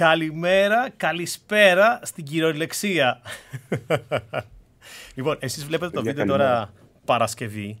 Καλημέρα, 0.00 0.88
καλησπέρα 0.96 2.00
στην 2.02 2.24
κυριολεξία. 2.24 3.20
λοιπόν, 5.16 5.36
εσείς 5.40 5.64
βλέπετε 5.64 5.90
το 5.96 6.02
βίντεο 6.02 6.26
τώρα 6.26 6.72
Παρασκευή 7.04 7.80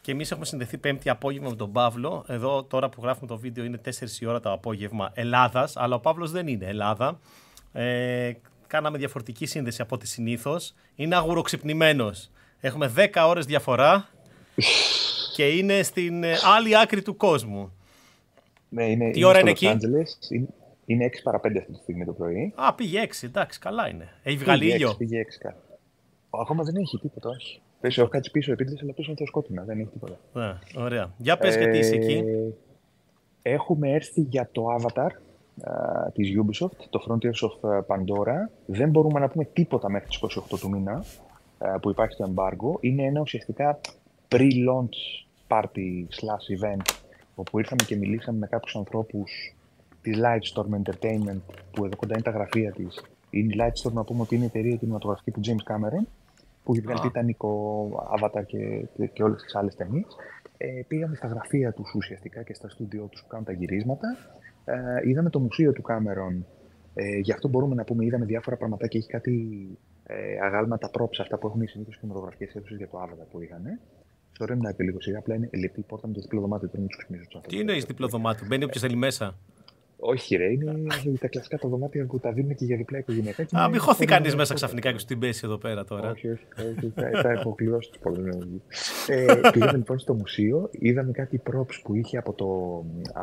και 0.00 0.12
εμείς 0.12 0.30
έχουμε 0.30 0.46
συνδεθεί 0.46 0.78
πέμπτη 0.78 1.08
απόγευμα 1.10 1.48
με 1.48 1.56
τον 1.56 1.72
Παύλο. 1.72 2.24
Εδώ 2.28 2.64
τώρα 2.64 2.88
που 2.88 3.00
γράφουμε 3.02 3.26
το 3.26 3.38
βίντεο 3.38 3.64
είναι 3.64 3.80
4 3.84 3.90
η 4.20 4.26
ώρα 4.26 4.40
το 4.40 4.52
απόγευμα 4.52 5.10
Ελλάδας, 5.14 5.76
αλλά 5.76 5.94
ο 5.94 6.00
Παύλος 6.00 6.30
δεν 6.30 6.46
είναι 6.46 6.66
Ελλάδα. 6.66 7.18
Ε, 7.72 8.32
κάναμε 8.66 8.98
διαφορετική 8.98 9.46
σύνδεση 9.46 9.82
από 9.82 9.94
ό,τι 9.94 10.06
συνήθως. 10.06 10.74
Είναι 10.94 11.16
αγουροξυπνημένος. 11.16 12.30
Έχουμε 12.60 12.92
10 12.96 13.06
ώρες 13.26 13.46
διαφορά 13.46 14.08
και 15.36 15.48
είναι 15.48 15.82
στην 15.82 16.24
ε, 16.24 16.34
άλλη 16.56 16.78
άκρη 16.78 17.02
του 17.02 17.16
κόσμου. 17.16 17.72
Ναι, 18.68 18.84
είναι, 18.84 19.10
Τι 19.10 19.24
ώρα 19.24 19.38
είναι 19.38 19.50
εκεί; 19.50 19.66
Είναι, 19.66 20.46
είναι 20.86 21.06
6 21.06 21.10
παρα 21.22 21.38
5 21.38 21.56
αυτή 21.58 21.72
τη 21.72 21.78
στιγμή 21.78 22.04
το 22.04 22.12
πρωί. 22.12 22.52
Α, 22.56 22.74
πήγε 22.74 23.02
6, 23.06 23.10
εντάξει, 23.22 23.58
καλά 23.58 23.88
είναι. 23.88 24.08
Έχει 24.22 24.36
βγάλει 24.36 24.60
Πήγε 24.60 24.74
ήλιο. 24.74 24.86
έξι, 24.86 24.98
Πήγε 24.98 25.22
6 25.22 25.26
κάτι. 25.40 25.56
Ακόμα 26.30 26.62
δεν 26.64 26.76
έχει 26.76 26.98
τίποτα, 26.98 27.28
όχι. 27.28 27.60
Πες, 27.80 27.98
έχω 27.98 28.08
κάτσει 28.08 28.30
πίσω 28.30 28.52
επίτηδες, 28.52 28.82
αλλά 28.82 28.92
πίσω 28.92 29.10
είναι 29.10 29.18
το 29.18 29.26
σκότεινα, 29.26 29.62
δεν 29.62 29.78
έχει 29.78 29.88
τίποτα. 29.88 30.18
Ναι, 30.32 30.82
ωραία. 30.82 31.12
Για 31.16 31.36
πες 31.38 31.56
γιατί 31.56 31.78
είσαι 31.78 31.94
εκεί. 31.94 32.12
Ε, 32.12 32.48
Έχουμε 33.42 33.90
έρθει 33.92 34.20
για 34.20 34.48
το 34.52 34.66
Avatar 34.80 35.08
α, 35.62 36.10
της 36.12 36.30
Ubisoft, 36.38 36.76
το 36.90 37.04
Frontiers 37.08 37.48
of 37.48 37.70
ε, 37.70 37.80
Pandora. 37.86 38.48
Δεν 38.66 38.90
μπορούμε 38.90 39.20
να 39.20 39.28
πούμε 39.28 39.44
τίποτα 39.44 39.90
μέχρι 39.90 40.08
τις 40.08 40.20
28 40.54 40.58
του 40.60 40.70
μήνα 40.70 41.04
α, 41.58 41.78
που 41.80 41.90
υπάρχει 41.90 42.16
το 42.16 42.32
embargo. 42.34 42.80
Είναι 42.80 43.02
ένα 43.02 43.20
ουσιαστικά 43.20 43.80
pre-launch 44.28 45.24
party 45.48 46.06
slash 46.10 46.60
event 46.60 46.94
όπου 47.34 47.58
ήρθαμε 47.58 47.82
και 47.86 47.96
μιλήσαμε 47.96 48.38
με 48.38 48.46
κάποιους 48.46 48.76
ανθρώπους 48.76 49.56
της 50.02 50.18
Lightstorm 50.22 50.82
Entertainment 50.82 51.40
που 51.70 51.84
εδώ 51.84 51.96
κοντά 51.96 52.14
είναι 52.14 52.22
τα 52.22 52.30
γραφεία 52.30 52.72
της. 52.72 53.04
Είναι 53.30 53.52
η 53.52 53.56
Lightstorm 53.60 53.92
να 53.92 54.04
πούμε 54.04 54.20
ότι 54.20 54.34
είναι 54.34 54.44
η 54.44 54.46
εταιρεία 54.46 54.76
κινηματογραφική 54.76 55.30
του 55.30 55.40
James 55.44 55.72
Cameron 55.72 56.06
που 56.64 56.72
έχει 56.72 56.80
βγάλει 56.80 56.98
Α. 56.98 57.02
Τιτανικό, 57.02 57.88
Avatar 58.18 58.42
και, 58.46 58.86
και, 58.96 59.06
και 59.06 59.22
όλες 59.22 59.42
τις 59.42 59.54
άλλες 59.54 59.74
ταινίες. 59.74 60.06
Ε, 60.56 60.66
πήγαμε 60.88 61.14
στα 61.14 61.26
γραφεία 61.26 61.72
τους 61.72 61.94
ουσιαστικά 61.94 62.42
και 62.42 62.54
στα 62.54 62.68
στούντιό 62.68 63.08
τους 63.10 63.22
που 63.22 63.26
κάνουν 63.26 63.46
τα 63.46 63.52
γυρίσματα. 63.52 64.16
Ε, 64.64 65.08
είδαμε 65.08 65.30
το 65.30 65.38
μουσείο 65.38 65.72
του 65.72 65.82
Κάμερον. 65.82 66.46
Ε, 66.94 67.18
γι' 67.18 67.32
αυτό 67.32 67.48
μπορούμε 67.48 67.74
να 67.74 67.84
πούμε, 67.84 68.04
είδαμε 68.04 68.24
διάφορα 68.24 68.56
πραγματάκια. 68.56 69.00
Έχει 69.00 69.08
κάτι 69.08 69.66
ε, 70.06 70.38
αγάλματα 70.42 70.90
props, 70.98 71.18
αυτά 71.20 71.38
που 71.38 71.46
έχουν 71.46 71.60
οι 71.60 71.66
συνήθως 71.66 71.98
κινηματογραφικές 71.98 72.54
αίθουσες 72.54 72.76
για 72.76 72.88
το 72.88 73.02
Avatar 73.02 73.26
που 73.30 73.42
είχαν. 73.42 73.78
Sorry, 74.38 74.56
να 74.56 74.72
και 74.72 74.82
λίγο 74.82 75.00
σιγά, 75.00 75.18
απλά 75.18 75.34
είναι 75.34 75.48
λεπτή 75.52 75.80
η 75.80 75.84
πόρτα 75.86 76.06
με 76.06 76.12
το 76.14 76.20
διπλό 76.20 76.40
δωμάτιο. 76.40 76.68
Πρέπει 76.68 76.82
να 76.82 76.88
του 76.88 76.96
ξυπνήσω 76.96 77.24
τους 77.28 77.40
Τι 77.48 77.58
εννοεί 77.58 77.78
διπλό 77.78 78.08
δωμάτιο, 78.08 78.46
μπαίνει 78.46 78.64
όποιος 78.64 78.82
θέλει 78.82 78.96
μέσα. 78.96 79.34
Όχι, 80.04 80.36
ρε, 80.36 80.44
είναι 80.50 80.72
τα 81.20 81.28
κλασικά 81.28 81.58
τα 81.58 81.68
δωμάτια 81.68 82.06
που 82.06 82.18
τα 82.18 82.32
δίνουν 82.32 82.54
και 82.54 82.64
για 82.64 82.76
διπλά 82.76 82.98
οικογενειακά. 82.98 83.42
και 83.44 83.56
Α, 83.56 83.60
είναι- 83.60 83.70
μην 83.70 83.80
χωθεί 83.80 84.02
είναι- 84.04 84.12
κανείς 84.12 84.34
μέσα 84.36 84.54
ξαφνικά 84.54 84.92
και 84.92 84.98
σου 84.98 85.04
την 85.04 85.18
πέσει 85.18 85.40
εδώ 85.44 85.56
πέρα 85.58 85.84
τώρα. 85.84 86.10
Όχι, 86.10 86.28
όχι, 86.28 86.44
όχι. 86.78 86.92
Θα, 86.94 87.20
θα 87.22 87.32
υποκλειώσει 87.32 87.90
τους 87.90 87.98
πολλού. 87.98 88.60
ε, 89.08 89.24
πήγαμε 89.52 89.76
λοιπόν 89.76 89.98
στο 89.98 90.14
μουσείο, 90.14 90.68
είδαμε 90.72 91.12
κάτι 91.12 91.42
props 91.50 91.80
που 91.82 91.94
είχε 91.94 92.18
από 92.18 92.32
το 92.32 92.46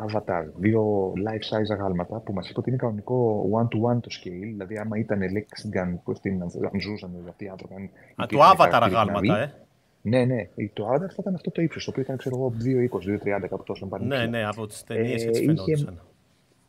Avatar, 0.07 0.43
δύο 0.57 1.13
life 1.27 1.55
size 1.55 1.71
αγάλματα 1.73 2.19
που 2.19 2.33
μας 2.33 2.49
είπε 2.49 2.59
ότι 2.59 2.69
είναι 2.69 2.77
κανονικό 2.77 3.49
one-to-one 3.53 3.99
το 4.01 4.09
scale. 4.23 4.49
Δηλαδή, 4.51 4.77
άμα 4.77 4.97
ήταν 4.97 5.19
Lexigan 5.19 5.99
που 6.03 6.15
στην, 6.15 6.41
αν 6.41 6.81
ζούσαν 6.81 7.11
αυτοί 7.29 7.45
οι 7.45 7.47
άνθρωποι. 7.47 7.73
αν 7.75 7.83
Α, 7.83 7.87
του 8.15 8.35
υπήρχαν 8.35 8.51
Avatar 8.55 8.69
χαρακτήρες 8.71 8.91
να 8.93 8.99
αγάλματα, 8.99 9.35
δει. 9.35 9.41
ε. 9.41 9.53
Ναι, 10.01 10.25
ναι. 10.25 10.47
Το 10.73 10.87
Avatar 10.87 10.99
θα 11.09 11.15
ήταν 11.19 11.35
αυτό 11.35 11.51
το 11.51 11.61
ύψος, 11.61 11.83
το 11.85 11.89
οποίο 11.91 12.03
ήταν, 12.03 12.17
ξέρω 12.17 12.35
εγώ, 12.37 12.53
2,20, 12.57 13.05
2,30 13.05 13.47
κάπου 13.49 13.63
τόσο. 13.63 13.85
να 13.85 13.91
πάνε 13.91 14.05
Ναι, 14.05 14.15
ψηλά. 14.15 14.29
ναι, 14.29 14.45
από 14.45 14.67
τις 14.67 14.83
ταινίες 14.83 15.23
Ε, 15.23 15.27
έτσι 15.27 15.43
είχε- 15.43 15.85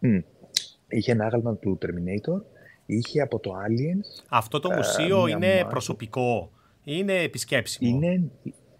φαινόντουσαν. 0.00 0.24
Μμ. 0.24 0.38
Είχε 0.88 1.12
ένα 1.12 1.24
άγαλμα 1.24 1.54
του 1.56 1.78
Terminator, 1.82 2.42
είχε 2.86 3.20
από 3.20 3.38
το 3.38 3.50
Aliens, 3.50 4.24
Αυτό 4.28 4.60
το 4.60 4.68
Ε, 4.72 4.76
μουσείο 4.76 5.22
μια 5.22 5.36
είναι 5.36 5.46
μάχη. 5.54 5.64
προσωπικό 5.64 6.50
ή 6.84 6.92
είναι 6.96 7.12
επισκέψιμο. 7.22 7.90
Είναι, 7.96 8.30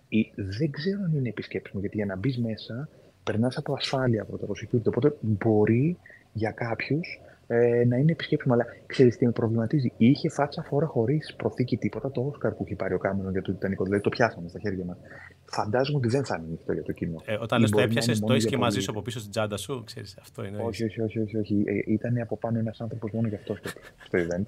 ε, 0.08 0.18
δεν 0.34 0.70
ξέρω 0.70 1.00
αν 1.05 1.17
είναι 1.17 1.28
επισκέψιμο, 1.28 1.80
γιατί 1.80 1.96
για 1.96 2.06
να 2.06 2.17
μπεις 2.17 2.39
μέσα 2.39 2.89
περνάς 3.24 3.56
από 3.56 3.74
ασφάλεια 3.74 4.22
από 4.22 4.39
το 4.39 4.46
security. 4.62 4.86
Οπότε 4.86 5.17
μπορεί 5.20 5.96
για 6.33 6.50
κάποιους 6.50 7.20
ε, 7.52 7.84
να 7.84 7.96
είναι 7.96 8.12
επισκέψιμο. 8.12 8.55
Αλλά 8.55 8.66
ξέρεις 8.86 9.16
τι 9.16 9.27
με 9.27 9.33
προβληματίζει; 9.33 9.92
Είχε 9.96 10.28
φάτσα 10.28 10.62
φορά 10.62 10.86
χωρίς 10.86 11.34
προθήκη 11.36 11.77
τίποτα 11.77 12.11
το 12.11 12.20
Όσκαρ 12.20 12.52
που 12.52 12.62
έχει 12.66 12.74
πάρει 12.74 12.94
ο 12.94 12.98
Κάμερον 12.98 13.33
για 13.33 13.42
το 13.42 13.52
Τιτανικό. 13.52 13.84
Δηλαδή 13.84 14.02
το 14.02 14.08
πιάσαμε 14.08 14.48
στα 14.48 14.58
χέρια 14.58 14.84
μας. 14.84 14.96
Φαντάζομαι 15.44 15.98
ότι 15.98 16.08
δεν 16.08 16.24
θα 16.24 16.34
είναι 16.39 16.46
ανοιχτό 16.46 16.72
για 16.72 16.83
το 16.83 16.92
κοινό. 16.92 17.22
Ε, 17.24 17.36
όταν 17.40 17.58
Ή 17.58 17.60
λες 17.60 17.70
το 17.70 17.77
μπορεί 17.77 17.86
να 17.86 17.90
έπιασες, 17.90 18.06
είναι 18.06 18.14
το 18.14 18.20
μόνο 18.22 18.33
έχεις 18.34 18.44
για 18.48 18.56
και 18.56 18.62
μαζί 18.62 18.74
πολύ- 18.74 18.84
σου 18.84 18.90
από 18.90 19.02
πίσω 19.02 19.18
στην 19.18 19.30
τσάντα 19.30 19.56
σου, 19.56 19.83
ξέρεις. 19.86 20.16
Αυτό 20.20 20.44
είναι. 20.44 20.62
όχι, 20.62 20.84
όχι, 20.84 21.00
όχι, 21.02 21.18
όχι, 21.20 21.36
όχι. 21.36 21.62
Ε, 21.66 21.92
ήταν 21.92 22.18
από 22.20 22.36
πάνω 22.36 22.58
ένας 22.58 22.80
άνθρωπος 22.80 23.10
μόνο 23.12 23.28
γι' 23.28 23.34
αυτό 23.34 23.55
στο, 23.55 23.68
στο 24.06 24.18
event. 24.18 24.44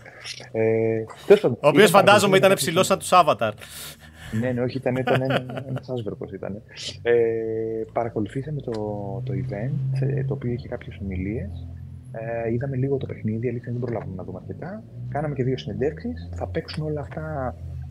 Ε, 0.52 1.04
τέλος 1.26 1.40
πάντων, 1.40 1.58
Ο 1.62 1.68
οποίος 1.68 1.88
ήταν 1.88 2.00
φαντάζομαι 2.00 2.36
παρακολουθήσαμε 2.36 2.36
ήταν 2.36 2.48
κάποιους 2.50 2.66
ψηλός 2.68 2.86
σαν 2.86 2.98
τους 2.98 3.10
Avatar. 3.12 3.52
ναι, 4.40 4.50
ναι, 4.52 4.60
όχι, 4.62 4.76
ήταν, 4.76 4.96
ήταν 4.96 5.22
ένα, 5.22 5.64
ένας 5.68 5.88
άσβερκος 5.90 6.32
ήταν. 6.32 6.62
Ε, 7.02 7.12
παρακολουθήσαμε 7.92 8.60
το, 8.60 8.72
το 9.24 9.32
event, 9.42 10.00
ε, 10.00 10.24
το 10.24 10.34
οποίο 10.34 10.50
είχε 10.52 10.68
κάποιες 10.68 10.98
ομιλίες. 11.02 11.66
Ε, 12.12 12.52
είδαμε 12.52 12.76
λίγο 12.76 12.96
το 12.96 13.06
παιχνίδι, 13.06 13.48
αλήθεια 13.48 13.72
δεν 13.72 13.80
προλάβαμε 13.80 14.14
να 14.14 14.24
δούμε 14.24 14.38
αρκετά. 14.42 14.82
Κάναμε 15.08 15.34
και 15.34 15.44
δύο 15.44 15.58
συνεντεύξεις. 15.58 16.28
Θα 16.34 16.46
παίξουν 16.46 16.84
όλα 16.84 17.00
αυτά 17.00 17.22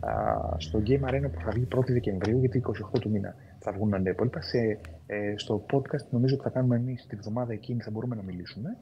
α, 0.00 0.14
στο 0.58 0.82
Game 0.86 1.08
Arena 1.08 1.28
που 1.32 1.40
θα 1.44 1.50
βγει 1.50 1.68
1η 1.76 1.86
Δεκεμβρίου, 1.92 2.38
γιατί 2.38 2.62
28 2.94 2.98
του 3.00 3.10
μήνα 3.10 3.34
θα 3.58 3.72
βγουν 3.72 3.90
τα 3.90 4.10
υπόλοιπα. 4.10 4.40
Σε, 4.42 4.78
ε, 5.06 5.34
στο 5.36 5.66
podcast 5.72 6.06
νομίζω 6.10 6.34
ότι 6.34 6.42
θα 6.42 6.50
κάνουμε 6.50 6.76
εμείς 6.76 7.06
την 7.06 7.18
εβδομάδα 7.18 7.52
εκείνη, 7.52 7.80
θα 7.80 7.90
μπορούμε 7.90 8.14
να 8.14 8.22
μιλήσουμε. 8.22 8.76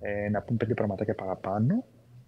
Ε, 0.00 0.28
να 0.28 0.42
πούμε 0.42 0.56
πέντε 0.56 0.74
πραγματάκια 0.74 1.14
παραπάνω. 1.14 1.84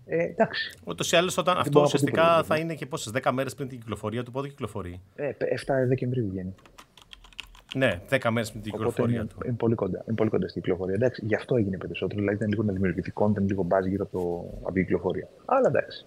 Ε, 0.07 0.23
εντάξει, 0.23 0.79
Ούτως 0.85 1.13
ή 1.13 1.17
άλλως, 1.17 1.37
όταν 1.37 1.57
αυτό 1.57 1.71
μπορώ 1.71 1.85
να 1.85 1.91
πω 1.91 1.95
ουσιαστικά 1.95 2.23
τίποτα, 2.23 2.43
θα 2.45 2.57
είναι 2.57 2.75
και 2.75 2.87
πόσες, 2.87 3.13
10 3.23 3.31
μέρες 3.33 3.55
πριν 3.55 3.69
την 3.69 3.79
κυκλοφορία 3.79 4.23
του, 4.23 4.31
πότε 4.31 4.49
κυκλοφορεί. 4.49 5.01
ε, 5.17 5.29
7 5.29 5.87
Δεκεμβρίου 5.89 6.29
βγαίνει. 6.31 6.55
Ναι, 7.75 8.01
10 8.11 8.31
μέρες 8.31 8.51
πριν 8.51 8.63
την 8.63 8.73
Οπότε 8.75 8.89
κυκλοφορία 8.89 9.17
είναι, 9.17 9.25
του. 9.27 9.37
είναι, 9.45 9.55
πολύ 9.57 9.75
κοντά, 9.75 10.03
είναι 10.07 10.17
πολύ 10.17 10.31
κοντά 10.31 10.49
στην 10.49 10.63
κυκλοφορία. 10.63 10.95
Εντάξει, 10.95 11.25
γι' 11.27 11.35
αυτό 11.35 11.57
έγινε 11.57 11.77
περισσότερο. 11.77 12.21
Δηλαδή 12.21 12.37
ήταν 12.37 12.49
λίγο 12.49 12.63
να 12.63 12.73
δημιουργηθεί 12.73 13.13
content, 13.15 13.43
λίγο 13.47 13.67
buzz 13.71 13.89
γύρω 13.89 14.05
από, 14.05 14.19
το, 14.19 14.59
από 14.63 14.73
την 14.73 14.83
κυκλοφορία. 14.83 15.29
Αλλά 15.45 15.69
εντάξει. 15.69 16.07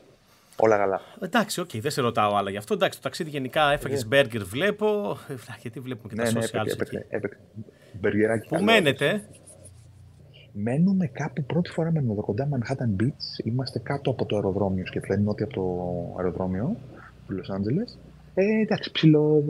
Όλα 0.62 0.78
καλά. 0.78 1.02
Εντάξει, 1.22 1.60
οκ, 1.60 1.70
δεν 1.74 1.92
σε 1.92 2.02
ρωτάω 2.02 2.36
άλλα 2.36 2.50
γι' 2.50 2.58
αυτό. 2.58 2.74
Εντάξει, 2.74 2.98
το 2.98 3.04
ταξίδι 3.04 3.30
γενικά 3.30 3.72
έφαγες 3.72 4.08
μπέργκερ, 4.08 4.44
βλέπω. 4.44 5.18
Ε, 5.30 5.34
Γιατί 5.62 5.80
βλέπουμε 5.80 6.14
και 6.14 6.22
ναι, 6.22 6.32
τα 6.32 6.40
ναι, 6.40 6.46
socials 6.46 6.72
έπαιξε. 6.72 6.98
εκεί. 6.98 7.06
έπαιξε. 7.10 7.40
Μπεργεράκι. 8.00 8.48
Πού 8.48 8.54
καλό. 8.54 8.66
μένετε, 8.66 9.22
Μένουμε 10.52 11.08
κάπου 11.08 11.44
πρώτη 11.44 11.70
φορά 11.70 11.92
μένουμε 11.92 12.12
εδώ 12.14 12.22
κοντά 12.22 12.50
Manhattan 12.52 13.02
Beach. 13.04 13.46
Είμαστε 13.46 13.80
κάτω 13.80 14.12
από 14.12 14.26
το 14.26 14.36
αεροδρόμιο 14.36 14.86
σκεφτείτε, 14.86 15.18
νότια 15.18 15.46
από 15.46 15.54
το 15.54 16.16
αεροδρόμιο 16.18 16.76
του 17.28 17.36
Los 17.40 17.56
Angeles. 17.56 17.98
Ε, 18.42 18.62
εντάξει, 18.62 18.92
ψηλό. 18.92 19.44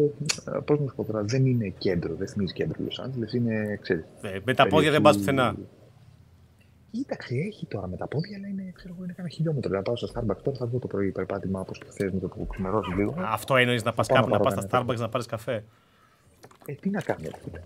Πώς 0.66 0.80
να 0.80 0.88
σου 0.88 0.96
πω 0.96 1.04
τώρα, 1.04 1.24
δεν 1.24 1.46
είναι 1.46 1.74
κέντρο, 1.78 2.16
δεν 2.16 2.28
θυμίζει 2.28 2.54
κέντρο 2.54 2.76
του 2.78 2.88
Los 2.90 3.06
Angeles. 3.06 3.34
Είναι, 3.36 3.78
ξέρεις, 3.82 4.04
ε, 4.22 4.40
με 4.46 4.54
τα 4.54 4.68
πόδια 4.68 4.92
δεν 4.92 5.02
πας 5.02 5.18
περιοχή- 5.18 5.36
πουθενά. 5.36 5.56
Κοίταξε, 6.92 7.36
έχει 7.36 7.66
τώρα 7.66 7.88
με 7.88 7.98
τα 7.98 8.08
πόδια, 8.08 8.38
αλλά 8.38 8.48
είναι, 8.48 8.72
ξέρω 8.76 8.94
εγώ, 8.96 9.04
είναι 9.04 9.14
κάνα 9.14 9.30
χιλιόμετρο. 9.30 9.72
Να 9.76 9.82
πάω 9.82 9.96
στο 9.96 10.08
Starbucks 10.14 10.42
τώρα, 10.44 10.58
θα 10.58 10.66
βγω 10.66 10.80
το 10.80 10.88
πρωί 10.88 11.12
περπάτημα 11.12 11.60
όπως 11.60 11.82
θες 11.90 12.12
με 12.12 12.20
το 12.20 12.28
που 12.28 12.48
ξημερώσεις 12.48 12.96
λίγο. 12.96 13.16
Αυτό 13.18 13.56
εννοείς 13.56 13.84
να 13.84 13.94
πας 13.94 14.08
πάω 14.08 14.18
κάπου 14.18 14.30
να 14.30 14.38
να 14.38 14.44
πας 14.44 14.54
πάρω 14.54 14.68
στα 14.68 14.78
κανένα 14.78 14.94
Starbucks 14.94 15.00
να 15.02 15.10
πάρεις 15.10 15.28
καφέ. 15.28 15.64
Ε, 16.66 16.74
τι 16.74 16.90
να 16.90 17.02
κάνω, 17.02 17.20
ρε 17.24 17.38
φίλε. 17.44 17.62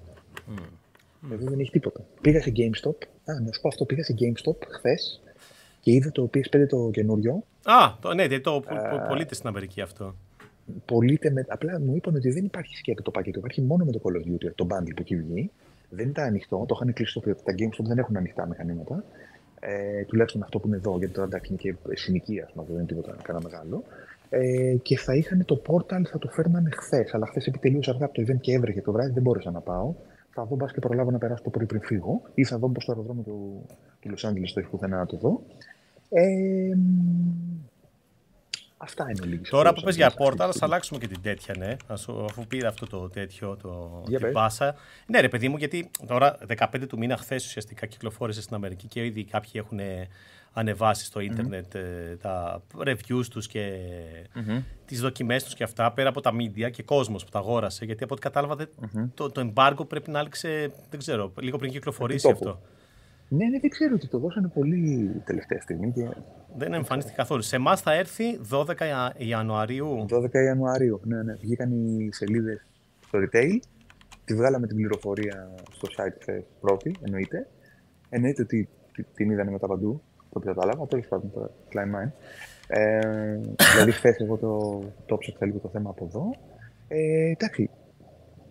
Εδώ 1.35 1.49
δεν 1.49 1.59
έχει 1.59 1.71
τίποτα. 1.71 2.01
Πήγα 2.21 2.41
σε 2.41 2.51
GameStop. 2.55 2.95
Α, 3.25 3.39
να 3.45 3.51
σου 3.53 3.61
πω 3.61 3.67
αυτό. 3.67 3.85
Πήγα 3.85 4.03
σε 4.03 4.13
GameStop 4.19 4.55
χθες 4.67 5.21
και 5.79 5.91
είδα 5.91 6.11
το 6.11 6.29
PS5 6.33 6.65
το 6.69 6.89
καινούριο. 6.93 7.43
Α, 7.63 7.93
το, 7.99 8.13
ναι, 8.13 8.39
το 8.39 8.51
πο- 8.51 8.75
πο- 8.89 9.05
πωλείται 9.07 9.35
στην 9.35 9.47
Αμερική 9.47 9.81
αυτό. 9.81 10.15
Πωλείται 10.85 11.31
με. 11.31 11.45
Απλά 11.47 11.79
μου 11.79 11.95
είπαν 11.95 12.15
ότι 12.15 12.29
δεν 12.29 12.45
υπάρχει 12.45 12.75
σκέτο 12.75 13.01
το 13.01 13.11
πακέτο. 13.11 13.39
Υπάρχει 13.39 13.61
μόνο 13.61 13.85
με 13.85 13.91
το 13.91 14.01
Call 14.03 14.15
of 14.15 14.31
Duty, 14.31 14.51
το 14.55 14.67
bundle 14.69 14.93
που 14.95 15.01
έχει 15.01 15.15
βγει. 15.15 15.51
Δεν 15.89 16.09
ήταν 16.09 16.25
ανοιχτό. 16.25 16.65
Το 16.67 16.73
είχαν 16.75 16.93
κλείσει 16.93 17.13
το 17.13 17.21
Τα 17.21 17.53
GameStop 17.57 17.85
δεν 17.85 17.97
έχουν 17.97 18.17
ανοιχτά 18.17 18.47
μηχανήματα. 18.47 19.03
Ε, 19.59 20.03
τουλάχιστον 20.03 20.43
αυτό 20.43 20.59
που 20.59 20.67
είναι 20.67 20.75
εδώ, 20.75 20.97
γιατί 20.97 21.13
τώρα 21.13 21.27
εντάξει 21.27 21.51
είναι 21.51 21.61
και 21.61 21.95
συνοικία, 21.95 22.49
δεν 22.53 22.75
είναι 22.75 22.85
τίποτα 22.85 23.15
κανένα 23.23 23.49
μεγάλο. 23.49 23.83
Ε, 24.29 24.75
και 24.81 24.97
θα 24.97 25.15
είχαν 25.15 25.45
το 25.45 25.61
Portal, 25.67 26.01
θα 26.11 26.17
το 26.19 26.29
φέρνανε 26.29 26.69
χθες. 26.71 27.13
Αλλά 27.13 27.25
χθες 27.25 27.45
επειδή 27.45 27.63
τελείωσε 27.63 27.89
αργά 27.89 28.05
από 28.05 28.13
το 28.13 28.23
event 28.27 28.39
και 28.39 28.53
έβρεχε 28.53 28.81
το 28.81 28.91
βράδυ, 28.91 29.11
δεν 29.11 29.21
μπόρεσα 29.21 29.51
να 29.51 29.59
πάω. 29.59 29.93
Θα 30.33 30.45
δω 30.45 30.55
μπας 30.55 30.71
και 30.71 30.79
προλάβω 30.79 31.11
να 31.11 31.17
περάσω 31.17 31.43
το 31.43 31.49
πρωί 31.49 31.65
πριν 31.65 31.81
φύγω, 31.81 32.21
ή 32.33 32.43
θα 32.45 32.57
δω 32.57 32.69
πω 32.69 32.81
στο 32.81 32.91
αεροδρόμιο 32.91 33.23
του, 33.23 33.65
του 33.99 34.09
Los 34.09 34.29
Angeles 34.29 34.51
το 34.53 34.59
έχει 34.59 34.69
πουθενά 34.69 34.97
να 34.97 35.05
το 35.05 35.17
δω. 35.17 35.41
Ε, 36.09 36.75
μ, 36.75 37.63
αυτά 38.83 39.05
είναι 39.09 39.25
λίγες 39.25 39.49
Τώρα 39.49 39.73
που 39.73 39.79
choses 39.79 39.83
πες 39.85 39.95
για 39.95 40.05
αυτή 40.05 40.17
τη 40.17 40.23
πόρτα, 40.23 40.45
θα 40.45 40.51
στιγμή. 40.51 40.73
αλλάξουμε 40.73 40.99
και 40.99 41.07
την 41.07 41.21
τέτοια, 41.21 41.55
ναι. 41.57 41.75
Αφού- 41.87 42.23
Αφού 42.29 42.47
πήρα 42.47 42.67
αυτό 42.67 42.87
το 42.87 43.09
τέτοιο, 43.09 43.57
το, 43.61 44.01
Για 44.07 44.17
την 44.17 44.25
πες. 44.27 44.33
πάσα. 44.35 44.75
Ναι, 45.07 45.19
ρε 45.19 45.29
παιδί 45.29 45.49
μου, 45.49 45.57
γιατί 45.57 45.91
τώρα 46.07 46.37
15 46.47 46.87
του 46.87 46.97
μήνα 46.97 47.17
χθες 47.17 47.45
ουσιαστικά 47.45 47.85
κυκλοφόρησε 47.85 48.41
στην 48.41 48.55
Αμερική 48.55 48.87
και 48.87 49.05
ήδη 49.05 49.23
κάποιοι 49.23 49.51
έχουν 49.53 49.79
ε, 49.79 50.07
ανεβάσει 50.53 51.05
στο 51.05 51.19
ίντερνετ 51.19 51.75
ε, 51.75 52.17
τα 52.21 52.61
reviews 52.85 53.25
τους 53.29 53.47
και 53.47 53.71
τις 54.85 55.01
δοκιμές 55.01 55.43
τους 55.43 55.53
και 55.55 55.63
αυτά, 55.63 55.91
πέρα 55.91 56.09
από 56.09 56.21
τα 56.21 56.31
media 56.35 56.71
και 56.71 56.83
κόσμος 56.83 57.23
που 57.23 57.29
τα 57.29 57.39
αγόρασε, 57.39 57.85
γιατί 57.85 58.03
από 58.03 58.13
ό,τι 58.13 58.21
κατάλαβα 58.21 58.55
δεν- 58.55 58.69
το, 59.13 59.29
το 59.31 59.51
embargo 59.53 59.87
πρέπει 59.87 60.11
να 60.11 60.19
άλυξε, 60.19 60.71
δεν 60.89 60.99
ξέρω, 60.99 61.31
λίγο 61.39 61.57
πριν 61.57 61.71
κυκλοφορήσει 61.71 62.27
Επί 62.29 62.37
τόπου. 62.39 62.49
αυτό. 62.49 62.61
Ναι, 63.27 63.45
ναι, 63.45 63.59
δεν 63.59 63.69
ξέρω 63.69 63.93
ότι 63.95 64.07
το 64.07 64.17
δώσανε 64.19 64.47
πολύ 64.47 65.11
τελευταία 65.25 65.61
στιγμή. 65.61 65.91
Και... 65.91 66.07
Δεν 66.55 66.73
εμφανίστηκε 66.73 67.15
καθόλου. 67.17 67.41
Σε 67.41 67.55
εμάς 67.55 67.81
θα 67.81 67.93
έρθει 67.93 68.39
12 68.51 68.73
Ιανουαρίου. 69.17 70.05
12 70.09 70.33
Ιανουαρίου, 70.33 70.99
ναι, 71.03 71.23
ναι. 71.23 71.33
Βγήκαν 71.33 71.71
οι 71.71 72.09
σελίδες 72.11 72.65
στο 73.07 73.19
retail. 73.19 73.57
Τη 74.25 74.35
βγάλαμε 74.35 74.67
την 74.67 74.75
πληροφορία 74.75 75.55
στο 75.71 75.87
site 75.97 76.39
πρώτη, 76.61 76.95
εννοείται. 77.01 77.47
Εννοείται 78.09 78.41
ότι 78.41 78.69
την 79.13 79.31
είδανε 79.31 79.51
μετά 79.51 79.67
παντού, 79.67 80.01
το 80.17 80.39
οποίο 80.39 80.53
κατάλαβα. 80.53 80.87
Τέλος 80.87 81.07
πάντων, 81.07 81.31
το 81.31 81.51
Klein 81.73 81.95
Mind. 81.95 82.11
Ε, 82.67 83.39
δηλαδή, 83.73 83.91
χθες 83.91 84.17
εγώ 84.17 84.37
το, 84.37 84.83
το 85.05 85.17
ψάξα 85.17 85.45
λίγο 85.45 85.59
το 85.59 85.69
θέμα 85.69 85.89
από 85.89 86.05
εδώ. 86.05 86.35
Ε, 86.87 87.29
εντάξει, 87.29 87.69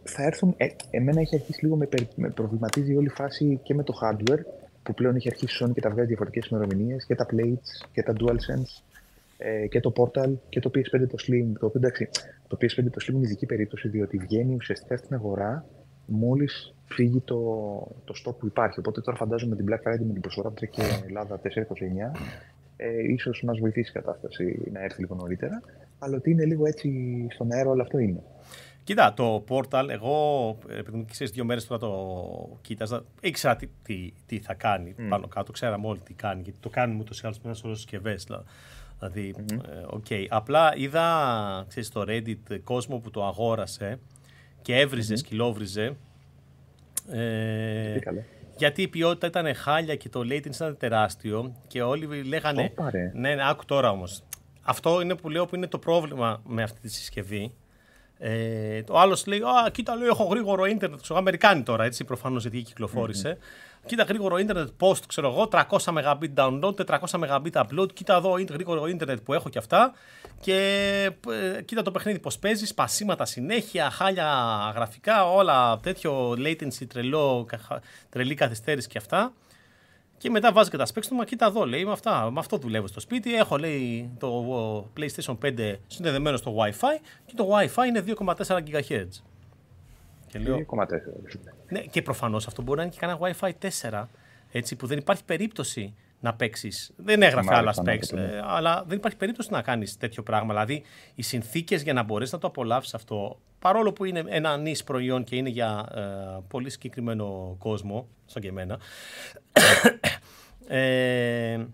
θα 0.03 0.23
έρθουν. 0.23 0.55
Ε, 0.57 0.67
εμένα 0.91 1.21
έχει 1.21 1.35
αρχίσει 1.35 1.65
λίγο 1.65 1.77
με, 1.77 1.89
με 2.15 2.29
προβληματίζει 2.29 2.97
όλη 2.97 3.07
η 3.07 3.15
φάση 3.15 3.61
και 3.63 3.75
με 3.75 3.83
το 3.83 3.95
hardware 4.03 4.41
που 4.82 4.94
πλέον 4.94 5.17
έχει 5.17 5.29
αρχίσει 5.29 5.64
η 5.64 5.67
Sony 5.67 5.73
και 5.75 5.81
τα 5.81 5.90
βγάζει 5.90 6.06
διαφορετικές 6.08 6.49
ημερομηνίες 6.49 7.05
και 7.05 7.14
τα 7.14 7.26
plates 7.31 7.88
και 7.93 8.02
τα 8.02 8.12
DualSense 8.19 8.82
ε, 9.38 9.67
και 9.67 9.81
το 9.81 9.93
Portal 9.96 10.32
και 10.49 10.61
το 10.61 10.70
PS5 10.75 11.08
το 11.08 11.17
Slim. 11.26 11.52
Το 11.58 11.67
οποίο 11.67 11.81
εντάξει, 11.81 12.08
το 12.49 12.58
PS5 12.61 12.84
το 12.90 13.05
Slim 13.05 13.12
είναι 13.12 13.26
ειδική 13.26 13.46
περίπτωση 13.46 13.88
διότι 13.88 14.19
βγαίνει 14.19 14.55
ουσιαστικά 14.55 14.96
στην 14.96 15.14
αγορά 15.14 15.64
μόλις 16.06 16.75
φύγει 16.84 17.20
το, 17.20 17.38
το 18.05 18.14
stock 18.25 18.34
που 18.38 18.46
υπάρχει. 18.46 18.79
Οπότε 18.79 19.00
τώρα 19.00 19.17
φαντάζομαι 19.17 19.56
την 19.56 19.67
Black 19.69 19.88
Friday 19.88 20.05
με 20.06 20.12
την 20.12 20.20
προσφορά 20.20 20.49
που 20.49 20.55
τρέχει 20.55 20.73
και 20.73 21.05
Ελλάδα 21.06 21.40
429 21.43 22.19
ε, 22.76 23.12
ίσως 23.12 23.43
μας 23.43 23.58
βοηθήσει 23.58 23.90
η 23.90 23.93
κατάσταση 23.93 24.62
να 24.73 24.82
έρθει 24.82 25.00
λίγο 25.00 25.14
νωρίτερα, 25.14 25.61
αλλά 25.99 26.17
ότι 26.17 26.31
είναι 26.31 26.44
λίγο 26.44 26.67
έτσι 26.67 26.90
στον 27.31 27.52
αέρα 27.52 27.70
όλο 27.70 27.82
αυτό 27.82 27.99
είναι. 27.99 28.23
Κοίτα, 28.84 29.14
το 29.14 29.44
Portal, 29.49 29.87
εγώ 29.88 30.58
επειδή 30.69 30.96
μου 30.96 31.05
ξέρεις 31.11 31.32
δύο 31.32 31.44
μέρες 31.44 31.67
τώρα 31.67 31.81
το 31.81 32.58
κοίταζα, 32.61 33.05
ήξερα 33.20 33.56
τι, 33.56 33.69
τι, 33.82 34.12
τι 34.26 34.38
θα 34.38 34.55
κάνει 34.55 34.94
mm. 34.99 35.06
πάνω 35.08 35.26
κάτω, 35.26 35.52
ξέραμε 35.52 35.87
όλοι 35.87 35.99
τι 35.99 36.14
κάνει, 36.14 36.43
γιατί 36.43 36.58
το 36.58 36.69
κάνουμε 36.69 37.00
ούτως 37.00 37.20
ή 37.20 37.23
άλλως 37.25 37.38
με 37.38 37.44
ένα 37.44 37.55
σωρό 37.55 37.75
συσκευές. 37.75 38.26
Δηλαδή, 38.99 39.34
mm-hmm. 39.37 39.58
ε, 39.69 39.96
okay. 39.96 40.26
απλά 40.29 40.76
είδα, 40.76 41.64
ξέρεις, 41.69 41.88
στο 41.88 42.05
Reddit 42.08 42.61
κόσμο 42.64 42.99
που 42.99 43.11
το 43.11 43.26
αγόρασε 43.26 43.99
και 44.62 44.76
έβριζε, 44.76 45.14
mm-hmm. 45.14 45.19
σκυλόβριζε. 45.19 45.96
Ε, 47.11 47.99
γιατί 48.56 48.82
η 48.82 48.88
ποιότητα 48.88 49.26
ήταν 49.26 49.55
χάλια 49.55 49.96
και 49.96 50.08
το 50.08 50.20
latency 50.20 50.55
ήταν 50.55 50.76
τεράστιο 50.76 51.55
και 51.67 51.82
όλοι 51.82 52.23
λέγανε. 52.23 52.73
ναι, 53.14 53.35
ναι, 53.35 53.49
άκου 53.49 53.64
τώρα 53.64 53.90
όμως. 53.90 54.23
Αυτό 54.62 55.00
είναι 55.00 55.14
που 55.14 55.28
λέω 55.28 55.46
που 55.46 55.56
είναι 55.56 55.67
το 55.67 55.78
πρόβλημα 55.78 56.43
με 56.46 56.62
αυτή 56.62 56.81
τη 56.81 56.88
συσκευή. 56.88 57.52
Ε, 58.25 58.83
το 58.83 58.99
άλλο 58.99 59.23
λέει: 59.27 59.39
Α, 59.39 59.71
κοίτα, 59.73 59.95
λέω, 59.95 60.07
έχω 60.07 60.25
γρήγορο 60.25 60.67
ίντερνετ. 60.67 61.01
Ξέρω, 61.01 61.19
Αμερικάνοι 61.19 61.63
τώρα, 61.63 61.85
έτσι 61.85 62.05
προφανώς 62.05 62.43
γιατί 62.43 62.63
κυκλοφόρησε. 62.63 63.39
Mm-hmm. 63.41 63.83
Κοίτα, 63.87 64.03
γρήγορο 64.03 64.39
ίντερνετ 64.39 64.69
post, 64.79 65.01
ξέρω 65.07 65.29
εγώ, 65.29 65.49
300 65.53 65.63
Mbit 65.85 66.35
download, 66.35 66.75
400 66.87 66.99
Mbit 67.11 67.53
upload. 67.53 67.93
Κοίτα 67.93 68.17
εδώ, 68.17 68.35
γρήγορο 68.51 68.87
ίντερνετ 68.87 69.19
που 69.21 69.33
έχω 69.33 69.49
και 69.49 69.59
αυτά. 69.59 69.93
Και 70.41 70.57
ε, 71.29 71.63
κοίτα 71.63 71.83
το 71.83 71.91
παιχνίδι 71.91 72.19
πώς 72.19 72.39
παίζεις, 72.39 72.69
σπασίματα 72.69 73.25
συνέχεια, 73.25 73.91
χάλια 73.91 74.27
γραφικά, 74.75 75.33
όλα 75.33 75.79
τέτοιο 75.79 76.31
latency 76.31 76.87
τρελό, 76.89 77.47
τρελή 78.11 78.35
καθυστέρηση 78.35 78.89
και 78.89 78.99
αυτά. 78.99 79.33
Και 80.23 80.31
μετά 80.31 80.53
βάζει 80.53 80.71
και 80.71 80.77
τα 80.77 80.87
specs 80.87 81.07
του, 81.09 81.15
μα 81.15 81.25
κοίτα 81.25 81.47
εδώ, 81.47 81.67
λέει, 81.67 81.85
με, 81.85 81.93
αυτά, 81.93 82.31
με 82.31 82.39
αυτό 82.39 82.57
δουλεύω 82.57 82.87
στο 82.87 83.01
σπίτι. 83.01 83.35
Έχω, 83.35 83.57
λέει, 83.57 84.11
το 84.19 84.91
PlayStation 84.97 85.37
5 85.45 85.77
συνδεδεμένο 85.87 86.37
στο 86.37 86.55
Wi-Fi 86.57 87.01
και 87.27 87.35
το 87.37 87.49
Wi-Fi 87.51 87.87
είναι 87.87 88.05
2,4 88.07 88.35
GHz. 88.47 89.07
Και 90.27 90.39
λέω, 90.39 90.57
2,4. 90.57 90.65
Ναι, 91.69 91.81
και 91.81 92.03
προφανώς 92.03 92.47
αυτό 92.47 92.63
μπορεί 92.63 92.77
να 92.79 92.83
είναι 92.83 92.93
και 92.93 92.99
κανένα 93.01 93.19
Wi-Fi 93.21 93.51
4, 93.91 94.05
έτσι, 94.53 94.77
που 94.77 94.87
δεν 94.87 94.99
υπάρχει 94.99 95.25
περίπτωση 95.25 95.95
να 96.23 96.35
παίξεις. 96.35 96.93
Δεν 96.97 97.23
έγραφε 97.23 97.55
άλλα 97.55 97.75
specs, 97.85 98.17
ε, 98.17 98.41
αλλά 98.45 98.85
δεν 98.87 98.97
υπάρχει 98.97 99.17
περίπτωση 99.17 99.51
να 99.51 99.63
κάνεις 99.63 99.97
τέτοιο 99.97 100.23
πράγμα. 100.23 100.53
Δηλαδή, 100.53 100.83
οι 101.15 101.23
συνθήκες 101.23 101.83
για 101.83 101.93
να 101.93 102.03
μπορέσεις 102.03 102.33
να 102.33 102.39
το 102.39 102.47
απολαύσεις 102.47 102.95
αυτό, 102.95 103.41
παρόλο 103.59 103.93
που 103.93 104.05
είναι 104.05 104.25
ένα 104.27 104.57
νης 104.57 104.85
προϊόν 104.85 105.25
και 105.25 105.37
είναι 105.37 105.49
για 105.49 105.89
ε, 105.95 106.01
πολύ 106.49 106.71
συγκεκριμένο 106.71 107.57
κόσμο, 107.59 108.09
σαν 108.27 108.43
και 108.43 108.49
εμένα, 108.49 108.79
ε, 110.79 111.67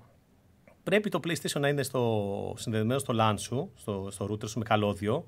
πρέπει 0.82 1.08
το 1.08 1.20
PlayStation 1.24 1.60
να 1.60 1.68
είναι 1.68 1.82
στο, 1.82 2.54
συνδεδεμένο 2.56 2.98
στο 2.98 3.14
LAN 3.18 3.34
σου, 3.38 3.72
στο, 3.76 4.08
στο 4.10 4.28
router 4.30 4.48
σου 4.48 4.58
με 4.58 4.64
καλώδιο, 4.64 5.26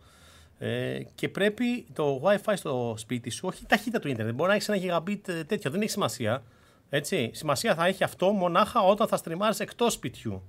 ε, 0.59 1.01
και 1.15 1.29
πρέπει 1.29 1.87
το 1.93 2.23
Wi-Fi 2.25 2.53
στο 2.57 2.95
σπίτι 2.97 3.31
σου, 3.31 3.49
όχι 3.49 3.63
η 3.63 3.67
ταχύτητα 3.67 3.99
του 3.99 4.09
ίντερνετ, 4.09 4.35
μπορεί 4.35 4.49
να 4.49 4.55
έχεις 4.55 4.69
ένα 4.69 4.79
gigabit 4.83 5.29
ε, 5.29 5.45
τέτοιο, 5.45 5.71
δεν 5.71 5.81
έχει 5.81 5.91
σημασία. 5.91 6.43
Έτσι. 6.91 7.31
Σημασία 7.33 7.75
θα 7.75 7.87
έχει 7.87 8.05
αυτό 8.05 8.31
μονάχα 8.31 8.81
όταν 8.81 9.09
θα 9.09 9.17
στριμάρει 9.17 9.57
εκτός 9.59 9.93
σπιτιού. 9.93 10.43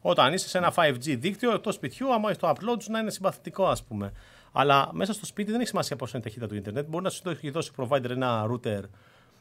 Όταν 0.00 0.32
είσαι 0.32 0.48
σε 0.48 0.58
ένα 0.58 0.72
5G 0.76 1.16
δίκτυο 1.18 1.52
εκτός 1.52 1.74
σπιτιού, 1.74 2.12
άμα 2.12 2.28
έχεις 2.28 2.40
το 2.40 2.48
upload 2.48 2.82
σου 2.82 2.90
να 2.90 2.98
είναι 2.98 3.10
συμπαθητικό, 3.10 3.66
ας 3.66 3.84
πούμε. 3.84 4.12
Αλλά 4.52 4.90
μέσα 4.92 5.12
στο 5.12 5.26
σπίτι 5.26 5.50
δεν 5.50 5.60
έχει 5.60 5.68
σημασία 5.68 5.96
πόσο 5.96 6.16
είναι 6.16 6.26
η 6.26 6.28
ταχύτητα 6.28 6.50
του 6.50 6.54
Ιντερνετ. 6.60 6.88
Μπορεί 6.88 7.04
να 7.04 7.10
σου 7.10 7.22
το 7.22 7.30
έχει 7.30 7.50
δώσει 7.50 7.72
provider 7.76 8.10
ένα 8.10 8.46
router 8.50 8.80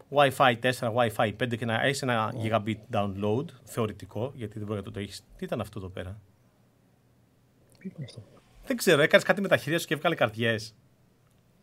Wi-Fi 0.09 0.55
4, 0.61 0.93
Wi-Fi 0.93 1.33
5 1.43 1.57
και 1.57 1.65
να 1.65 1.81
έχεις 1.81 2.01
ένα 2.01 2.33
gigabit 2.43 2.77
download 2.93 3.45
θεωρητικό, 3.63 4.31
γιατί 4.35 4.57
δεν 4.57 4.67
μπορεί 4.67 4.81
να 4.85 4.91
το 4.91 4.99
έχεις. 4.99 5.23
Τι 5.37 5.45
ήταν 5.45 5.61
αυτό 5.61 5.79
εδώ 5.79 5.89
πέρα; 5.89 6.19
Τι 7.79 7.87
ήταν 7.87 8.03
αυτό; 8.03 8.23
Δεν 8.65 8.77
ξέρω, 8.77 9.01
έκανες 9.01 9.25
κάτι 9.25 9.41
με 9.41 9.47
τα 9.47 9.57
χέρια 9.57 9.79
σου 9.79 9.87
και 9.87 9.93
έβγαλε 9.93 10.15
καρδιές. 10.15 10.75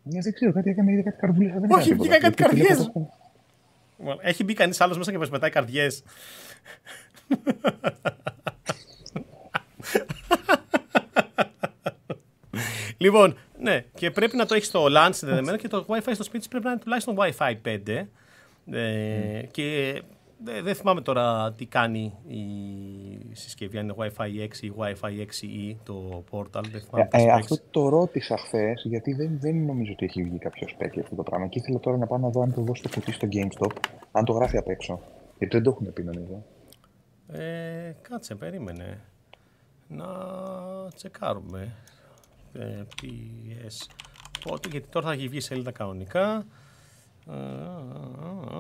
Ναι, 0.03 0.21
δεν 0.21 0.33
ξέρω, 0.33 0.53
κάτι 0.53 0.71
έκανε 0.71 1.03
κάτι 1.03 1.17
καρδούλες. 1.17 1.53
Όχι, 1.69 1.95
βγήκαν 1.95 2.21
κάτι 2.21 2.35
καρδιές. 2.35 2.91
Έχει 4.21 4.45
μπει 4.45 4.55
κανείς 4.55 4.81
άλλος 4.81 4.99
μέσα 4.99 5.11
και 5.11 5.19
μας 5.19 5.29
πετάει 5.29 5.51
καρδιές. 5.51 6.03
λοιπόν, 12.97 13.37
ναι, 13.59 13.85
και 13.95 14.11
πρέπει 14.11 14.37
να 14.37 14.47
το 14.47 14.55
έχεις 14.55 14.67
στο 14.69 14.87
LAN 14.91 15.09
συνδεδεμένο 15.13 15.57
και 15.57 15.69
το 15.69 15.87
WiFi 15.89 16.11
στο 16.13 16.23
σπίτι 16.23 16.49
πρέπει 16.49 16.65
να 16.65 16.71
είναι 16.71 16.81
τουλάχιστον 16.81 17.17
WiFi 17.19 17.57
5. 17.65 18.07
Ε, 18.73 19.43
Και 19.51 20.03
δεν 20.63 20.75
θυμάμαι 20.75 21.01
τώρα 21.01 21.53
τι 21.53 21.67
κάνει 21.67 22.13
η 22.27 22.45
συσκευή, 23.35 23.79
αν 23.79 23.85
είναι 23.85 23.95
Wi-Fi 23.99 24.49
6 24.49 24.63
ή 24.63 24.73
Wi-Fi 24.77 25.21
6E 25.21 25.75
το 25.83 26.25
portal. 26.31 26.65
Δεν 26.71 26.81
θυμάμαι 26.81 27.09
ε, 27.13 27.23
ε, 27.23 27.31
αυτό 27.31 27.57
το 27.71 27.89
ρώτησα 27.89 28.37
χθες, 28.37 28.83
γιατί 28.85 29.13
δεν, 29.13 29.39
δεν 29.41 29.65
νομίζω 29.65 29.93
ότι 29.93 30.05
έχει 30.05 30.23
βγει 30.23 30.39
κάποιος 30.39 30.77
spec 30.79 30.99
αυτό 31.01 31.15
το 31.15 31.23
πράγμα. 31.23 31.47
Και 31.47 31.59
ήθελα 31.59 31.81
τώρα 31.81 31.97
να 31.97 32.07
πάω 32.07 32.19
να 32.19 32.29
δω 32.29 32.43
αν 32.43 32.55
το 32.55 32.61
δώσω 32.61 32.83
το 32.83 32.89
κουτί 32.95 33.13
στο 33.13 33.29
GameStop, 33.33 33.77
αν 34.13 34.25
το 34.25 34.33
γράφει 34.33 34.57
απ' 34.57 34.69
έξω. 34.69 35.01
Γιατί 35.39 35.55
δεν 35.55 35.63
το 35.63 35.71
έχουν 35.71 35.93
πει 35.93 36.03
νομίζω. 36.03 36.45
Ε, 37.29 37.93
κάτσε, 38.03 38.35
περίμενε. 38.35 39.01
Να 39.89 40.07
τσεκάρουμε. 40.95 41.75
Ε, 42.53 42.83
PS. 43.03 43.87
Πότε, 44.45 44.69
γιατί 44.69 44.89
τώρα 44.89 45.07
θα 45.07 45.13
έχει 45.13 45.29
βγει 45.29 45.41
σελίδα 45.41 45.71
κανονικά. 45.71 46.47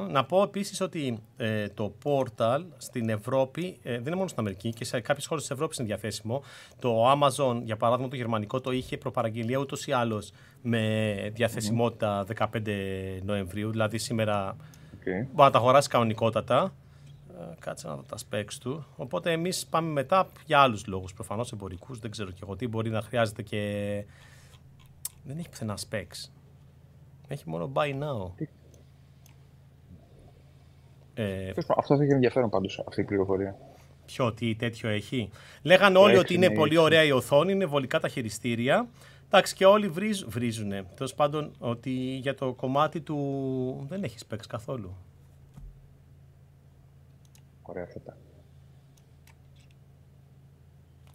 Να 0.08 0.24
πω 0.24 0.42
επίσης 0.42 0.80
ότι 0.80 1.18
ε, 1.36 1.68
το 1.68 1.94
Portal 2.04 2.64
στην 2.76 3.08
Ευρώπη, 3.08 3.78
ε, 3.82 3.92
δεν 3.92 4.06
είναι 4.06 4.14
μόνο 4.14 4.28
στην 4.28 4.40
Αμερική 4.40 4.72
και 4.72 4.84
σε 4.84 5.00
κάποιες 5.00 5.26
χώρες 5.26 5.42
της 5.42 5.52
Ευρώπης 5.52 5.78
είναι 5.78 5.86
διαθέσιμο. 5.86 6.42
Το 6.78 7.12
Amazon, 7.12 7.60
για 7.62 7.76
παράδειγμα 7.76 8.10
το 8.10 8.16
γερμανικό, 8.16 8.60
το 8.60 8.70
είχε 8.70 8.96
προπαραγγελία 8.96 9.58
ούτως 9.58 9.86
ή 9.86 9.92
άλλως 9.92 10.32
με 10.62 11.14
διαθεσιμότητα 11.34 12.26
15 12.38 12.46
Νοεμβρίου, 13.22 13.70
δηλαδή 13.70 13.98
σήμερα 13.98 14.56
okay. 14.56 15.26
μπορεί 15.32 15.32
να 15.34 15.50
τα 15.50 15.58
αγοράσει 15.58 15.88
κανονικότατα. 15.88 16.74
Ε, 17.40 17.54
κάτσε 17.58 17.88
να 17.88 17.94
δω 17.94 18.02
τα 18.02 18.16
specs 18.30 18.54
του. 18.60 18.86
Οπότε 18.96 19.32
εμείς 19.32 19.66
πάμε 19.66 19.90
μετά 19.90 20.28
για 20.46 20.60
άλλους 20.60 20.86
λόγους, 20.86 21.12
προφανώς 21.12 21.52
εμπορικούς, 21.52 21.98
δεν 21.98 22.10
ξέρω 22.10 22.30
και 22.30 22.40
εγώ 22.42 22.56
τι, 22.56 22.68
μπορεί 22.68 22.90
να 22.90 23.02
χρειάζεται 23.02 23.42
και... 23.42 24.04
Δεν 25.26 25.38
έχει 25.38 25.48
πουθενά 25.48 25.78
specs. 25.90 26.30
Έχει 27.28 27.48
μόνο 27.48 27.72
buy 27.74 27.98
now. 28.02 28.46
Ε, 31.14 31.52
αυτό 31.76 31.96
θα 31.96 32.02
έχει 32.02 32.12
ενδιαφέρον 32.12 32.50
πάντως 32.50 32.82
αυτή 32.86 33.00
η 33.00 33.04
πληροφορία. 33.04 33.56
Ποιο, 34.06 34.32
τι 34.32 34.54
τέτοιο 34.54 34.88
έχει; 34.88 35.30
Λέγανε 35.62 35.98
όλοι 35.98 36.16
ότι 36.16 36.34
είναι 36.34 36.50
πολύ 36.50 36.76
ωραία 36.76 37.04
η 37.04 37.10
οθόνη, 37.10 37.52
είναι 37.52 37.66
βολικά 37.66 38.00
τα 38.00 38.08
χειριστήρια. 38.08 38.88
Εντάξει, 39.26 39.54
και 39.54 39.66
όλοι 39.66 39.88
βρίζ, 39.88 40.22
βρίζουν. 40.24 40.70
Τέλος 40.94 41.14
πάντων, 41.14 41.52
ότι 41.58 41.90
για 41.90 42.34
το 42.34 42.52
κομμάτι 42.52 43.00
του 43.00 43.86
δεν 43.88 44.04
έχεις 44.04 44.24
specs 44.28 44.46
καθόλου. 44.48 44.96
Ωραία 47.62 47.86
φέτα. 47.86 48.16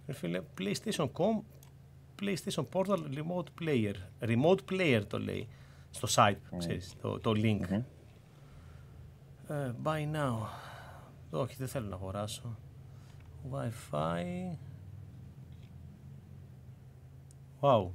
Ε, 0.06 0.13
φίλε, 0.13 0.42
PlayStation.com, 0.58 1.42
PlayStation 2.22 2.66
Portal 2.74 2.98
Remote 2.98 3.62
Player. 3.62 3.94
Remote 4.22 4.60
Player 4.72 5.01
το 5.08 5.20
λέει 5.20 5.48
στο 5.89 6.08
site, 6.15 6.31
mm. 6.31 6.58
ξέρεις, 6.58 6.93
το, 7.01 7.19
το 7.19 7.31
link. 7.36 7.60
Mm-hmm. 7.60 7.84
Uh, 9.50 9.74
buy 9.84 10.15
now. 10.15 10.48
Όχι, 11.29 11.55
δεν 11.58 11.67
θέλω 11.67 11.88
να 11.88 11.96
αγοράσω. 11.96 12.58
Wi-Fi. 13.51 14.58
Wow. 17.62 17.88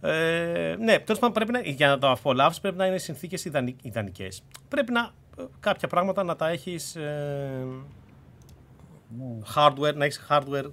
Ε, 0.00 0.76
ναι, 0.78 0.98
τέλος 0.98 1.18
πάντων 1.20 1.32
πρέπει 1.32 1.52
να, 1.52 1.60
για 1.60 1.88
να 1.88 1.98
το 1.98 2.10
απολαύσεις 2.10 2.60
πρέπει 2.60 2.76
να 2.76 2.86
είναι 2.86 2.98
συνθήκες 2.98 3.44
ιδανικές. 3.82 4.42
Πρέπει 4.68 4.92
να 4.92 5.10
κάποια 5.60 5.88
πράγματα 5.88 6.22
να 6.22 6.36
τα 6.36 6.48
έχεις 6.48 6.96
ε, 6.96 7.66
hardware, 9.54 9.94
να 9.94 10.04
έχεις 10.04 10.26
hardware 10.28 10.70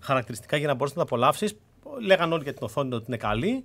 χαρακτηριστικά 0.00 0.56
για 0.56 0.66
να 0.66 0.74
μπορείς 0.74 0.92
να 0.94 0.98
τα 0.98 1.02
απολαύσεις. 1.02 1.58
Λέγαν 2.00 2.32
όλοι 2.32 2.42
για 2.42 2.52
την 2.52 2.62
οθόνη 2.62 2.94
ότι 2.94 3.04
είναι 3.06 3.16
καλή. 3.16 3.64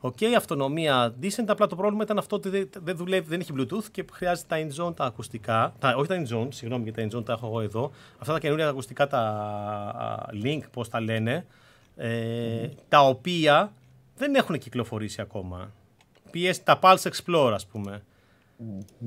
OK, 0.00 0.16
okay, 0.20 0.32
αυτονομία 0.36 1.14
decent, 1.22 1.44
απλά 1.46 1.66
το 1.66 1.76
πρόβλημα 1.76 2.02
ήταν 2.02 2.18
αυτό 2.18 2.36
ότι 2.36 2.48
δεν, 2.82 2.96
δουλεύει, 2.96 3.28
δεν 3.28 3.40
έχει 3.40 3.52
Bluetooth 3.56 3.84
και 3.90 4.04
χρειάζεται 4.12 4.46
τα 4.48 4.86
InZone 4.86 4.96
τα 4.96 5.04
ακουστικά. 5.04 5.74
Τα, 5.78 5.94
όχι 5.96 6.08
τα 6.08 6.22
InZone, 6.22 6.48
συγγνώμη 6.48 6.90
για 6.90 6.92
τα 6.92 7.02
InZone 7.02 7.24
τα 7.24 7.32
έχω 7.32 7.46
εγώ 7.46 7.60
εδώ. 7.60 7.90
Αυτά 8.18 8.32
τα 8.32 8.38
καινούργια 8.38 8.68
ακουστικά, 8.68 9.06
τα 9.06 10.26
link, 10.44 10.60
πώς 10.72 10.88
τα 10.88 11.00
λένε, 11.00 11.46
ε, 11.96 12.68
τα 12.88 13.00
οποία 13.00 13.72
δεν 14.16 14.34
έχουν 14.34 14.58
κυκλοφορήσει 14.58 15.20
ακόμα. 15.20 15.72
PS, 16.34 16.54
τα 16.64 16.78
Pulse 16.82 17.10
Explorer, 17.10 17.52
ας 17.54 17.66
πούμε. 17.66 18.02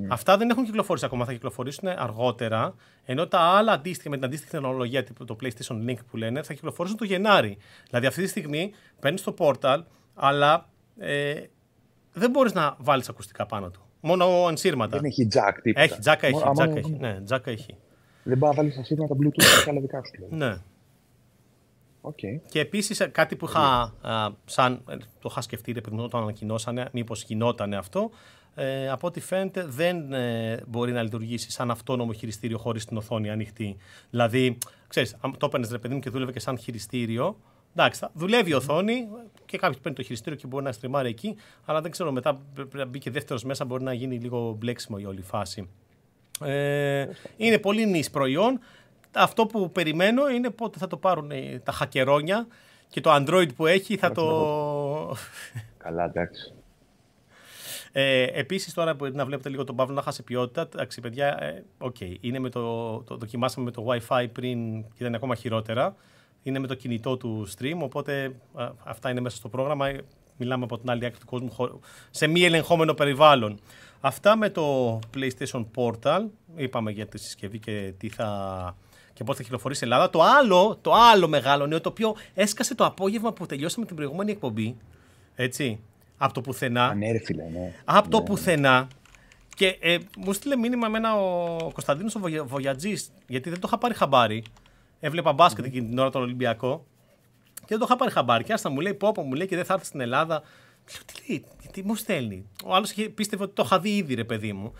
Αυτά 0.07 0.37
δεν 0.37 0.49
έχουν 0.49 0.65
κυκλοφορήσει 0.65 1.05
ακόμα, 1.05 1.25
θα 1.25 1.31
κυκλοφορήσουν 1.31 1.87
αργότερα. 1.87 2.75
Ενώ 3.05 3.27
τα 3.27 3.39
άλλα 3.39 3.71
αντίστοιχα 3.71 4.09
με 4.09 4.15
την 4.15 4.25
αντίστοιχη 4.25 4.51
τεχνολογία, 4.51 5.03
το 5.03 5.35
PlayStation 5.41 5.89
Link 5.89 5.97
που 6.09 6.17
λένε, 6.17 6.43
θα 6.43 6.53
κυκλοφορήσουν 6.53 6.97
το 6.97 7.05
Γενάρη. 7.05 7.57
Δηλαδή 7.87 8.05
αυτή 8.05 8.21
τη 8.21 8.27
στιγμή 8.27 8.71
παίρνεις 8.99 9.23
το 9.23 9.33
Portal, 9.37 9.79
αλλά 10.15 10.69
ε, 10.97 11.43
δεν 12.13 12.29
μπορείς 12.29 12.53
να 12.53 12.75
βάλεις 12.79 13.09
ακουστικά 13.09 13.45
πάνω 13.45 13.69
του. 13.69 13.81
Μόνο 13.99 14.25
ενσύρματα. 14.49 14.97
Δεν 14.97 15.05
έχει 15.05 15.27
jack 15.33 15.57
τίποτα. 15.61 15.83
Έχει, 15.83 15.99
jack 16.05 16.17
έχει. 16.21 16.41
Jack 16.43 16.53
άμα, 16.59 16.77
έχει. 16.77 16.97
Ναι, 16.99 17.19
jack 17.29 17.47
έχει. 17.47 17.75
Δεν 18.23 18.37
μπορεί 18.37 18.55
να 18.55 18.61
βάλεις 18.61 18.77
ασύρματα 18.77 19.15
Bluetooth 19.15 19.63
και 19.63 19.69
άλλα 19.69 19.79
δικά 19.79 20.03
σου. 20.03 20.11
Δηλαδή. 20.15 20.35
Ναι. 20.35 20.57
Okay. 22.01 22.39
Και 22.49 22.59
επίσης 22.59 23.07
κάτι 23.11 23.35
που 23.35 23.45
είχα, 23.45 23.93
σαν, 24.45 24.83
το 25.19 25.27
είχα 25.31 25.41
σκεφτεί 25.41 25.73
επειδή 25.77 25.99
όταν 25.99 26.21
ανακοινώσανε, 26.21 26.89
μήπως 26.91 27.23
γινόταν 27.23 27.73
αυτό. 27.73 28.09
Ε, 28.55 28.89
από 28.89 29.07
ό,τι 29.07 29.19
φαίνεται 29.19 29.65
δεν 29.65 30.13
ε, 30.13 30.61
μπορεί 30.67 30.91
να 30.91 31.01
λειτουργήσει 31.01 31.51
σαν 31.51 31.71
αυτόνομο 31.71 32.13
χειριστήριο 32.13 32.57
χωρίς 32.57 32.85
την 32.85 32.97
οθόνη 32.97 33.29
ανοιχτή. 33.29 33.77
Δηλαδή, 34.09 34.57
ξέρεις, 34.87 35.17
αν 35.21 35.37
το 35.37 35.45
έπαιρνες 35.45 35.71
ρε 35.71 35.77
παιδί 35.77 35.93
μου 35.93 35.99
και 35.99 36.09
δούλευε 36.09 36.31
και 36.31 36.39
σαν 36.39 36.57
χειριστήριο, 36.57 37.37
Εντάξει, 37.75 37.99
θα 37.99 38.11
δουλεύει 38.13 38.49
η 38.49 38.53
οθόνη 38.53 39.07
και 39.45 39.57
κάποιος 39.57 39.79
παίρνει 39.81 39.97
το 39.97 40.03
χειριστήριο 40.03 40.39
και 40.39 40.47
μπορεί 40.47 40.63
να 40.63 40.71
στριμάρει 40.71 41.09
εκεί, 41.09 41.35
αλλά 41.65 41.81
δεν 41.81 41.91
ξέρω, 41.91 42.11
μετά 42.11 42.41
να 42.73 42.85
μπει 42.85 42.99
και 42.99 43.11
δεύτερος 43.11 43.43
μέσα, 43.43 43.65
μπορεί 43.65 43.83
να 43.83 43.93
γίνει 43.93 44.17
λίγο 44.17 44.55
μπλέξιμο 44.59 44.97
η 45.01 45.05
όλη 45.05 45.21
φάση. 45.21 45.69
Ε, 46.41 47.07
είναι 47.37 47.57
πολύ 47.57 47.85
νης 47.85 48.09
προϊόν. 48.09 48.59
Αυτό 49.11 49.45
που 49.45 49.71
περιμένω 49.71 50.29
είναι 50.29 50.49
πότε 50.49 50.79
θα 50.79 50.87
το 50.87 50.97
πάρουν 50.97 51.31
τα 51.63 51.71
χακερόνια 51.71 52.47
και 52.89 53.01
το 53.01 53.15
Android 53.15 53.55
που 53.55 53.65
έχει 53.65 53.97
θα 53.97 54.11
το. 54.11 55.17
Καλά, 55.83 56.03
εντάξει. 56.03 56.53
Ε, 57.91 58.23
Επίσης, 58.23 58.73
τώρα 58.73 58.95
που 58.95 59.09
να 59.13 59.25
βλέπετε 59.25 59.49
λίγο 59.49 59.63
τον 59.63 59.75
Παύλο 59.75 59.95
να 59.95 60.01
χάσει 60.01 60.23
ποιότητα, 60.23 60.61
εντάξει, 60.61 61.01
παιδιά, 61.01 61.43
ε, 61.43 61.63
okay, 61.79 62.15
είναι 62.19 62.39
με 62.39 62.49
το, 62.49 62.97
το, 63.01 63.17
δοκιμάσαμε 63.17 63.65
με 63.65 63.71
το 63.71 63.85
WiFi 63.87 64.27
πριν 64.31 64.81
και 64.81 64.97
ήταν 64.97 65.15
ακόμα 65.15 65.35
χειρότερα 65.35 65.95
είναι 66.43 66.59
με 66.59 66.67
το 66.67 66.73
κινητό 66.73 67.17
του 67.17 67.47
stream, 67.57 67.77
οπότε 67.79 68.35
αυτά 68.83 69.09
είναι 69.09 69.21
μέσα 69.21 69.35
στο 69.35 69.49
πρόγραμμα. 69.49 69.91
Μιλάμε 70.37 70.63
από 70.63 70.77
την 70.77 70.89
άλλη 70.89 71.05
άκρη 71.05 71.19
του 71.19 71.25
κόσμου 71.25 71.79
σε 72.11 72.27
μη 72.27 72.43
ελεγχόμενο 72.43 72.93
περιβάλλον. 72.93 73.59
Αυτά 74.01 74.37
με 74.37 74.49
το 74.49 74.99
PlayStation 75.15 75.65
Portal, 75.75 76.25
είπαμε 76.55 76.91
για 76.91 77.07
τη 77.07 77.17
συσκευή 77.17 77.59
και 77.59 77.93
τι 77.97 78.09
θα 78.09 78.75
και 79.13 79.23
πώς 79.23 79.35
θα 79.35 79.43
κυκλοφορήσει 79.43 79.83
η 79.83 79.87
Ελλάδα. 79.87 80.09
Το 80.09 80.21
άλλο, 80.21 80.77
το 80.81 80.93
άλλο 80.93 81.27
μεγάλο 81.27 81.65
νέο, 81.67 81.81
το 81.81 81.89
οποίο 81.89 82.15
έσκασε 82.33 82.75
το 82.75 82.85
απόγευμα 82.85 83.33
που 83.33 83.45
τελειώσαμε 83.45 83.85
την 83.85 83.95
προηγούμενη 83.95 84.31
εκπομπή, 84.31 84.77
έτσι, 85.35 85.79
από 86.17 86.33
το 86.33 86.41
πουθενά. 86.41 86.93
Ναι, 86.93 87.07
ναι. 87.11 87.73
Από 87.85 88.09
το 88.09 88.19
ναι. 88.19 88.23
πουθενά. 88.23 88.87
Και 89.55 89.77
ε, 89.79 89.97
μου 90.17 90.33
στείλε 90.33 90.55
μήνυμα 90.55 90.87
εμένα 90.87 91.15
ο 91.15 91.57
Κωνσταντίνος 91.57 92.15
ο 92.15 92.19
Βογιατζής, 92.45 93.11
γιατί 93.27 93.49
δεν 93.49 93.59
το 93.59 93.67
είχα 93.67 93.77
πάρει 93.77 93.93
χαμπάρι. 93.93 94.43
Έβλεπα 95.05 95.33
μπάσκετ 95.33 95.65
εκείνη 95.65 95.87
την 95.87 95.99
ώρα 95.99 96.09
τον 96.09 96.21
Ολυμπιακό 96.21 96.85
και 97.53 97.65
δεν 97.67 97.79
το 97.79 97.85
είχα 97.87 97.95
πάρει 97.95 98.11
χαμπάρι. 98.11 98.43
Και 98.43 98.53
άστα 98.53 98.69
μου 98.69 98.79
λέει: 98.79 98.93
Πόπο, 98.93 99.21
μου 99.21 99.33
λέει 99.33 99.47
και 99.47 99.55
δεν 99.55 99.65
θα 99.65 99.73
έρθει 99.73 99.85
στην 99.85 100.01
Ελλάδα. 100.01 100.41
Λέω: 100.93 101.03
Τι 101.05 101.13
λέει, 101.27 101.45
τι 101.71 101.83
μου 101.83 101.95
στέλνει; 101.95 102.45
Ο 102.65 102.75
άλλος 102.75 102.93
πίστευε 103.13 103.43
ότι 103.43 103.53
το 103.53 103.63
είχα 103.65 103.79
δει 103.79 103.95
ήδη, 103.95 104.13
ρε 104.13 104.23
παιδί 104.23 104.53
μου. 104.53 104.73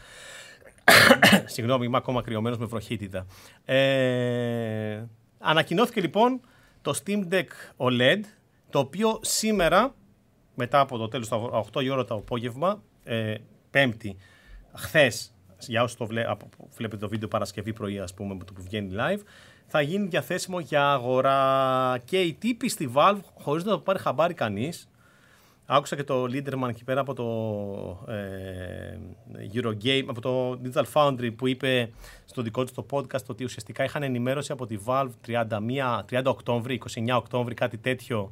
Συγγνώμη, 1.54 1.86
είμαι 1.86 1.98
ακόμα 1.98 2.22
κρυωμένος 2.22 2.58
με 2.58 2.66
βροχίτιδα. 2.66 3.26
Ε, 3.66 5.04
ανακοινώθηκε 5.40 6.02
λοιπόν 6.02 6.40
το 6.82 7.00
Steam 7.04 7.28
Deck 7.32 7.48
OLED, 7.78 8.20
το 8.70 8.80
οποίο 8.80 9.20
σήμερα, 9.22 9.96
μετά 10.56 10.80
από 10.80 10.98
το 10.98 11.08
τέλος 11.08 11.28
τα 11.28 11.66
8 11.74 11.84
η 11.84 11.90
ώρα 11.90 12.06
το 12.06 12.16
απόγευμα, 12.16 12.84
ε, 13.04 13.36
Πέμπτη, 13.70 14.18
χθες, 14.74 15.34
για 15.60 15.84
όσου 15.84 15.98
το 15.98 16.06
βλέπετε 16.76 16.98
το 16.98 17.10
βίντεο 17.10 17.28
Παρασκευή 17.28 17.74
πρωί, 17.74 18.00
ας 18.00 18.14
πούμε, 18.14 18.36
που 18.36 18.54
βγαίνει 18.58 18.96
live, 18.98 19.22
θα 19.76 19.82
γίνει 19.82 20.08
διαθέσιμο 20.08 20.60
για 20.60 20.92
αγορά 20.92 21.98
και 22.06 22.22
η 22.22 22.34
τύπη 22.34 22.70
στη 22.70 22.92
Valve 22.96 23.20
χωρίς 23.40 23.64
να 23.64 23.72
το 23.72 23.80
πάρει 23.80 24.00
χαμπάρι 24.00 24.34
κανείς. 24.34 24.90
Άκουσα 25.66 25.96
και 25.96 26.04
το 26.04 26.24
Leaderman 26.24 26.70
εκεί 26.70 26.84
πέρα 26.84 27.02
από 27.02 27.14
το 27.14 28.14
ε, 28.14 28.98
Eurogame, 29.54 30.06
από 30.08 30.22
το 30.22 30.60
Digital 30.64 30.84
Foundry 30.94 31.36
που 31.36 31.48
είπε 31.48 31.92
στο 32.26 32.42
δικό 32.42 32.64
του 32.64 32.72
το 32.74 32.86
podcast 32.92 33.26
ότι 33.28 33.44
ουσιαστικά 33.44 33.84
είχαν 33.84 34.04
ενημέρωση 34.04 34.52
από 34.52 34.66
τη 34.66 34.78
Valve 34.86 35.12
31, 35.28 35.42
30 36.10 36.24
Οκτώβρη, 36.26 36.82
29 36.94 37.16
Οκτώβρη, 37.16 37.54
κάτι 37.54 37.78
τέτοιο 37.78 38.32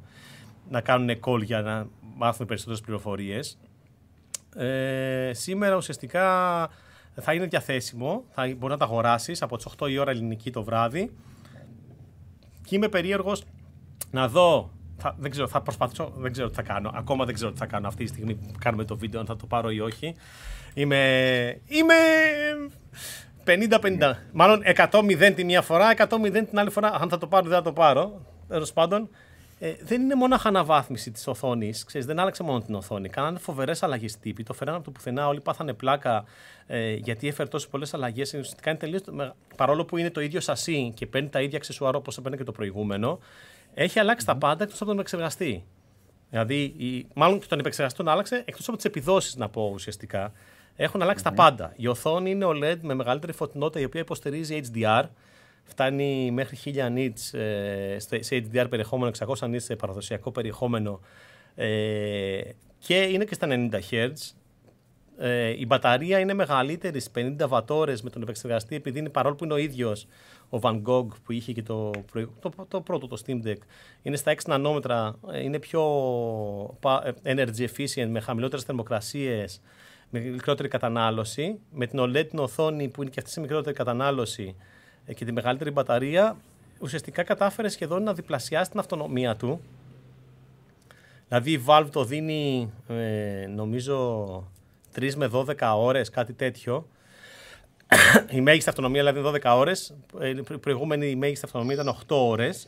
να 0.70 0.82
κάνουν 0.82 1.20
call 1.26 1.44
για 1.44 1.62
να 1.62 1.88
μάθουν 2.16 2.46
περισσότερες 2.46 2.82
πληροφορίες. 2.82 3.58
Ε, 4.56 5.32
σήμερα 5.34 5.76
ουσιαστικά 5.76 6.70
θα 7.16 7.34
είναι 7.34 7.46
διαθέσιμο, 7.46 8.24
θα 8.32 8.44
μπορεί 8.58 8.72
να 8.74 8.78
τα 8.78 8.86
αγοράσεις 8.86 9.42
από 9.42 9.58
τις 9.58 9.68
8 9.80 9.90
η 9.90 9.98
ώρα 9.98 10.12
ελληνική 10.12 10.52
το 10.52 10.64
βράδυ. 10.64 11.12
Και 12.72 12.78
είμαι 12.78 12.90
περίεργος 12.90 13.44
να 14.12 14.28
δω. 14.28 14.72
Θα, 14.98 15.16
δεν 15.20 15.32
ξέρω, 15.32 15.48
θα 15.48 15.62
προσπαθήσω, 15.62 16.12
δεν 16.16 16.32
ξέρω 16.32 16.50
τι 16.50 16.56
θα 16.56 16.62
κάνω. 16.62 16.92
Ακόμα 16.94 17.26
δεν 17.26 17.34
ξέρω 17.34 17.52
τι 17.52 17.58
θα 17.58 17.66
κάνω 17.66 17.88
αυτή 17.88 18.04
τη 18.04 18.10
στιγμή 18.10 18.36
που 18.36 18.52
κάνουμε 18.60 18.84
το 18.84 18.98
βίντεο, 18.98 19.20
αν 19.20 19.26
θα 19.26 19.36
το 19.36 19.46
πάρω 19.46 19.72
ή 19.72 19.80
όχι. 19.80 20.16
Είμαι. 20.74 21.62
Είμαι. 21.66 21.94
50-50. 23.46 24.14
Μάλλον 24.32 24.62
100-0 24.76 25.32
τη 25.36 25.44
μία 25.44 25.62
φορά, 25.62 25.94
100-0 25.98 26.32
την 26.50 26.60
άλλη 26.60 26.70
φορά. 26.70 26.94
Αν 27.02 27.10
θα 27.10 27.18
το 27.18 27.28
πάρω, 27.28 27.44
δεν 27.48 27.58
θα 27.58 27.62
το 27.62 27.74
πάρω. 27.74 28.22
Τέλος 28.48 28.74
πάντων, 28.74 29.10
ε, 29.64 29.76
δεν 29.82 30.02
είναι 30.02 30.16
μόνο 30.16 30.38
αναβάθμιση 30.44 31.12
της 31.12 31.28
οθόνης. 31.28 31.86
Δεν 31.94 32.20
άλλαξε 32.20 32.44
μόνο 32.44 32.62
την 32.62 32.76
οθόνη. 32.76 33.10
Κάνανε 33.10 33.40
φοβερές 33.40 33.84
αλλαγές 33.84 34.20
τύπη. 34.20 34.44
Το 34.44 34.54
φέρανε 34.54 34.78
από 34.78 34.86
το 34.86 34.92
πουθενά. 34.92 35.28
Όλοι 35.28 35.42
πάθανε 35.42 35.74
πλάκα 35.74 36.24
ε, 36.68 36.94
γιατί 36.94 37.28
έφερε 37.28 37.50
τόσο 37.50 37.70
πολλές 37.70 37.94
αλλαγές. 37.94 38.28
Ουσιαστικά 38.28 38.70
είναι 38.70 38.80
τελείως, 38.80 39.02
παρόλο 39.56 39.86
που 39.86 39.98
είναι 39.98 40.10
το 40.10 40.22
ίδιο 40.22 40.40
σασί 40.40 40.92
και 40.96 41.06
παίρνει 41.06 41.30
τα 41.30 41.42
ίδια 41.42 41.58
αξεσουάρ 41.58 41.96
όπως 41.96 42.18
έπαιρνε 42.18 42.38
και 42.38 42.44
το 42.44 42.52
προηγούμενο, 42.52 43.20
έχει 43.74 44.00
αλλάξει 44.00 44.26
τα 44.26 44.38
πάντα 44.38 44.64
εκτός 44.64 44.78
από 44.78 44.90
τον 44.90 45.00
επεξεργαστή. 45.00 45.64
Δηλαδή, 46.30 46.62
η, 46.62 47.08
μάλλον 47.16 47.40
και 47.40 47.46
τον 47.48 47.60
επεξεργαστή 47.60 47.98
τον 47.98 48.08
άλλαξε 48.08 48.44
εκτός 48.46 48.68
από 48.68 48.78
τις 48.78 48.86
επιδόσεις, 48.86 49.36
να 49.36 49.50
πω 49.50 49.72
ουσιαστικά. 49.74 50.32
Έχουν 50.76 51.02
τα 51.24 51.34
πάντα. 51.34 51.74
Η 51.76 51.88
οθόνη 51.88 52.32
είναι 52.32 52.46
OLED 52.48 52.78
με 52.82 52.94
μεγαλύτερη 52.94 53.34
φωτεινότητα 53.34 53.80
η 53.80 53.84
οποία 53.84 54.02
υποστηρίζει 54.02 54.62
HDR 54.74 55.04
φτάνει 55.72 56.32
μέχρι 56.32 56.58
1000 56.66 56.70
nits 56.98 57.40
ε, 57.40 58.00
σε 58.00 58.50
HDR 58.52 58.66
περιεχόμενο, 58.70 59.12
600 59.18 59.36
nits 59.40 59.62
σε 59.62 59.76
παραδοσιακό 59.76 60.32
περιεχόμενο 60.32 61.00
ε, 61.56 62.42
και 62.78 62.96
είναι 62.96 63.26
και 63.26 63.34
στα 63.34 63.48
90 63.50 63.70
Hz. 63.90 64.12
Ε, 65.18 65.50
η 65.50 65.66
μπαταρία 65.68 66.20
είναι 66.20 66.34
μεγαλύτερη 66.34 67.00
στις 67.00 67.36
50 67.40 67.48
βατόρες 67.48 68.02
με 68.02 68.10
τον 68.10 68.22
επεξεργαστή 68.22 68.76
επειδή 68.76 69.00
είναι 69.00 69.10
παρόλο 69.10 69.36
που 69.36 69.44
είναι 69.44 69.54
ο 69.54 69.58
ίδιος 69.58 70.08
ο 70.50 70.60
Van 70.62 70.82
Gogh 70.86 71.08
που 71.24 71.32
είχε 71.32 71.52
και 71.54 71.64
το, 71.64 71.92
το, 72.40 72.52
το 72.68 72.82
πρώτο 72.82 73.08
το 73.08 73.22
Steam 73.26 73.48
Deck 73.48 73.58
είναι 74.02 74.16
στα 74.16 74.34
6 74.34 74.38
νανόμετρα, 74.48 75.20
είναι 75.44 75.60
πιο 75.60 75.84
energy 77.24 77.68
efficient 77.68 78.08
με 78.10 78.20
χαμηλότερες 78.20 78.64
θερμοκρασίες 78.64 79.62
με 80.10 80.20
μικρότερη 80.20 80.68
κατανάλωση 80.68 81.60
με 81.72 81.88
την 81.88 82.00
OLED 82.00 82.28
την 82.30 82.40
οθόνη 82.40 82.88
που 82.90 83.02
είναι 83.02 83.12
και 83.12 83.20
αυτή 83.20 83.32
σε 83.32 83.40
μικρότερη 83.40 83.76
κατανάλωση 83.76 84.56
ε, 84.58 84.64
και 85.06 85.26
τη 85.26 85.32
μεγαλύτερη 85.32 85.72
μπαταρία, 85.72 86.38
ουσιαστικά 86.80 87.24
κατάφερε 87.24 87.68
σχεδόν 87.68 88.04
να 88.04 88.14
διπλασιάσει 88.14 88.70
την 88.70 88.80
αυτονομία 88.80 89.36
του. 89.36 89.62
Δηλαδή 91.28 91.52
η 91.52 91.64
Valve 91.68 91.88
το 91.92 92.04
δίνει 92.04 92.72
ε, 92.88 93.46
νομίζω 93.48 94.28
3 94.96 95.14
με 95.14 95.30
12 95.34 95.56
ώρες, 95.76 96.10
κάτι 96.10 96.34
τέτοιο. 96.34 96.88
η 98.38 98.42
μέγιστη 98.42 98.70
αυτονομία 98.70 99.12
δηλαδή 99.12 99.40
12 99.44 99.56
ώρες, 99.58 99.94
ε, 100.20 100.30
η 100.30 100.58
προηγούμενη 100.58 101.10
η 101.10 101.16
μέγιστη 101.16 101.46
αυτονομία 101.46 101.74
ήταν 101.74 101.96
8 102.08 102.16
ώρες. 102.16 102.68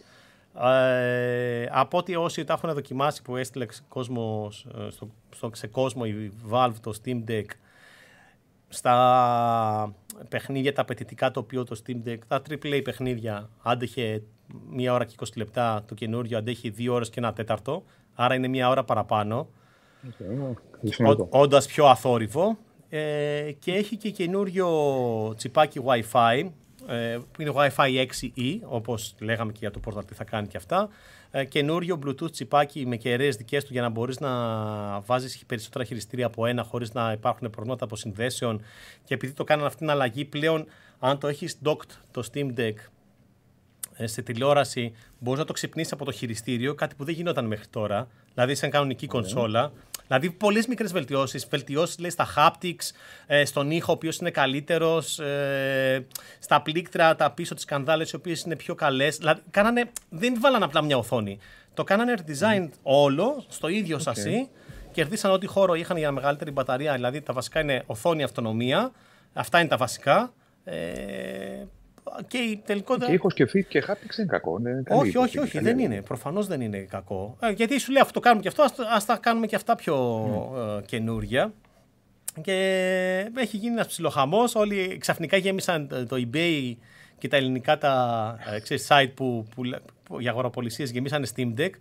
Ε, 0.63 1.65
από 1.71 1.97
ό,τι 1.97 2.15
όσοι 2.15 2.43
τα 2.43 2.53
έχουν 2.53 2.73
δοκιμάσει 2.73 3.21
που 3.21 3.35
έστειλε 3.35 3.65
κόσμος, 3.87 4.67
στο, 4.89 5.09
στο, 5.35 5.49
σε 5.53 5.67
κόσμο 5.67 6.01
η 6.05 6.31
Valve 6.51 6.73
το 6.81 6.93
Steam 7.03 7.23
Deck 7.29 7.45
στα 8.69 9.93
παιχνίδια 10.29 10.73
τα 10.73 10.81
απαιτητικά 10.81 11.31
το 11.31 11.39
οποίο 11.39 11.63
το 11.63 11.81
Steam 11.85 12.07
Deck, 12.07 12.17
τα 12.27 12.41
AAA 12.49 12.81
παιχνίδια, 12.83 13.49
άντεχε 13.61 14.23
μία 14.69 14.93
ώρα 14.93 15.05
και 15.05 15.15
20 15.19 15.25
λεπτά, 15.35 15.83
το 15.87 15.93
καινούριο 15.93 16.37
αντέχει 16.37 16.69
δύο 16.69 16.93
ώρες 16.93 17.09
και 17.09 17.19
ένα 17.19 17.33
τέταρτο, 17.33 17.83
άρα 18.13 18.35
είναι 18.35 18.47
μία 18.47 18.69
ώρα 18.69 18.83
παραπάνω. 18.83 19.47
Okay. 20.09 21.25
Όντας 21.29 21.65
πιο 21.65 21.85
αθόρυβο. 21.85 22.57
ε, 22.89 23.51
και 23.59 23.73
έχει 23.73 23.97
και 23.97 24.09
καινούριο 24.09 24.69
τσιπάκι 25.37 25.79
Wi-Fi 25.85 26.49
ε, 26.87 27.17
που 27.31 27.41
είναι 27.41 27.51
Wi-Fi 27.55 28.05
6E, 28.05 28.59
όπως 28.63 29.15
λέγαμε 29.19 29.51
και 29.51 29.57
για 29.61 29.71
το 29.71 29.79
Portal 29.85 30.05
τι 30.05 30.13
θα 30.13 30.23
κάνει 30.23 30.47
και 30.47 30.57
αυτά. 30.57 30.89
Ε, 31.35 31.45
καινούριο 31.45 31.99
Bluetooth 32.05 32.31
τσιπάκι 32.31 32.85
με 32.85 32.95
κεραίες 32.95 33.35
δικές 33.35 33.65
του 33.65 33.73
για 33.73 33.81
να 33.81 33.89
μπορείς 33.89 34.19
να 34.19 34.29
βάζεις 34.99 35.43
περισσότερα 35.45 35.83
χειριστήρια 35.83 36.25
από 36.25 36.45
ένα 36.45 36.63
χωρίς 36.63 36.93
να 36.93 37.11
υπάρχουν 37.11 37.49
προβλήματα 37.49 37.83
αποσυνδέσεων 37.83 38.61
και 39.03 39.13
επειδή 39.13 39.33
το 39.33 39.43
κάνανε 39.43 39.67
αυτή 39.67 39.79
την 39.79 39.89
αλλαγή 39.89 40.25
πλέον 40.25 40.65
αν 40.99 41.17
το 41.19 41.27
έχεις 41.27 41.57
docked 41.63 41.89
το 42.11 42.23
Steam 42.33 42.53
Deck 42.57 42.73
ε, 43.95 44.07
σε 44.07 44.21
τηλεόραση 44.21 44.93
μπορείς 45.19 45.39
να 45.39 45.45
το 45.45 45.53
ξυπνήσεις 45.53 45.91
από 45.91 46.05
το 46.05 46.11
χειριστήριο, 46.11 46.75
κάτι 46.75 46.95
που 46.95 47.03
δεν 47.03 47.13
γινόταν 47.13 47.45
μέχρι 47.45 47.67
τώρα. 47.67 48.07
Δηλαδή, 48.33 48.55
σαν 48.55 48.69
κανονική 48.69 49.07
κονσόλα. 49.07 49.71
Δηλαδή, 50.07 50.31
πολλές 50.31 50.67
μικρές 50.67 50.91
βελτιώσεις. 50.91 51.47
Βελτιώσεις 51.49 52.13
στα 52.13 52.27
haptics, 52.35 52.91
ε, 53.27 53.45
στον 53.45 53.71
ήχο, 53.71 53.91
ο 53.91 53.95
οποίος 53.95 54.17
είναι 54.17 54.31
καλύτερος, 54.31 55.19
ε, 55.19 56.05
στα 56.39 56.61
πλήκτρα, 56.61 57.15
τα 57.15 57.31
πίσω 57.31 57.55
τη 57.55 57.65
κανδάλες, 57.65 58.11
οι 58.11 58.15
οποίες 58.15 58.41
είναι 58.41 58.55
πιο 58.55 58.75
καλές. 58.75 59.17
Δηλαδή, 59.17 59.41
κάνανε, 59.51 59.91
δεν 60.09 60.39
βάλανε 60.39 60.65
απλά 60.65 60.81
μια 60.83 60.97
οθόνη. 60.97 61.39
Το 61.73 61.83
κάνανε 61.83 62.13
redesign 62.17 62.69
όλο 62.83 63.43
στο 63.47 63.67
ίδιο 63.67 63.97
okay. 63.97 64.01
σασί. 64.01 64.49
Κερδίσαν 64.91 65.31
ό,τι 65.31 65.47
χώρο 65.47 65.73
είχαν 65.73 65.97
για 65.97 66.11
μεγαλύτερη 66.11 66.51
μπαταρία. 66.51 66.93
Δηλαδή, 66.93 67.21
τα 67.21 67.33
βασικά 67.33 67.59
είναι 67.59 67.83
οθόνη, 67.85 68.23
αυτονομία. 68.23 68.91
Αυτά 69.33 69.59
είναι 69.59 69.67
τα 69.67 69.77
βασικά. 69.77 70.33
Ε, 70.63 70.75
και 72.27 72.57
τελικότερα. 72.65 73.05
Και 73.05 73.13
ήχος 73.13 73.33
και 73.33 73.43
fit 73.43 73.65
και 73.67 73.83
haptics 73.87 74.15
δεν 74.15 74.25
είναι 74.25 74.27
κακό. 74.27 74.59
Είναι 74.59 74.83
όχι, 74.87 75.17
όχι, 75.17 75.39
όχι, 75.39 75.59
δεν 75.59 75.79
είναι. 75.79 76.01
Προφανώς 76.01 76.47
δεν 76.47 76.61
είναι 76.61 76.77
κακό. 76.77 77.37
Ε, 77.39 77.49
γιατί 77.49 77.79
σου 77.79 77.91
λέει 77.91 78.01
αυτό 78.01 78.13
το 78.13 78.19
κάνουμε 78.19 78.41
και 78.41 78.47
αυτό, 78.47 78.65
ας 78.93 79.05
τα 79.05 79.17
κάνουμε 79.17 79.45
και 79.45 79.55
αυτά 79.55 79.75
πιο 79.75 80.25
mm. 80.55 80.77
ε, 80.77 80.81
καινούρια. 80.85 81.53
Και 82.41 82.51
έχει 83.35 83.57
γίνει 83.57 83.73
ένας 83.73 83.87
ψιλοχαμός. 83.87 84.55
Όλοι 84.55 84.97
ξαφνικά 84.99 85.37
γέμισαν 85.37 85.87
το 85.87 86.27
eBay 86.31 86.73
και 87.17 87.27
τα 87.27 87.37
ελληνικά 87.37 87.77
τα 87.77 88.35
ε, 88.53 88.59
ξέρεις, 88.59 88.87
site 88.89 89.11
που, 89.15 89.45
που, 89.55 89.61
που 90.03 90.19
για 90.19 90.31
αγοραπολισίες 90.31 90.91
γεμίσανε 90.91 91.27
Steam 91.35 91.59
Deck. 91.59 91.71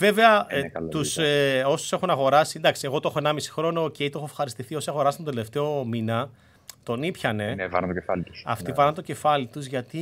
Βέβαια, 0.00 0.46
ε, 0.48 0.62
τους, 0.90 1.18
ε, 1.18 1.62
όσους 1.66 1.92
έχουν 1.92 2.10
αγοράσει, 2.10 2.54
εντάξει, 2.56 2.82
εγώ 2.84 3.00
το 3.00 3.08
έχω 3.08 3.28
1,5 3.28 3.36
χρόνο 3.50 3.88
και 3.88 4.10
το 4.10 4.18
έχω 4.18 4.26
ευχαριστηθεί 4.26 4.74
όσοι 4.74 4.90
αγοράσαν 4.90 5.24
τον 5.24 5.34
τελευταίο 5.34 5.84
μήνα 5.84 6.30
τον 6.82 7.02
ήπιανε. 7.02 7.54
Ναι, 7.54 7.66
βάραν 7.66 7.88
το 7.88 7.94
κεφάλι 7.94 8.22
τους. 8.22 8.42
Αυτοί 8.46 8.68
ναι. 8.70 8.74
βάραν 8.76 8.94
το 8.94 9.02
κεφάλι 9.02 9.46
τους 9.46 9.66
γιατί, 9.66 10.00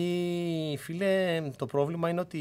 φίλε, 0.78 1.42
το 1.56 1.66
πρόβλημα 1.66 2.08
είναι 2.08 2.20
ότι 2.20 2.38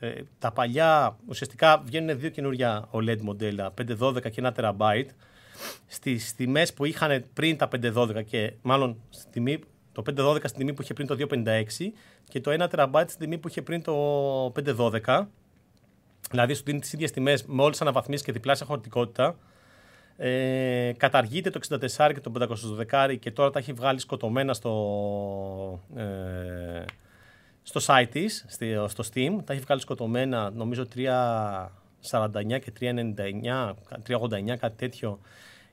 ε, 0.00 0.12
τα 0.38 0.52
παλιά 0.52 1.16
ουσιαστικά 1.26 1.82
βγαίνουν 1.84 2.18
δύο 2.18 2.28
καινούργια 2.28 2.88
OLED 2.92 3.20
μοντέλα, 3.20 3.74
512 4.00 4.30
και 4.30 4.42
1 4.46 4.54
τεραμπάιτ. 4.54 5.10
Στις 5.86 6.34
τιμές 6.34 6.72
που 6.72 6.84
είχαν 6.84 7.24
πριν 7.32 7.56
τα 7.56 7.68
512 7.94 8.24
και 8.24 8.52
μάλλον 8.62 8.96
στη 9.10 9.30
τιμή, 9.30 9.58
το 9.92 10.02
512 10.16 10.36
στην 10.44 10.58
τιμή 10.58 10.72
που 10.72 10.82
είχε 10.82 10.92
πριν 10.92 11.06
το 11.06 11.16
256 11.30 11.64
και 12.28 12.40
το 12.40 12.64
1 12.64 12.70
τεραμπάιτ 12.70 13.08
στην 13.08 13.20
τιμή 13.20 13.38
που 13.38 13.48
είχε 13.48 13.62
πριν 13.62 13.82
το 13.82 14.52
512. 15.04 15.26
Δηλαδή 16.30 16.54
σου 16.54 16.62
δίνει 16.64 16.80
τις 16.80 16.92
ίδιες 16.92 17.10
τιμές 17.10 17.44
με 17.44 17.62
όλες 17.62 17.70
τις 17.70 17.80
αναβαθμίσεις 17.80 18.24
και 18.24 18.32
διπλάσια 18.32 18.66
χωρητικότητα. 18.66 19.36
Ε, 20.16 20.92
καταργείται 20.96 21.50
το 21.50 21.60
64 21.68 22.10
και 22.14 22.20
το 22.20 22.32
512 22.92 23.16
και 23.18 23.30
τώρα 23.30 23.50
τα 23.50 23.58
έχει 23.58 23.72
βγάλει 23.72 24.00
σκοτωμένα 24.00 24.54
στο, 24.54 25.80
ε, 25.96 26.84
στο 27.62 27.80
site 27.86 28.08
της, 28.10 28.44
στο 28.86 29.04
Steam. 29.12 29.36
Τα 29.44 29.52
έχει 29.52 29.62
βγάλει 29.62 29.80
σκοτωμένα 29.80 30.50
νομίζω 30.50 30.86
349 30.94 32.58
και 32.60 32.72
399, 32.80 33.74
389 34.06 34.56
κάτι 34.56 34.76
τέτοιο 34.76 35.18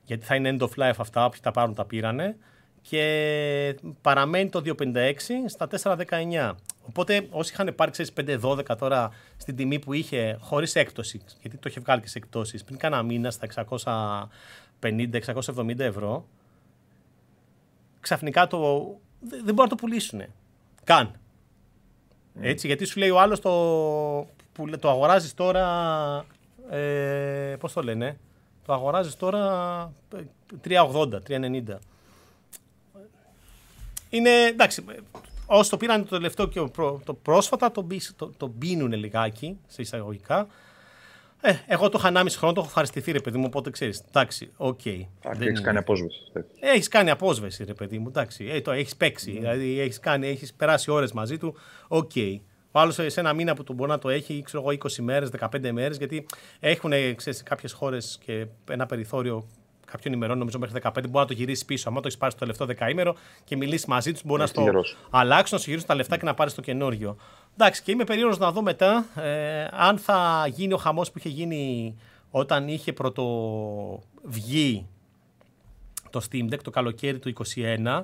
γιατί 0.05 0.25
θα 0.25 0.35
είναι 0.35 0.55
end 0.57 0.63
of 0.63 0.69
life 0.83 0.93
αυτά, 0.97 1.25
όποιοι 1.25 1.39
τα 1.41 1.51
πάρουν 1.51 1.73
τα 1.73 1.85
πήρανε 1.85 2.35
και 2.81 3.75
παραμένει 4.01 4.49
το 4.49 4.61
256 4.65 5.11
στα 5.45 5.67
419. 6.09 6.51
Οπότε 6.87 7.27
όσοι 7.29 7.51
είχαν 7.53 7.75
πάρει 7.75 7.91
ξέρεις 7.91 8.11
5-12 8.41 8.77
τώρα 8.77 9.11
στην 9.37 9.55
τιμή 9.55 9.79
που 9.79 9.93
είχε 9.93 10.37
χωρίς 10.39 10.75
έκπτωση, 10.75 11.21
γιατί 11.41 11.57
το 11.57 11.69
είχε 11.69 11.79
βγάλει 11.79 12.01
και 12.01 12.07
σε 12.07 12.17
εκπτώσεις 12.17 12.63
πριν 12.63 12.77
κάνα 12.77 13.03
μήνα 13.03 13.31
στα 13.31 13.47
650-670 14.81 15.79
ευρώ, 15.79 16.27
ξαφνικά 17.99 18.47
το, 18.47 18.59
δεν 19.19 19.43
μπορούν 19.43 19.63
να 19.63 19.67
το 19.67 19.75
πουλήσουν. 19.75 20.21
Καν. 20.83 21.19
Έτσι, 22.39 22.67
γιατί 22.67 22.85
σου 22.85 22.99
λέει 22.99 23.09
ο 23.09 23.19
άλλος 23.19 23.39
το, 23.39 23.49
που 24.53 24.69
το 24.79 24.89
αγοράζεις 24.89 25.33
τώρα. 25.33 26.25
Ε, 26.69 27.55
Πώς 27.59 27.73
το 27.73 27.83
λένε, 27.83 28.17
το 28.65 28.73
αγοράζεις 28.73 29.15
τώρα 29.15 29.93
380, 30.67 31.19
390. 31.27 31.63
Είναι 34.09 34.29
εντάξει, 34.29 34.83
Όσοι 35.55 35.69
το 35.69 35.77
πήραν 35.77 36.03
το 36.03 36.09
τελευταίο 36.09 36.47
και 36.47 36.69
το 37.03 37.13
πρόσφατα, 37.13 37.71
το, 37.71 37.87
το, 38.15 38.31
το 38.37 38.47
πίνουν 38.47 38.93
λιγάκι, 38.93 39.57
σε 39.67 39.81
εισαγωγικά. 39.81 40.47
Ε, 41.41 41.53
εγώ 41.67 41.89
το 41.89 41.97
είχα 42.01 42.11
1,5 42.15 42.25
χρόνο, 42.29 42.53
το 42.53 42.59
έχω 42.59 42.69
ευχαριστηθεί, 42.69 43.11
ρε 43.11 43.19
παιδί 43.19 43.37
μου, 43.37 43.43
οπότε 43.47 43.69
ξέρεις. 43.69 44.03
Εντάξει, 44.07 44.51
OK. 44.57 44.79
Okay. 44.83 45.05
Έχεις 45.39 45.61
κάνει 45.61 45.77
απόσβεση. 45.77 46.19
Έχεις 46.59 46.87
κάνει 46.87 47.09
απόσβεση, 47.09 47.63
ρε 47.63 47.73
παιδί 47.73 47.97
μου, 47.97 48.07
εντάξει. 48.07 48.45
Ε, 48.45 48.61
το 48.61 48.71
έχεις 48.71 48.95
παίξει. 48.95 49.33
Mm. 49.35 49.39
Δηλαδή, 49.39 49.79
έχεις 49.79 49.99
έχεις 50.21 50.53
περάσει 50.53 50.91
ώρες 50.91 51.11
μαζί 51.11 51.37
του. 51.37 51.55
OK. 51.87 52.11
Okay. 52.15 52.39
Ο 52.71 52.79
άλλος 52.79 52.99
σε 53.05 53.19
ένα 53.19 53.33
μήνα 53.33 53.53
που 53.53 53.73
μπορεί 53.73 53.89
να 53.89 53.99
το 53.99 54.09
έχει, 54.09 54.41
ξέρω 54.45 54.63
εγώ, 54.63 54.77
20 54.83 55.01
μέρες, 55.01 55.29
15 55.29 55.71
μέρες, 55.71 55.97
γιατί 55.97 56.25
έχουν 56.59 56.91
κάποιες 57.43 57.71
χώρες 57.71 58.19
και 58.25 58.47
ένα 58.69 58.85
περιθώριο 58.85 59.47
κάποιων 59.93 60.13
ημερών, 60.13 60.37
νομίζω 60.37 60.59
μέχρι 60.59 60.79
15, 60.83 60.91
μπορεί 60.93 61.09
να 61.11 61.25
το 61.25 61.33
γυρίσει 61.33 61.65
πίσω. 61.65 61.89
Αν 61.89 61.95
το 61.95 62.01
έχεις 62.03 62.17
πάρει 62.17 62.31
στο 62.31 62.39
τελευταίο 62.39 62.67
δεκαήμερο 62.67 63.15
και 63.43 63.55
μιλήσεις 63.55 63.85
μαζί 63.85 64.11
τους, 64.11 64.23
μπορεί 64.25 64.41
να 64.41 64.47
στο 64.47 64.65
αλλάξουν, 65.09 65.57
να 65.57 65.63
σου 65.63 65.69
γυρίσουν 65.69 65.87
τα 65.87 65.95
λεφτά 65.95 66.17
και 66.17 66.25
να 66.25 66.33
πάρεις 66.33 66.53
το 66.53 66.61
καινούριο. 66.61 67.17
Εντάξει, 67.53 67.83
και 67.83 67.91
είμαι 67.91 68.03
περίεργος 68.03 68.37
να 68.37 68.51
δω 68.51 68.61
μετά 68.61 69.05
ε, 69.15 69.67
αν 69.71 69.97
θα 69.97 70.47
γίνει 70.47 70.73
ο 70.73 70.77
χαμός 70.77 71.11
που 71.11 71.17
είχε 71.17 71.29
γίνει 71.29 71.95
όταν 72.31 72.67
είχε 72.67 72.93
πρωτοβγεί 72.93 74.87
το 76.09 76.21
Steam 76.29 76.53
Deck 76.53 76.59
το 76.63 76.69
καλοκαίρι 76.69 77.19
του 77.19 77.33
2021, 77.55 78.03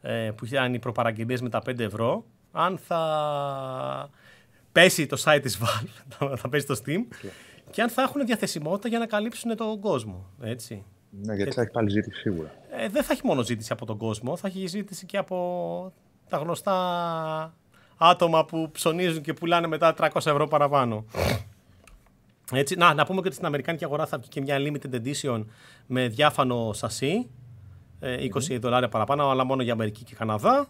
ε, 0.00 0.30
που 0.36 0.44
ήταν 0.44 0.74
οι 0.74 0.78
προπαραγγελίες 0.78 1.40
με 1.40 1.48
τα 1.48 1.62
5 1.66 1.78
ευρώ. 1.78 2.24
Αν 2.52 2.78
θα 2.78 4.10
πέσει 4.72 5.06
το 5.06 5.22
site 5.24 5.40
της 5.42 5.58
Valve, 5.62 6.32
θα 6.40 6.48
πέσει 6.48 6.66
το 6.66 6.80
Steam, 6.84 7.00
και 7.70 7.82
αν 7.82 7.88
θα 7.88 8.02
έχουν 8.02 8.26
διαθεσιμότητα 8.26 8.88
για 8.88 8.98
να 8.98 9.06
καλύψουν 9.06 9.56
τον 9.56 9.80
κόσμο. 9.80 10.26
Έτσι. 10.40 10.84
Ναι, 11.10 11.34
γιατί 11.34 11.52
θα 11.52 11.60
έχει 11.62 11.70
πάλι 11.70 11.90
ζήτηση 11.90 12.20
σίγουρα. 12.20 12.50
Ε, 12.70 12.88
δεν 12.88 13.02
θα 13.02 13.12
έχει 13.12 13.26
μόνο 13.26 13.42
ζήτηση 13.42 13.72
από 13.72 13.86
τον 13.86 13.96
κόσμο, 13.96 14.36
θα 14.36 14.48
έχει 14.48 14.66
ζήτηση 14.66 15.06
και 15.06 15.16
από 15.16 15.92
τα 16.28 16.36
γνωστά 16.36 17.54
άτομα 17.96 18.44
που 18.44 18.70
ψωνίζουν 18.72 19.22
και 19.22 19.32
πουλάνε 19.32 19.66
μετά 19.66 19.94
300 19.98 20.08
ευρώ 20.14 20.46
παραπάνω. 20.48 21.04
Έτσι, 22.52 22.76
να, 22.76 22.94
να 22.94 23.06
πούμε 23.06 23.20
και 23.20 23.26
ότι 23.26 23.34
στην 23.34 23.46
Αμερικάνικη 23.46 23.84
αγορά 23.84 24.06
θα 24.06 24.18
βγει 24.18 24.28
και 24.28 24.40
μια 24.40 24.56
limited 24.58 24.94
edition 24.94 25.44
με 25.86 26.08
διάφανο 26.08 26.72
σασί. 26.72 27.30
20 28.00 28.50
ε, 28.50 28.58
δολάρια 28.58 28.88
παραπάνω, 28.88 29.30
αλλά 29.30 29.44
μόνο 29.44 29.62
για 29.62 29.72
Αμερική 29.72 30.04
και 30.04 30.14
Καναδά. 30.14 30.68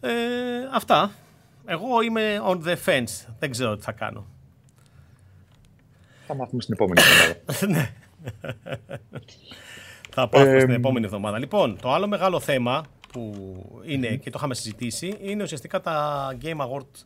Ε, 0.00 0.10
αυτά. 0.72 1.10
Εγώ 1.66 2.00
είμαι 2.02 2.42
on 2.46 2.62
the 2.64 2.76
fence. 2.84 3.26
Δεν 3.38 3.50
ξέρω 3.50 3.76
τι 3.76 3.82
θα 3.82 3.92
κάνω. 3.92 4.26
Θα 6.26 6.34
μάθουμε 6.34 6.62
στην 6.62 6.74
επόμενη 6.74 7.00
εβδομάδα. 7.00 7.66
ναι. 7.78 7.92
Θα 10.14 10.28
πάω 10.28 10.44
ε, 10.44 10.60
στην 10.60 10.74
επόμενη 10.74 11.04
εβδομάδα. 11.04 11.38
Λοιπόν, 11.38 11.78
το 11.80 11.92
άλλο 11.92 12.08
μεγάλο 12.08 12.40
θέμα 12.40 12.84
που 13.12 13.32
είναι 13.86 14.06
και 14.06 14.30
το 14.30 14.34
είχαμε 14.38 14.54
συζητήσει 14.54 15.16
είναι 15.20 15.42
ουσιαστικά 15.42 15.80
τα 15.80 16.28
Game 16.42 16.56
Awards 16.56 17.04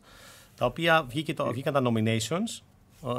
τα 0.55 0.65
οποία 0.65 1.05
βγήκε 1.09 1.33
το, 1.33 1.51
βγήκαν 1.51 1.73
τα 1.73 1.81
nominations. 1.83 2.63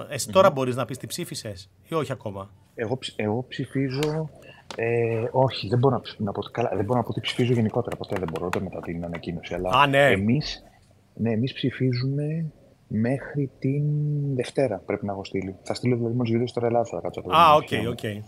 Εσύ 0.08 0.30
τώρα 0.30 0.50
μπορείς 0.50 0.76
να 0.76 0.84
πεις 0.84 0.98
τι 0.98 1.06
ψήφισες 1.06 1.70
ή 1.88 1.94
όχι 1.94 2.12
ακόμα; 2.12 2.50
Εγώ, 2.74 2.98
εγώ 3.16 3.44
ψηφίζω... 3.48 4.30
Ε, 4.76 5.24
όχι, 5.30 5.68
δεν 5.68 5.78
μπορώ 5.78 5.94
να, 6.18 6.24
να 6.24 6.32
πω, 6.32 6.42
καλά, 6.42 6.70
δεν 6.74 6.84
μπορώ 6.84 6.98
να 6.98 7.04
πω 7.04 7.10
ότι 7.10 7.20
ψηφίζω 7.20 7.52
γενικότερα. 7.52 7.96
Ποτέ 7.96 8.16
δεν 8.18 8.28
μπορώ, 8.32 8.46
ούτε 8.46 8.60
μετά 8.60 8.80
την 8.80 9.04
ανακοίνωση. 9.04 9.54
Αλλά 9.54 9.70
Α, 9.70 9.86
ναι. 9.86 10.10
εμείς, 10.10 10.64
ναι, 11.14 11.30
εμείς 11.30 11.52
ψηφίζουμε 11.52 12.52
μέχρι 12.94 13.50
την 13.58 13.84
Δευτέρα 14.34 14.82
πρέπει 14.86 15.06
να 15.06 15.12
έχω 15.12 15.24
στείλει. 15.24 15.56
Θα 15.62 15.74
στείλω 15.74 15.96
δηλαδή 15.96 16.14
μόλις 16.14 16.32
γυρίσω 16.32 16.54
τώρα 16.54 16.66
Ελλάδα. 16.66 17.00
Α, 17.36 17.54
OK, 17.54 17.88
OK. 17.90 18.22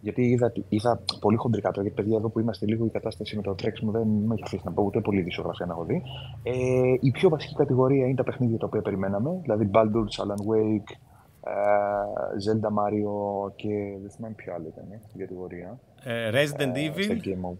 Γιατί 0.00 0.22
είδα, 0.22 0.52
είδα 0.68 1.00
πολύ 1.20 1.36
χοντρικά 1.36 1.70
τώρα, 1.70 1.82
γιατί 1.82 2.02
παιδιά 2.02 2.16
εδώ 2.16 2.28
που 2.28 2.40
είμαστε 2.40 2.66
λίγο 2.66 2.86
η 2.86 2.88
κατάσταση 2.88 3.36
με 3.36 3.42
το 3.42 3.54
τρέξιμο 3.54 3.90
δεν 3.90 4.06
με 4.06 4.34
έχει 4.34 4.42
αφήσει 4.44 4.62
να 4.64 4.72
πω 4.72 4.82
ούτε 4.82 5.00
πολύ 5.00 5.22
ειδησεογραφία 5.22 5.66
να 5.66 5.72
έχω 5.72 5.84
δει. 5.84 6.02
Ε, 6.42 6.52
η 7.00 7.10
πιο 7.10 7.28
βασική 7.28 7.54
κατηγορία 7.54 8.06
είναι 8.06 8.14
τα 8.14 8.24
παιχνίδια 8.24 8.58
τα 8.58 8.66
οποία 8.66 8.82
περιμέναμε, 8.82 9.38
δηλαδή 9.42 9.70
Baldur's, 9.74 10.16
Alan 10.22 10.42
Wake, 10.50 10.90
uh, 11.46 12.34
Zelda 12.44 12.70
Mario 12.78 13.52
και 13.56 13.96
δεν 14.00 14.10
θυμάμαι 14.10 14.34
ποιο 14.34 14.54
άλλο 14.54 14.66
ήταν 14.66 15.00
η 15.14 15.18
κατηγορία. 15.18 15.78
Ε, 16.04 16.30
Resident 16.30 16.74
uh, 16.74 16.96
Evil. 16.96 17.56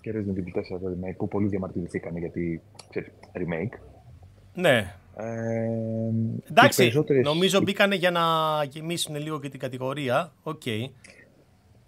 Και 0.00 0.12
Resident 0.14 0.38
Evil 0.38 0.76
4 0.76 0.80
το 0.80 0.86
remake 0.86 1.16
που 1.16 1.28
πολλοί 1.28 1.48
διαμαρτυρηθήκαν 1.48 2.16
γιατί 2.16 2.62
ξέρεις, 2.90 3.12
remake. 3.32 3.78
Ναι, 4.54 4.94
ε, 5.16 6.50
Εντάξει, 6.50 6.76
περισσότερες... 6.82 7.24
νομίζω 7.24 7.60
μπήκανε 7.60 7.94
για 7.94 8.10
να 8.10 8.20
γεμίσουν 8.70 9.16
λίγο 9.16 9.40
και 9.40 9.48
την 9.48 9.60
κατηγορία. 9.60 10.32
OK. 10.42 10.62
Okay. 10.64 10.90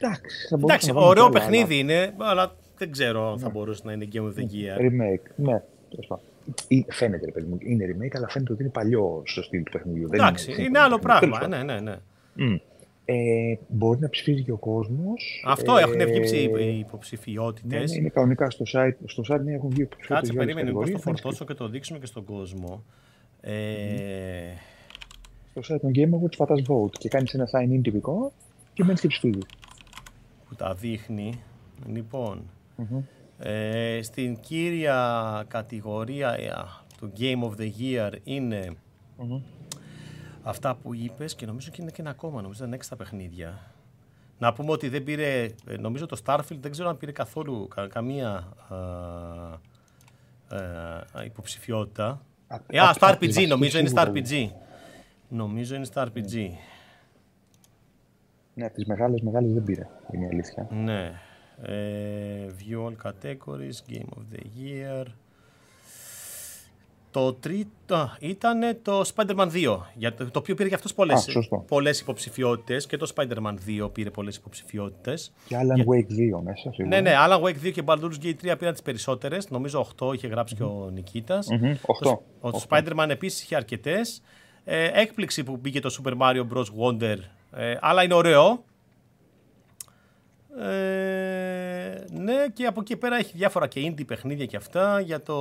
Εντάξει, 0.00 0.46
θα 0.48 0.56
Εντάξει, 0.56 0.56
μπορούσαν 0.56 0.86
να 0.86 0.92
βάλουν 0.94 1.08
ωραίο 1.08 1.28
κι 1.30 1.36
άλλα, 1.36 1.46
παιχνίδι 1.50 1.78
είναι, 1.78 2.14
αλλά 2.18 2.54
δεν 2.78 2.90
ξέρω 2.90 3.30
αν 3.32 3.38
θα 3.38 3.48
μπορούσε 3.48 3.82
να 3.84 3.92
είναι 3.92 4.08
Game 4.12 4.16
of 4.22 4.32
the 4.38 4.42
Year. 4.42 4.80
Remake, 4.80 5.22
ναι. 5.36 5.62
τέλος 5.90 6.06
πάντων. 6.08 6.24
Ή- 6.68 6.86
Φαίνεται, 6.88 7.24
ρε 7.24 7.30
παιδί 7.30 7.46
μου, 7.46 7.58
είναι 7.60 7.84
remake, 7.88 8.12
αλλά 8.16 8.28
φαίνεται 8.28 8.52
ότι 8.52 8.62
είναι 8.62 8.70
παλιό 8.72 9.22
στο 9.24 9.42
στυλ 9.42 9.62
του 9.62 9.70
παιχνιδιού. 9.72 10.08
Δεν 10.08 10.20
Εντάξει, 10.20 10.44
σύγχρονο 10.44 10.68
είναι 10.68 10.78
άλλο 10.78 10.98
παιχνίδι. 10.98 11.26
πράγμα. 11.32 11.48
Τέλος 11.48 11.64
Ναι, 11.64 11.72
ναι, 11.72 11.80
ναι. 11.80 11.90
πάντων. 11.90 12.52
Μμ. 12.52 12.56
Ε, 13.04 13.14
μπορεί 13.68 13.98
να 14.00 14.08
ψηφίζει 14.08 14.42
και 14.42 14.52
ο 14.52 14.56
κόσμος. 14.56 15.42
Αυτό 15.46 15.76
έχουν 15.76 16.06
βγει 16.06 16.20
ψη- 16.20 16.58
οι 16.60 16.78
υποψηφιότητες. 16.78 17.80
Ναι, 17.80 17.94
ναι, 17.94 18.00
είναι 18.00 18.08
κανονικά 18.08 18.50
στο 18.50 18.64
site, 18.74 18.92
στο 19.04 19.22
site 19.28 19.40
ναι, 19.44 19.52
έχουν 19.54 19.70
βγει 19.70 19.82
υποψηφιότητες 19.82 20.06
Κάτσε, 20.08 20.32
για 20.32 20.40
όλες 20.40 20.46
τις 20.46 20.54
περίμενε, 20.54 20.68
μήπως 20.70 20.84
το 20.84 20.92
κατηγορίες. 20.92 21.20
φορτώσω 21.20 21.44
και 21.44 21.54
το 21.54 21.68
δείξουμε 21.68 21.98
και 21.98 22.06
στον 22.06 22.24
κόσμο. 22.24 22.84
Ε, 23.40 24.52
Στο 25.54 25.74
site 25.74 25.80
των 25.80 25.90
Game 25.94 26.10
Awards 26.24 26.36
πατάς 26.36 26.62
vote 26.68 26.90
και 26.98 27.08
κάνεις 27.08 27.34
ένα 27.34 27.48
sign-in 27.52 27.80
τυπικό 27.82 28.32
και 28.74 28.84
μένεις 28.84 29.00
και 29.00 29.08
ψηφίζεις. 29.08 29.44
που 30.48 30.54
τα 30.54 30.74
δείχνει. 30.74 31.42
Λοιπόν, 31.86 32.42
Μμμ. 32.76 33.02
ε, 33.38 34.00
στην 34.02 34.40
κύρια 34.40 35.44
κατηγορία 35.48 36.32
ε, 36.32 36.50
του 36.98 37.12
Game 37.18 37.42
of 37.42 37.60
the 37.60 37.70
Year 37.80 38.12
είναι 38.24 38.76
Μμμ. 39.18 39.40
αυτά 40.42 40.74
που 40.74 40.94
είπες 40.94 41.34
και 41.34 41.46
νομίζω 41.46 41.70
και 41.70 41.82
είναι 41.82 41.90
και 41.90 42.00
ένα 42.00 42.10
ακόμα, 42.10 42.42
νομίζω 42.42 42.58
ήταν 42.64 42.72
έξι 42.74 42.88
τα 42.90 42.96
παιχνίδια. 42.96 43.72
Να 44.38 44.52
πούμε 44.52 44.70
ότι 44.72 44.88
δεν 44.88 45.04
πήρε, 45.04 45.44
ε, 45.66 45.76
νομίζω 45.76 46.06
το 46.06 46.20
Starfield 46.24 46.58
δεν 46.60 46.70
ξέρω 46.70 46.88
αν 46.88 46.96
πήρε 46.96 47.12
καθόλου 47.12 47.68
κα- 47.68 47.86
καμία 47.88 48.48
α, 48.68 50.56
ε, 50.56 51.24
υποψηφιότητα. 51.24 52.22
Α- 52.48 52.58
Ε, 52.66 52.78
α, 52.80 52.88
απ' 52.88 52.94
στο 52.94 53.06
απ' 53.06 53.18
τις 53.18 53.28
RPG, 53.28 53.32
βασικές 53.34 53.48
νομίζω 53.48 53.78
είναι 53.78 53.88
στο 53.88 54.00
σίγουρα 54.00 54.20
RPG. 54.20 54.50
Νομίζω 55.28 55.74
είναι 55.74 55.84
στο 55.84 56.02
RPG. 56.02 56.50
Ναι, 58.54 58.64
από 58.64 58.74
τις 58.74 58.84
μεγάλες, 58.86 59.20
μεγάλες 59.20 59.52
δεν 59.52 59.64
πήρε, 59.64 59.88
είναι 60.12 60.24
η 60.24 60.28
αλήθεια. 60.28 60.66
Ναι. 60.70 61.12
Ε, 61.62 62.46
view 62.58 62.86
all 62.86 62.94
categories, 63.06 63.92
Game 63.92 64.08
of 64.16 64.34
the 64.34 64.40
Year. 64.60 65.04
Το 67.18 67.32
τρίτο 67.32 68.16
ήταν 68.20 68.60
το 68.82 69.02
Spider-Man 69.14 69.48
2, 69.52 69.78
για 69.94 70.14
το, 70.14 70.30
το 70.30 70.38
οποίο 70.38 70.54
πήρε 70.54 70.68
και 70.68 70.74
αυτός 70.74 70.94
πολλές, 70.94 71.28
Α, 71.28 71.30
σωστό. 71.30 71.64
πολλές 71.68 72.00
υποψηφιότητες 72.00 72.86
και 72.86 72.96
το 72.96 73.12
Spider-Man 73.14 73.54
2 73.84 73.90
πήρε 73.92 74.10
πολλές 74.10 74.36
υποψηφιότητες. 74.36 75.32
Και 75.46 75.56
Alan 75.58 75.78
Wake 75.80 76.36
2 76.38 76.40
μέσα, 76.42 76.72
σίγουρα. 76.72 77.00
Ναι, 77.00 77.10
ναι, 77.10 77.16
Alan 77.26 77.42
Wake 77.42 77.66
2 77.66 77.70
και 77.72 77.82
Baldur's 77.84 78.24
Gate 78.24 78.34
3 78.52 78.54
πήραν 78.58 78.72
τις 78.72 78.82
περισσότερες, 78.82 79.50
νομίζω 79.50 79.86
8 79.98 80.14
είχε 80.14 80.26
γράψει 80.26 80.54
και 80.54 80.62
ο 80.62 80.90
Νικήτας. 80.92 81.46
Μμμ, 81.50 81.74
οχτώ. 81.86 82.22
Ο 82.40 82.50
Spider-Man 82.68 83.06
επίσης 83.08 83.42
είχε 83.42 83.56
αρκετές. 83.56 84.22
Ε, 84.64 84.90
έκπληξη 84.92 85.42
που 85.44 85.56
μπήκε 85.56 85.80
το 85.80 85.96
Super 86.02 86.12
Mario 86.18 86.46
Bros. 86.54 86.64
Wonder, 86.80 87.16
ε, 87.52 87.74
αλλά 87.80 88.02
είναι 88.02 88.14
ωραίο. 88.14 88.64
Ε, 90.60 91.67
ναι, 92.12 92.34
και 92.52 92.64
από 92.66 92.80
εκεί 92.80 92.96
πέρα 92.96 93.16
έχει 93.16 93.32
διάφορα 93.36 93.66
και 93.66 93.80
indie 93.92 94.06
παιχνίδια 94.06 94.46
και 94.46 94.56
αυτά. 94.56 95.00
Για 95.00 95.20
το, 95.22 95.34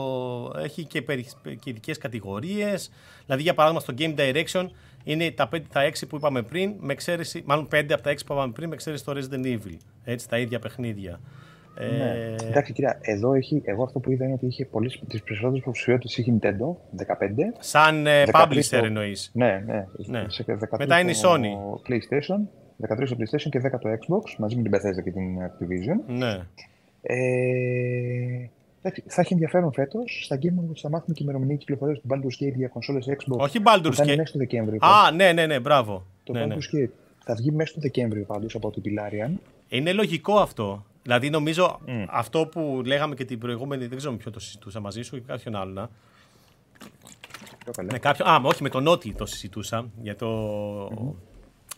έχει 0.64 0.84
και, 0.86 1.02
περι, 1.02 1.26
και 1.44 1.70
ειδικές 1.70 1.98
κατηγορίες. 1.98 2.92
Δηλαδή, 3.26 3.42
για 3.44 3.54
παράδειγμα, 3.54 3.84
στο 3.84 3.94
Game 3.98 4.16
Direction 4.20 4.66
είναι 5.04 5.32
τα, 5.32 5.50
5, 5.56 5.60
τα 5.74 5.90
6 5.90 6.08
που 6.10 6.16
είπαμε 6.16 6.42
πριν, 6.42 6.74
με 6.80 6.94
εξαίρεση, 6.94 7.44
μάλλον 7.46 7.68
5 7.72 7.86
από 7.94 8.02
τα 8.02 8.12
6 8.12 8.16
που 8.26 8.34
είπαμε 8.34 8.52
πριν, 8.54 8.68
με 8.70 8.74
εξαίρεση 8.74 9.06
το 9.06 9.12
Resident 9.16 9.46
Evil. 9.46 9.78
Έτσι, 10.04 10.30
τα 10.30 10.38
ίδια 10.38 10.60
παιχνίδια. 10.60 11.20
Ναι. 11.80 12.36
Ε, 12.40 12.48
Εντάξει, 12.48 12.74
κοίτα, 12.74 12.98
εδώ 13.02 13.34
έχει, 13.34 13.62
εγώ 13.66 13.84
αυτό 13.84 14.00
που 14.00 14.12
είδα 14.12 14.24
είναι 14.26 14.34
ότι 14.34 14.46
είχε 14.46 14.66
πολλές, 14.66 15.02
τις 15.08 15.24
περισσότερες 15.24 15.60
υποψηφιότητες 15.60 16.18
είχε 16.18 16.34
Nintendo, 16.42 16.76
15. 16.98 17.06
σαν 17.60 18.08
ε, 18.08 18.24
13 18.32 18.42
publisher 18.44 18.66
το- 18.80 18.86
εννοείς. 18.86 19.32
Ναι, 19.34 19.64
ναι. 19.66 19.86
Ναι. 19.96 20.26
Σε 20.28 20.44
13 20.48 20.78
Μετά 20.78 21.00
είναι 21.00 21.12
η 21.12 21.16
το 21.22 21.34
Sony. 21.34 21.90
PlayStation, 21.90 22.48
13 22.82 23.08
το 23.08 23.16
PlayStation 23.20 23.50
και 23.50 23.62
10 23.66 23.80
το 23.80 23.90
Xbox, 23.90 24.36
μαζί 24.38 24.56
με 24.56 24.62
την 24.62 24.72
Bethesda 24.76 25.04
και 25.04 25.12
την 25.12 25.38
Activision. 25.42 26.14
Ναι. 26.18 26.40
Ε, 27.02 28.50
εντάξει, 28.82 29.04
θα 29.08 29.22
έχει 29.22 29.34
ενδιαφέρον 29.34 29.74
φέτος. 29.74 30.22
Στα 30.24 30.40
Game 30.42 30.46
Awards 30.46 30.80
θα 30.82 30.90
μάθουμε 30.90 31.14
και 31.14 31.24
ημερομηνία 31.24 31.56
κυκλοφορίας 31.56 32.00
του 32.00 32.08
Baldur's 32.10 32.44
Gate 32.44 32.56
για 32.56 32.68
κονσόλες 32.68 33.06
Xbox. 33.10 33.38
Όχι 33.38 33.60
που 33.60 33.72
Baldur's 33.72 33.94
θα 33.94 34.04
είναι 34.04 34.14
Gate. 34.14 34.18
μέσα 34.18 34.30
στο 34.30 34.38
Δεκέμβριο. 34.38 34.80
Α, 34.82 35.12
ναι, 35.12 35.32
ναι, 35.32 35.46
ναι, 35.46 35.60
μπράβο. 35.60 36.06
το 36.24 36.34
ναι, 36.34 36.46
ναι. 36.46 36.56
Baldur's 36.56 36.76
Gate 36.76 36.90
θα 37.24 37.36
βγει 37.36 37.52
μέσα 37.52 37.70
στο 37.70 37.80
Δεκέμβριο 37.80 38.24
πάντως 38.24 38.56
από 38.56 38.72
την 38.72 38.84
Pilarian. 38.86 39.32
Είναι 39.68 39.94
λογικό 39.94 40.36
αυτό. 40.36 40.86
Δηλαδή, 41.04 41.30
νομίζω 41.30 41.80
αυτό 42.10 42.48
που 42.48 42.82
λέγαμε 42.86 43.16
και 43.16 43.26
την 43.26 43.40
προηγούμενη, 43.40 43.86
δεν 43.86 43.98
ξέρω 43.98 44.12
με 44.12 44.18
ποιο 44.18 44.32
το 44.32 44.40
συζητούσα 44.40 44.80
μαζί 44.80 45.02
σου 45.02 45.16
ή 45.16 45.22
κάποιον 45.22 45.56
άλλον. 45.56 45.74
να. 45.74 45.90
Πιο 47.64 47.72
καλά. 47.72 47.90
Με 47.92 48.00
κάποιον, 48.00 48.28
α, 48.28 48.42
όχι, 48.44 48.64
με 48.64 48.70
τον 48.70 48.84
Νότι 48.84 49.14
το 49.14 49.26
συζητούσα 49.26 49.90
για 50.02 50.16
το 50.16 50.30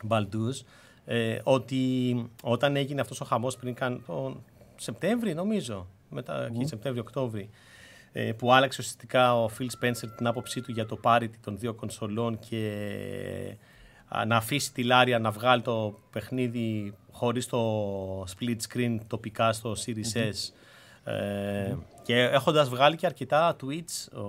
Baldur's. 0.07 0.65
Ε, 1.11 1.39
ότι 1.43 2.15
όταν 2.43 2.75
έγινε 2.75 3.01
αυτός 3.01 3.21
ο 3.21 3.25
χαμός 3.25 3.57
πριν 3.57 3.73
καν 3.73 4.03
τον 4.05 4.43
Σεπτέμβρη 4.75 5.33
νομίζω, 5.33 5.87
μετά 6.09 6.45
εκεί 6.45 6.65
Σεπτέμβρη-Οκτώβρη, 6.65 7.49
ε, 8.11 8.31
που 8.31 8.53
άλλαξε 8.53 8.81
ουσιαστικά 8.81 9.41
ο 9.41 9.49
Phil 9.59 9.65
Spencer 9.65 10.09
την 10.17 10.27
άποψή 10.27 10.61
του 10.61 10.71
για 10.71 10.85
το 10.85 10.99
parity 11.03 11.37
των 11.43 11.57
δύο 11.57 11.73
κονσολών 11.73 12.39
και 12.39 13.55
α, 14.07 14.25
να 14.25 14.35
αφήσει 14.35 14.73
τη 14.73 14.83
Λάρια 14.83 15.19
να 15.19 15.31
βγάλει 15.31 15.61
το 15.61 15.99
παιχνίδι 16.11 16.93
χωρίς 17.11 17.47
το 17.47 18.21
split 18.23 18.57
screen 18.69 18.97
τοπικά 19.07 19.53
στο 19.53 19.75
Series 19.85 20.17
S. 20.17 20.53
Ε, 21.11 21.75
και 22.03 22.21
έχοντας 22.21 22.69
βγάλει 22.69 22.95
και 22.95 23.05
αρκετά 23.05 23.55
tweets 23.61 24.17
ο, 24.17 24.23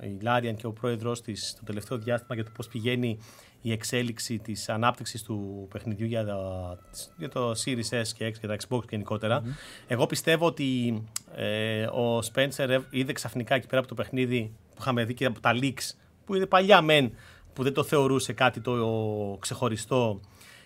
η 0.00 0.18
Λάριαν 0.22 0.56
και 0.56 0.66
ο 0.66 0.72
πρόεδρος 0.72 1.22
της 1.22 1.54
το 1.58 1.64
τελευταίο 1.64 1.98
διάστημα 1.98 2.34
για 2.34 2.44
το 2.44 2.50
πώς 2.54 2.68
πηγαίνει 2.68 3.18
η 3.62 3.72
εξέλιξη 3.72 4.38
της 4.38 4.68
ανάπτυξης 4.68 5.22
του 5.22 5.68
παιχνιδιού 5.70 6.06
για 6.06 6.24
το, 6.24 6.78
για 7.16 7.28
το 7.28 7.50
Series 7.50 8.00
S 8.02 8.08
και 8.16 8.26
X 8.26 8.32
και 8.40 8.46
τα 8.46 8.56
Xbox 8.68 8.88
γενικότερα. 8.90 9.42
Εγώ 9.86 10.06
πιστεύω 10.06 10.46
ότι 10.46 11.02
ε, 11.34 11.84
ο 11.84 12.18
Spencer 12.18 12.80
είδε 12.90 13.12
ξαφνικά 13.12 13.54
εκεί 13.54 13.66
πέρα 13.66 13.78
από 13.78 13.88
το 13.88 13.94
παιχνίδι 13.94 14.52
που 14.68 14.76
είχαμε 14.80 15.04
δει 15.04 15.14
και 15.14 15.24
από 15.24 15.40
τα 15.40 15.52
leaks 15.54 15.94
που 16.24 16.34
είναι 16.34 16.46
παλιά 16.46 16.82
μεν 16.82 17.12
που 17.52 17.62
δεν 17.62 17.72
το 17.72 17.82
θεωρούσε 17.82 18.32
κάτι 18.32 18.60
το 18.60 19.36
ξεχωριστό 19.40 20.20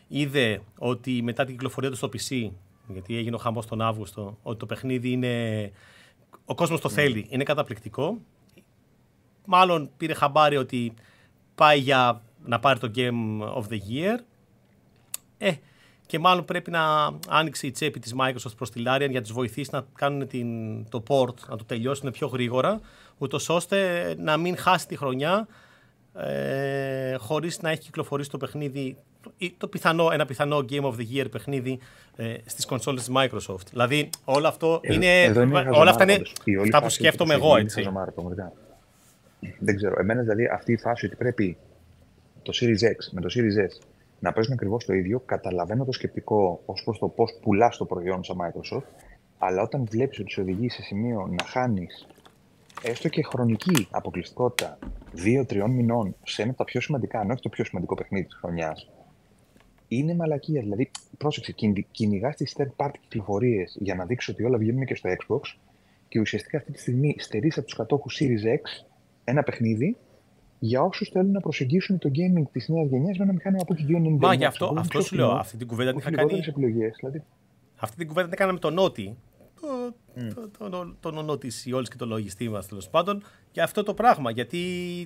είδε 0.08 0.62
ότι 0.78 1.22
μετά 1.22 1.44
την 1.44 1.54
κυκλοφορία 1.54 1.90
του 1.90 1.96
στο 1.96 2.08
PC 2.12 2.50
γιατί 2.88 3.16
έγινε 3.16 3.36
ο 3.36 3.38
χαμός 3.38 3.66
τον 3.66 3.80
Αύγουστο 3.80 4.38
ότι 4.42 4.58
το 4.58 4.66
παιχνίδι 4.66 5.10
είναι 5.10 5.72
ο 6.44 6.54
κόσμος 6.54 6.80
το 6.80 6.88
θέλει, 6.88 7.26
είναι 7.28 7.42
καταπληκτικό. 7.42 8.18
Μάλλον 9.44 9.90
πήρε 9.96 10.14
χαμπάρι 10.14 10.56
ότι 10.56 10.94
πάει 11.54 11.78
για 11.78 12.22
να 12.46 12.58
πάρει 12.58 12.78
το 12.78 12.90
Game 12.94 13.40
of 13.58 13.62
the 13.72 13.78
Year 13.90 14.18
ε, 15.38 15.52
και 16.06 16.18
μάλλον 16.18 16.44
πρέπει 16.44 16.70
να 16.70 17.10
άνοιξει 17.28 17.66
η 17.66 17.70
τσέπη 17.70 17.98
της 17.98 18.14
Microsoft 18.20 18.56
προς 18.56 18.70
τη 18.70 18.82
Larian 18.86 19.08
για 19.10 19.20
να 19.20 19.22
τους 19.22 19.32
βοηθήσει 19.32 19.70
να 19.72 19.84
κάνουν 19.94 20.26
την, 20.26 20.48
το 20.88 21.02
port, 21.08 21.34
να 21.48 21.56
το 21.56 21.64
τελειώσουν 21.64 22.10
πιο 22.10 22.26
γρήγορα 22.26 22.80
ούτως 23.18 23.48
ώστε 23.48 24.14
να 24.18 24.36
μην 24.36 24.56
χάσει 24.56 24.86
τη 24.86 24.96
χρονιά 24.96 25.46
ε, 26.14 27.14
χωρίς 27.18 27.60
να 27.62 27.70
έχει 27.70 27.80
κυκλοφορήσει 27.80 28.30
το 28.30 28.36
παιχνίδι 28.36 28.96
ή 29.36 29.54
το 29.58 29.68
πιθανό, 29.68 30.08
ένα 30.12 30.26
πιθανό 30.26 30.64
Game 30.70 30.82
of 30.82 30.92
the 30.92 31.16
Year 31.16 31.26
παιχνίδι 31.30 31.78
ε, 32.16 32.34
στις 32.44 32.66
κονσόλες 32.66 33.04
της 33.04 33.14
Microsoft. 33.16 33.66
Δηλαδή 33.70 34.10
όλο 34.24 34.48
αυτό 34.48 34.80
Ε, 34.82 34.94
είναι, 34.94 35.22
εδώ 35.22 35.42
είναι 35.42 35.58
όλα 35.58 35.64
χαζομάρα 35.64 35.90
αυτά 35.90 36.02
είναι 36.02 36.12
πάντως. 36.12 36.32
Η 36.44 36.56
όλη 36.56 36.62
αυτά 36.62 36.78
που 36.78 36.84
φάση 36.84 36.96
σκέφτομαι 36.98 37.34
που 37.34 37.40
εγώ 37.44 37.50
είναι 37.50 37.60
έτσι. 37.60 37.78
χαζομάρα, 37.78 38.10
πραγματικά. 38.10 38.52
Δεν 39.58 39.76
ξέρω. 39.76 39.94
Εμένα 39.98 40.22
δηλαδή 40.22 40.46
αυτή 40.46 40.72
η 40.72 40.76
φάση 40.76 41.06
ότι 41.06 41.16
πρέπει 41.16 41.56
το 42.46 42.52
Series 42.60 42.84
X 42.84 42.96
με 43.12 43.20
το 43.20 43.28
Series 43.34 43.66
S 43.68 43.86
να 44.20 44.32
παίζουν 44.32 44.52
ακριβώς 44.52 44.84
το 44.84 44.92
ίδιο, 44.92 45.20
καταλαβαίνω 45.20 45.84
το 45.84 45.92
σκεπτικό 45.92 46.60
ως 46.66 46.82
προς 46.84 46.98
το 46.98 47.08
πώς 47.08 47.38
πουλάς 47.42 47.76
το 47.76 47.84
προϊόν 47.84 48.24
σαν 48.24 48.36
Microsoft, 48.40 48.86
αλλά 49.38 49.62
όταν 49.62 49.86
βλέπεις 49.90 50.18
ότι 50.18 50.32
σε 50.32 50.40
οδηγεί 50.40 50.68
σε 50.68 50.82
σημείο 50.82 51.28
να 51.38 51.44
χάνεις 51.44 52.06
έστω 52.82 53.08
και 53.08 53.22
χρονική 53.22 53.88
αποκλειστικότητα 53.90 54.78
δύο-τριών 55.12 55.70
μηνών 55.70 56.16
σε 56.22 56.42
ένα 56.42 56.50
από 56.50 56.58
τα 56.58 56.64
πιο 56.64 56.80
σημαντικά, 56.80 57.20
αν 57.20 57.30
όχι 57.30 57.42
το 57.42 57.48
πιο 57.48 57.64
σημαντικό 57.64 57.94
παιχνίδι 57.94 58.24
της 58.24 58.34
χρονιάς, 58.34 58.90
είναι 59.88 60.14
μαλακία. 60.14 60.60
Δηλαδή, 60.60 60.90
πρόσεξε, 61.18 61.54
κυνηγάς 61.90 62.36
τις 62.36 62.56
third 62.58 62.84
party 62.86 62.94
κυκλοφορίες 63.00 63.76
για 63.80 63.94
να 63.94 64.04
δείξεις 64.04 64.34
ότι 64.34 64.44
όλα 64.44 64.58
βγαίνουν 64.58 64.84
και 64.84 64.94
στο 64.94 65.10
Xbox 65.10 65.40
και 66.08 66.20
ουσιαστικά 66.20 66.58
αυτή 66.58 66.72
τη 66.72 66.80
στιγμή 66.80 67.14
στερείς 67.18 67.56
από 67.56 67.66
τους 67.66 67.76
κατόχους 67.76 68.18
Series 68.20 68.54
X 68.54 68.86
ένα 69.24 69.42
παιχνίδι 69.42 69.96
για 70.58 70.82
όσους 70.82 71.08
θέλουν 71.08 71.30
να 71.30 71.40
προσεγγίσουν 71.40 71.98
το 71.98 72.10
gaming 72.12 72.44
της 72.52 72.68
νέας 72.68 72.88
γενιάς 72.88 73.18
με 73.18 73.24
ένα 73.24 73.32
μηχάνημα 73.32 73.64
που 73.66 73.72
έχει 73.72 73.86
2,99. 73.88 74.16
Μα 74.18 74.34
γι' 74.34 74.44
αυτό, 74.44 74.74
αυτό 74.78 75.00
σου 75.00 75.16
λέω, 75.16 75.30
αυτή 75.30 75.56
την 75.56 75.66
κουβέντα 75.66 75.90
την 75.90 75.98
είχα 75.98 76.10
κάνει; 76.10 76.42
Επιλογές, 76.46 76.96
δηλαδή. 76.98 77.22
Αυτή 77.76 77.96
την 77.96 78.06
κουβέντα 78.06 78.26
την 78.26 78.34
έκανα 78.34 78.52
με 78.52 78.58
τον 78.58 78.74
Νότι. 78.74 79.16
Το, 79.60 79.94
mm. 80.16 80.48
το, 80.58 80.68
το, 80.68 80.94
τον 81.00 81.18
ονό 81.18 81.38
τη 81.38 81.48
Ιόλη 81.64 81.86
και 81.86 81.96
το 81.96 82.06
λογιστή 82.06 82.48
μας 82.48 82.66
τέλος 82.66 82.88
πάντων 82.88 83.22
για 83.52 83.64
αυτό 83.64 83.82
το 83.82 83.94
πράγμα. 83.94 84.30
Γιατί 84.30 84.60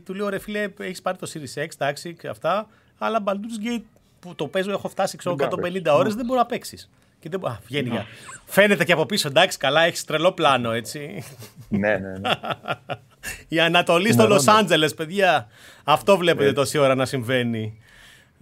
του 0.04 0.14
λέω 0.14 0.28
ρε 0.28 0.38
φίλε, 0.38 0.68
έχεις 0.78 1.02
πάρει 1.02 1.18
το 1.18 1.30
Series 1.34 1.62
X, 1.62 1.68
εντάξει 1.74 2.14
και 2.14 2.28
αυτά, 2.28 2.66
αλλά 2.98 3.22
Baldur's 3.26 3.66
Gate 3.66 3.82
που 4.20 4.34
το 4.34 4.46
παίζω, 4.46 4.70
έχω 4.70 4.88
φτάσει 4.88 5.16
ξέρω, 5.16 5.36
150 5.38 5.82
ώρες, 5.92 6.14
δεν 6.14 6.26
μπορεί 6.26 6.38
να 6.38 6.46
παίξεις. 6.46 6.90
Και 7.18 7.28
δεν... 7.28 7.46
Α, 7.46 7.58
βγαίνει 7.66 7.88
για... 7.88 8.06
Φαίνεται 8.44 8.84
και 8.84 8.92
από 8.92 9.06
πίσω, 9.06 9.28
εντάξει, 9.28 9.58
καλά, 9.58 9.80
έχεις 9.82 10.04
τρελό 10.04 10.32
πλάνο, 10.32 10.70
έτσι. 10.70 11.22
ναι, 11.68 11.96
ναι, 11.96 12.18
ναι. 12.18 12.30
Η 13.48 13.61
Ανατολή 13.61 14.12
στο 14.12 14.26
Λος 14.26 14.48
Άντζελες, 14.48 14.94
παιδιά. 14.94 15.46
Αυτό 15.85 16.16
βλέπετε 16.16 16.52
τόση 16.52 16.78
ώρα 16.78 16.94
να 16.94 17.04
συμβαίνει. 17.04 17.78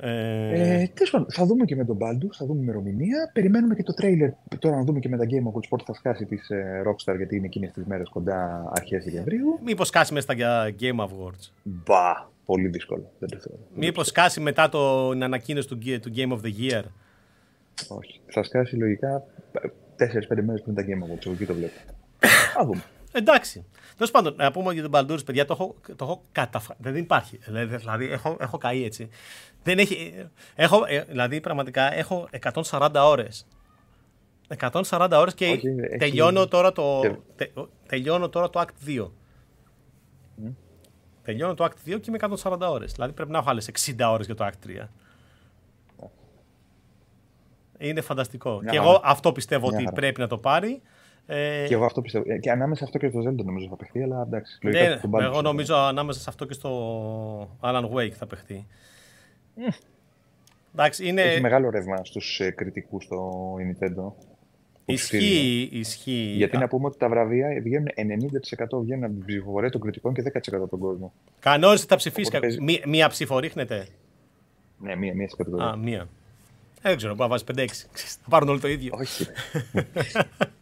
Ε... 0.01 0.83
Ε, 0.83 0.91
θα 1.29 1.47
δούμε 1.47 1.65
και 1.65 1.77
με 1.77 1.85
τον 1.85 1.99
Baldur, 2.01 2.29
θα 2.37 2.47
δούμε 2.47 2.61
ημερομηνία. 2.61 3.31
Περιμένουμε 3.33 3.75
και 3.75 3.83
το 3.83 3.95
τρέιλερ. 3.95 4.31
Τώρα 4.59 4.77
να 4.77 4.83
δούμε 4.85 4.99
και 4.99 5.09
με 5.09 5.17
τα 5.17 5.25
Game 5.25 5.53
Awards 5.53 5.69
πότε 5.69 5.85
θα 5.87 5.95
σκάσει 5.95 6.25
της 6.25 6.51
ε, 6.51 6.83
Rockstar, 6.87 7.17
γιατί 7.17 7.37
είναι 7.37 7.47
εκείνες 7.47 7.73
τις 7.73 7.85
μέρες 7.85 8.09
κοντά 8.09 8.71
αρχές 8.75 9.05
Δεκεμβρίου. 9.05 9.59
Μήπως 9.65 9.89
σκάσει 9.89 10.13
μέσα 10.13 10.33
στα 10.33 10.71
Game 10.81 11.01
Awards. 11.05 11.51
Μπα, 11.63 12.29
πολύ 12.45 12.69
δύσκολο. 12.69 13.11
Δεν 13.19 13.29
το 13.29 13.39
θέλω. 13.39 13.59
Μήπως 13.75 14.07
σκάσει 14.07 14.41
μετά 14.41 14.69
το, 14.69 15.11
την 15.11 15.23
ανακοίνωση 15.23 15.69
του, 15.69 15.79
του 15.79 16.13
Game 16.17 16.33
of 16.33 16.41
the 16.41 16.73
Year. 16.73 16.83
Όχι. 17.89 18.21
Θα 18.27 18.43
σκάσει 18.43 18.77
λογικά 18.77 19.25
4-5 19.53 20.43
μέρες 20.43 20.63
πριν 20.63 20.75
τα 20.75 20.83
Game 20.83 21.03
Awards. 21.05 21.27
Εγώ 21.27 21.35
εκεί 21.35 21.45
το 21.45 21.55
βλέπω. 21.55 21.73
Θα 22.55 22.65
δούμε. 22.65 22.83
Εντάξει. 23.13 23.67
Τέλος 23.97 24.11
πάντων, 24.11 24.35
να 24.37 24.51
πούμε 24.51 24.73
για 24.73 24.89
τον 24.89 24.91
Baldur, 24.95 25.25
παιδιά, 25.25 25.45
το 25.45 25.53
έχω, 25.53 25.75
το 25.97 26.05
έχω 26.05 26.25
καταφράσει. 26.33 26.81
Δεν 26.83 26.97
υπάρχει. 26.97 27.37
Δηλαδή, 27.37 27.77
δηλαδή, 27.77 28.11
έχω, 28.11 28.37
έχω 28.41 28.59
καεί 28.59 28.85
έτσι. 28.85 29.09
Δεν 29.63 29.79
έχει, 29.79 30.27
έχω, 30.55 30.85
ε, 30.87 31.01
δηλαδή, 31.01 31.41
πραγματικά 31.41 31.95
έχω 31.95 32.29
140 32.71 32.91
ώρες. 32.95 33.47
140 34.57 35.11
ώρες 35.13 35.35
και 35.35 35.47
Όχι, 35.47 35.75
τελειώνω, 35.99 36.41
έχει... 36.41 36.49
τώρα 36.49 36.73
το, 36.73 37.01
τε, 37.37 37.51
τελειώνω 37.87 38.29
τώρα 38.29 38.51
το 38.51 38.61
Act 38.61 38.89
2. 38.89 39.03
Mm. 39.03 40.55
Τελειώνω 41.23 41.55
το 41.55 41.65
Act 41.65 41.91
2 41.91 42.01
και 42.01 42.11
είμαι 42.11 42.19
140 42.43 42.59
ώρες. 42.61 42.93
Δηλαδή 42.93 43.13
πρέπει 43.13 43.31
να 43.31 43.39
έχω 43.39 43.51
άλλες 43.51 43.71
60 43.87 43.95
ώρες 44.11 44.27
για 44.27 44.35
το 44.35 44.47
Act 44.47 44.69
3. 44.69 44.87
Είναι 47.79 48.01
φανταστικό. 48.01 48.63
και 48.71 48.77
εγώ 48.77 49.01
αυτό 49.05 49.33
πιστεύω 49.33 49.67
ότι 49.67 49.89
πρέπει 49.95 50.21
να 50.21 50.27
το 50.27 50.39
πάρει. 50.39 50.83
Ε... 51.31 51.65
Και 51.67 51.75
εγώ 51.75 51.85
αυτό 51.85 52.01
πιστεύω. 52.01 52.25
Ε, 52.33 52.39
και 52.39 52.51
ανάμεσα 52.51 52.79
σε 52.79 52.85
αυτό 52.85 52.99
και 52.99 53.09
στο 53.09 53.19
Zelda 53.19 53.45
νομίζω 53.45 53.67
θα 53.69 53.77
παιχτεί, 53.77 54.03
αλλά 54.03 54.23
εντάξει. 54.27 54.59
Ναι, 54.63 54.99
εγώ 55.21 55.43
νομίζω 55.43 55.75
ανάμεσα 55.75 56.21
σε 56.21 56.27
αυτό 56.29 56.45
και 56.45 56.53
στο 56.53 57.59
Alan 57.61 57.91
Wake 57.91 58.11
θα 58.11 58.27
παιχτεί. 58.27 58.67
Mm. 59.57 59.75
Εντάξει, 60.73 61.09
είναι... 61.09 61.23
Έχει 61.23 61.41
μεγάλο 61.41 61.71
ρεύμα 61.71 62.05
στους 62.05 62.41
ε, 62.41 62.51
κριτικούς 62.51 63.05
στο 63.05 63.55
Nintendo. 63.57 64.13
Ισχύει, 64.85 65.69
ισχύει. 65.73 66.33
Γιατί 66.37 66.57
να 66.57 66.69
πούμε 66.69 66.87
ότι 66.87 66.99
τα 66.99 67.09
βραβεία 67.09 67.49
βγαίνουν 67.63 67.89
90% 67.97 68.83
βγαίνουν 68.83 69.05
από 69.05 69.13
την 69.13 69.25
ψηφοφορία 69.27 69.71
των 69.71 69.81
κριτικών 69.81 70.15
και 70.15 70.23
10% 70.35 70.39
από 70.53 70.69
τον 70.69 70.79
κόσμο. 70.79 71.13
Κανόνισε 71.39 71.87
τα 71.87 71.97
ψηφίσει. 71.97 72.39
Παίζει... 72.41 72.61
Μία, 72.63 72.81
μία 72.87 73.09
ψήφο 73.09 73.39
ρίχνετε. 73.39 73.87
Ναι, 74.79 74.97
μία, 74.97 75.15
μία 75.15 75.29
σε 75.29 75.63
Α, 75.63 75.77
μία. 75.77 76.09
Ε, 76.83 76.89
δεν 76.89 76.97
ξέρω, 76.97 77.15
μπορεί 77.15 77.31
να 77.31 77.39
βάζει 77.45 77.67
5-6. 77.67 77.67
Θα 78.23 78.29
πάρουν 78.29 78.49
όλοι 78.49 78.61
το 78.61 78.69
ίδιο. 78.69 78.93
Όχι. 78.95 79.27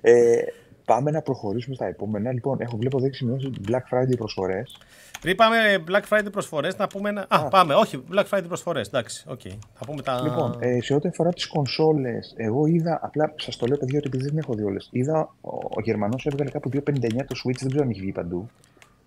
Ε, 0.00 0.38
πάμε 0.84 1.10
να 1.10 1.22
προχωρήσουμε 1.22 1.74
στα 1.74 1.86
επόμενα. 1.86 2.32
Λοιπόν, 2.32 2.60
έχω 2.60 2.76
βλέπω 2.76 2.98
δέξει 2.98 3.18
σημειώσει 3.18 3.50
Black 3.68 3.96
Friday 3.96 4.16
προσφορές. 4.16 4.78
Πριν 5.20 5.36
πάμε 5.36 5.56
Black 5.88 6.02
Friday 6.08 6.28
προσφορές, 6.32 6.76
να 6.76 6.86
πούμε 6.86 7.08
ένα. 7.08 7.26
Α, 7.28 7.48
πάμε, 7.48 7.74
όχι, 7.74 8.02
Black 8.12 8.24
Friday 8.30 8.44
προσφορές. 8.46 8.86
Εντάξει, 8.86 9.24
OK. 9.28 9.40
Okay. 9.44 9.58
Θα 9.74 9.84
πούμε 9.86 10.02
τα. 10.02 10.20
Λοιπόν, 10.22 10.56
ε, 10.58 10.80
σε 10.80 10.94
ό,τι 10.94 11.08
αφορά 11.08 11.32
τις 11.32 11.46
κονσόλες, 11.46 12.34
εγώ 12.36 12.66
είδα. 12.66 12.98
Απλά 13.02 13.32
σας 13.36 13.56
το 13.56 13.66
λέω, 13.66 13.76
παιδιά, 13.76 13.98
ότι 13.98 14.06
επειδή 14.06 14.24
δεν 14.24 14.38
έχω 14.38 14.54
δει 14.54 14.62
όλες. 14.62 14.88
Είδα 14.92 15.34
ο, 15.40 15.50
ο 15.50 15.80
Γερμανός 15.82 16.26
έβγαλε 16.26 16.50
κάπου 16.50 16.70
2,59 16.72 16.80
το 17.26 17.34
Switch, 17.44 17.58
δεν 17.58 17.68
ξέρω 17.68 17.82
αν 17.82 17.90
έχει 17.90 18.00
βγει 18.00 18.12
παντού. 18.12 18.48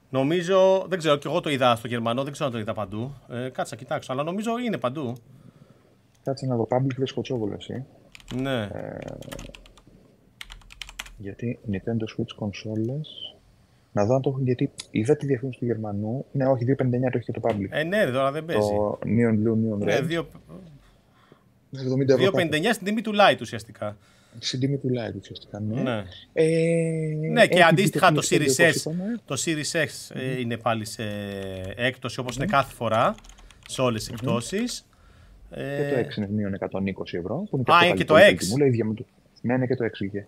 Νομίζω, 0.10 0.86
δεν 0.89 0.97
ξέρω, 0.97 1.15
και 1.17 1.27
εγώ 1.27 1.39
το 1.39 1.49
είδα 1.49 1.75
στο 1.75 1.88
Γερμανό, 1.88 2.23
δεν 2.23 2.32
ξέρω 2.32 2.47
αν 2.47 2.54
το 2.54 2.60
είδα 2.60 2.73
παντού. 2.73 3.13
Ε, 3.30 3.49
κάτσε, 3.49 3.75
κοιτάξω, 3.75 4.13
αλλά 4.13 4.23
νομίζω 4.23 4.51
είναι 4.65 4.77
παντού. 4.77 5.15
Κάτσε 6.23 6.45
να 6.45 6.56
δω. 6.56 6.67
Public 6.69 6.95
δες 6.97 7.08
Κωτσόβολο, 7.08 7.54
εσύ. 7.58 7.86
Ναι. 8.36 8.62
Ε, 8.62 8.97
γιατί 11.21 11.60
Nintendo 11.71 12.17
Switch 12.17 12.45
consoles. 12.45 13.38
Να 13.93 14.05
δω 14.05 14.15
αν 14.15 14.21
το 14.21 14.29
έχουν. 14.29 14.43
Γιατί 14.43 14.71
είδα 14.91 15.15
τη 15.15 15.25
διαφήμιση 15.25 15.60
του 15.60 15.65
Γερμανού. 15.65 16.25
Ναι, 16.31 16.45
όχι, 16.45 16.65
2,59 16.67 16.75
το 16.75 17.17
έχει 17.17 17.31
και 17.31 17.39
το 17.39 17.41
Public. 17.43 17.67
Ε, 17.69 17.84
ναι, 17.84 18.05
τώρα 18.05 18.31
δεν 18.31 18.45
παίζει. 18.45 18.69
Το 18.69 18.99
Neon 19.03 19.34
Blue, 19.34 19.51
Neon 19.51 19.77
ναι, 19.77 19.97
Red. 19.97 20.25
Ναι, 21.69 21.81
2,59 21.81 22.69
στην 22.73 22.86
τιμή 22.86 23.01
του 23.01 23.12
Lite 23.12 23.41
ουσιαστικά. 23.41 23.97
Στην 24.39 24.60
τιμή 24.60 24.77
του 24.77 24.88
Lite 24.88 25.15
ουσιαστικά, 25.19 25.60
ναι. 25.60 25.81
Ναι, 25.81 26.03
ε, 26.34 26.47
ναι 27.31 27.47
και 27.47 27.63
αντίστοιχα 27.63 28.12
το 28.12 28.27
Series 28.29 28.55
S, 28.55 28.91
το 29.25 29.41
Series 29.45 29.71
X 29.71 29.86
mm-hmm. 29.86 30.39
είναι 30.39 30.57
πάλι 30.57 30.86
σε 30.86 31.03
έκπτωση 31.75 32.19
όπως 32.19 32.34
mm-hmm. 32.34 32.38
είναι 32.38 32.45
κάθε 32.45 32.73
φορά 32.73 33.15
σε 33.67 33.81
όλες 33.81 34.01
τις 34.03 34.12
mm-hmm. 34.12 34.13
εκπτώσεις. 34.13 34.86
Και 35.49 35.93
το 35.93 36.10
X 36.10 36.17
είναι 36.17 36.29
μείον 36.29 36.57
120 36.60 36.69
ευρώ. 37.12 37.47
Που 37.49 37.57
είναι 37.57 37.75
Α, 37.75 37.86
είναι 37.86 37.95
και 37.95 38.05
το 38.05 38.15
X. 38.15 38.38
Ναι, 39.41 39.53
είναι 39.53 39.65
και 39.65 39.75
το 39.75 39.86
X 39.86 39.91
βγήκε. 39.99 40.27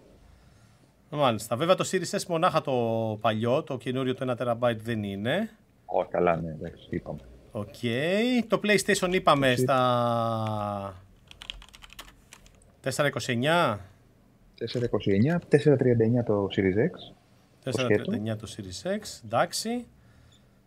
Μάλιστα. 1.16 1.56
Βέβαια 1.56 1.76
το 1.76 1.90
Series 1.92 2.18
S 2.20 2.26
μονάχα 2.28 2.62
το 2.62 2.74
παλιό, 3.22 3.64
το 3.64 3.78
καινούριο 3.78 4.14
το 4.14 4.36
1 4.40 4.48
TB 4.48 4.76
δεν 4.78 5.04
είναι. 5.04 5.50
Όχι, 5.86 6.10
καλά, 6.10 6.36
ναι, 6.36 6.50
εντάξει, 6.52 6.88
είπαμε. 6.90 7.20
OK. 7.52 7.74
Okay. 7.82 8.44
Το 8.48 8.60
PlayStation 8.64 9.14
είπαμε 9.14 9.56
στα 9.56 11.04
429. 12.84 13.78
429, 14.60 15.38
439 15.50 16.24
το 16.26 16.48
Series 16.56 16.78
X. 16.78 17.14
439 17.64 18.38
το 18.38 18.48
Series 18.58 18.88
X, 18.88 19.22
εντάξει. 19.26 19.88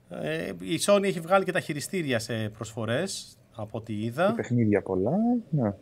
Ε, 0.09 0.53
η 0.59 0.79
Sony 0.87 1.03
έχει 1.03 1.21
βγάλει 1.21 1.45
και 1.45 1.53
τα 1.53 1.61
χειριστήρια 1.61 2.19
σε 2.19 2.49
προσφορές, 2.49 3.39
από 3.55 3.79
ό,τι 3.79 4.05
είδα. 4.05 4.27
Και 4.27 4.35
παιχνίδια 4.35 4.83
πολλά, 4.83 5.17
ναι. 5.51 5.75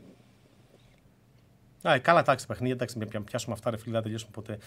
Α, 1.88 1.99
καλά, 1.99 2.20
εντάξει, 2.20 2.47
παιχνίδια, 2.47 2.75
εντάξει, 2.75 2.99
με 2.99 3.07
πιάσουμε 3.25 3.55
αυτά, 3.55 3.70
ρε 3.70 3.77
φίλε, 3.77 3.92
δεν 3.92 4.03
τελειώσουμε 4.03 4.31
ποτέ. 4.35 4.59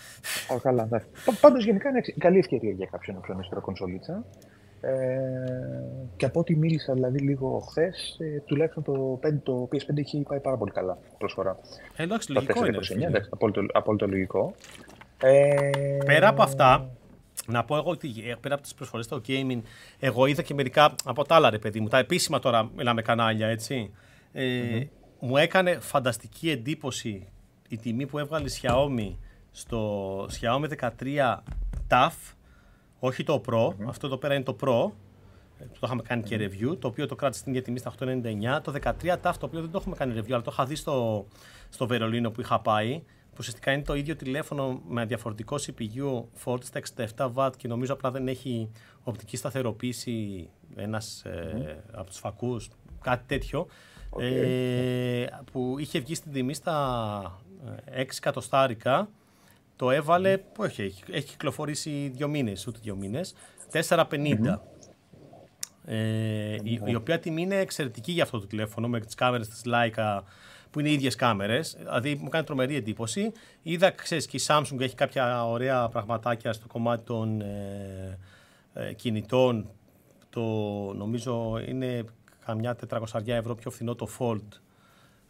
Oh, 0.56 0.60
καλά, 0.62 0.84
εντάξει. 0.84 1.08
Πάντως 1.42 1.66
γενικά 1.66 1.90
είναι 1.90 2.02
καλή 2.18 2.38
ευκαιρία 2.38 2.72
για 2.72 2.88
κάποιον 2.92 3.16
να 3.16 3.22
ψωνίσει 3.22 3.50
τώρα 3.50 3.62
κονσολίτσα. 3.62 4.26
Ε, 4.82 4.90
και 6.16 6.26
από 6.26 6.40
ό,τι 6.40 6.56
μίλησα 6.56 6.94
δηλαδή 6.94 7.20
λίγο 7.20 7.60
χθες, 7.60 8.18
ε, 8.20 8.40
τουλάχιστον 8.46 8.84
το, 8.84 9.20
5, 9.24 9.40
το 9.44 9.70
PS5 9.72 9.98
έχει 9.98 10.26
πάει 10.28 10.40
πάρα 10.40 10.58
πολύ 10.58 10.72
καλά 10.72 10.98
προσφορά. 11.18 11.60
Ε, 11.96 12.04
εντάξει, 12.04 12.32
λογικό 12.32 12.66
είναι. 12.66 12.78
29, 12.78 13.02
εντάξει, 13.02 13.30
απόλυτο, 13.34 13.66
απόλυτο 13.74 14.08
λογικό. 14.08 14.54
Ε, 15.22 15.98
πέρα 16.06 16.28
από 16.28 16.44
αυτά, 16.44 16.90
να 17.48 17.64
πω 17.64 17.76
εγώ 17.76 17.90
ότι 17.90 18.08
ε, 18.08 18.34
πέρα 18.42 18.54
από 18.54 18.64
τις 18.64 18.74
προσφορές 18.74 19.06
στο 19.06 19.22
gaming, 19.28 19.62
εγώ 20.00 20.26
είδα 20.26 20.42
και 20.42 20.54
μερικά 20.54 20.96
από 21.06 21.24
τα 21.24 21.36
άλλα 21.36 21.50
ρε 21.50 21.60
παιδί 21.60 21.80
μου, 21.80 21.88
τα 21.88 21.98
επίσημα 21.98 22.40
τώρα 22.40 22.70
μιλάμε 22.76 23.02
κανάλια, 23.02 23.48
έτσι. 23.48 23.94
Ε, 24.34 24.44
mm-hmm 24.44 24.97
μου 25.20 25.38
έκανε 25.38 25.80
φανταστική 25.80 26.50
εντύπωση 26.50 27.28
η 27.68 27.78
τιμή 27.78 28.06
που 28.06 28.18
έβγαλε 28.18 28.48
η 28.48 28.52
Xiaomi 28.62 29.16
στο 29.52 30.24
Xiaomi 30.24 30.90
13 31.00 31.38
TAF, 31.90 32.34
όχι 33.00 33.24
το 33.24 33.42
Pro, 33.50 33.74
αυτό 33.88 34.08
εδώ 34.08 34.18
πέρα 34.18 34.34
είναι 34.34 34.44
το 34.44 34.56
Pro, 34.62 34.92
το 35.58 35.80
είχαμε 35.84 36.02
κάνει 36.02 36.24
και 36.24 36.38
review, 36.38 36.78
το 36.80 36.88
οποίο 36.88 37.08
το 37.08 37.16
κράτησε 37.16 37.40
στην 37.40 37.52
ίδια 37.52 37.64
τιμή 37.64 37.80
στα 37.80 37.94
899. 38.00 38.64
Το 38.64 38.74
13 38.84 38.92
TAF, 39.22 39.34
το 39.40 39.46
οποίο 39.46 39.62
δεν 39.62 39.72
το 39.72 39.78
έχουμε 39.78 39.96
κάνει 39.96 40.20
review, 40.20 40.32
αλλά 40.32 40.42
το 40.42 40.52
είχα 40.54 40.66
δει 40.66 40.76
στο, 40.76 41.28
στο 41.70 41.88
Βερολίνο 41.88 42.32
που 42.32 42.42
είχα 42.42 42.60
πάει, 42.60 43.00
που 43.30 43.36
ουσιαστικά 43.40 43.72
είναι 43.72 43.82
το 43.82 43.96
ίδιο 43.96 44.16
τηλέφωνο 44.16 44.82
με 44.88 45.06
διαφορετικό 45.06 45.56
CPU 45.56 46.24
Ford 46.46 46.64
στα 46.64 46.82
67W 47.18 47.50
και 47.58 47.68
νομίζω 47.68 47.94
απλά 47.94 48.12
δεν 48.12 48.28
έχει 48.28 48.70
οπτική 49.04 49.38
σταθεροποίηση 49.38 50.50
ένας 50.76 51.22
ε, 51.26 51.84
από 51.92 52.10
τους 52.10 52.18
φακούς, 52.18 52.70
κάτι 53.02 53.24
τέτοιο. 53.28 53.68
Ε, 54.20 55.26
που 55.52 55.76
είχε 55.80 56.00
βγει 56.00 56.16
στην 56.16 56.32
τιμή 56.32 56.54
στα 56.54 57.40
6 57.66 57.92
ε, 57.94 58.02
εκατοστάρικα. 58.02 59.10
Το 59.76 59.92
έβαλε, 59.92 60.38
που 60.38 60.64
έχει, 60.64 60.82
έχει, 60.82 61.04
έχει 61.12 61.28
κυκλοφορήσει 61.28 62.12
δύο 62.16 62.28
μήνες, 62.28 62.68
ούτε 62.68 62.80
δύο 62.82 62.96
μήνες, 62.96 63.36
450. 63.72 64.60
Ε, 65.86 66.56
η, 66.64 66.82
η, 66.86 66.96
οποία 66.96 67.20
τιμή 67.20 67.42
είναι 67.42 67.56
εξαιρετική 67.56 68.12
για 68.12 68.24
αυτό 68.24 68.40
το 68.40 68.48
τηλέφωνο 68.48 68.88
με 68.88 69.00
τις 69.00 69.16
κάμερες 69.16 69.48
της 69.48 69.62
Leica 69.66 70.22
που 70.72 70.80
είναι 70.80 70.90
οι 70.90 70.94
ίδιες 70.94 71.16
κάμερες, 71.16 71.76
δηλαδή 71.80 72.16
μου 72.16 72.30
κάνει 72.30 72.46
τρομερή 72.46 72.76
εντύπωση. 72.76 73.32
Είδα, 73.62 73.90
ξέρεις, 73.90 74.28
και 74.28 74.38
η 74.38 74.42
Samsung 74.48 74.80
έχει 74.80 74.96
κάποια 74.96 75.46
ωραία 75.46 75.88
πραγματάκια 75.88 76.54
στο 76.54 76.68
κομμάτι 76.68 77.04
των 77.04 77.42
ε, 77.42 78.18
ε, 78.74 78.94
κινητών. 78.94 79.70
Το 80.30 80.42
νομίζω 80.94 81.62
είναι 81.68 82.04
καμιά 82.48 82.76
400 82.90 83.22
ευρώ 83.26 83.56
πιο 83.56 83.72
φθηνό 83.72 83.96
το 83.96 84.08
Fold 84.20 84.60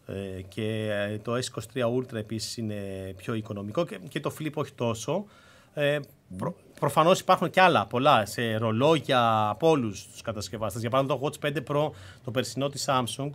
ε, 0.06 0.42
και 0.42 0.90
ε, 0.92 1.18
το 1.18 1.34
S23 1.34 1.98
Ultra 1.98 2.14
επίσης 2.14 2.58
είναι 2.58 2.76
πιο 3.16 3.34
οικονομικό 3.34 3.86
και, 4.10 4.20
το 4.20 4.32
Flip 4.40 4.54
όχι 4.54 4.74
τόσο. 4.74 5.26
Ε, 5.74 6.00
προ, 6.38 6.56
προφανώς 6.80 7.20
υπάρχουν 7.20 7.50
και 7.50 7.62
άλλα 7.62 7.86
πολλά 7.86 8.26
σε 8.26 8.58
ρολόγια 8.58 9.50
από 9.50 9.70
όλους 9.70 10.08
τους 10.08 10.22
κατασκευαστές. 10.22 10.82
Για 10.82 10.90
παράδειγμα 10.90 11.20
το 11.20 11.30
Watch 11.42 11.48
5 11.48 11.58
Pro, 11.68 11.90
το 12.24 12.32
περσινό 12.32 12.70
της 12.70 12.86
Samsung, 12.88 13.30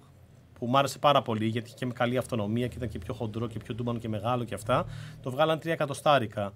που 0.58 0.66
μου 0.66 0.78
άρεσε 0.78 0.98
πάρα 0.98 1.22
πολύ 1.22 1.46
γιατί 1.46 1.66
είχε 1.66 1.76
και 1.76 1.86
με 1.86 1.92
καλή 1.92 2.16
αυτονομία 2.16 2.66
και 2.66 2.76
ήταν 2.76 2.88
και 2.88 2.98
πιο 2.98 3.14
χοντρό 3.14 3.46
και 3.46 3.58
πιο 3.58 3.74
τούμπανο 3.74 3.98
και 3.98 4.08
μεγάλο 4.08 4.44
και 4.44 4.54
αυτά. 4.54 4.86
Το 5.22 5.30
βγάλαν 5.30 5.58
3 5.58 5.66
εκατοστάρικα 5.66 6.52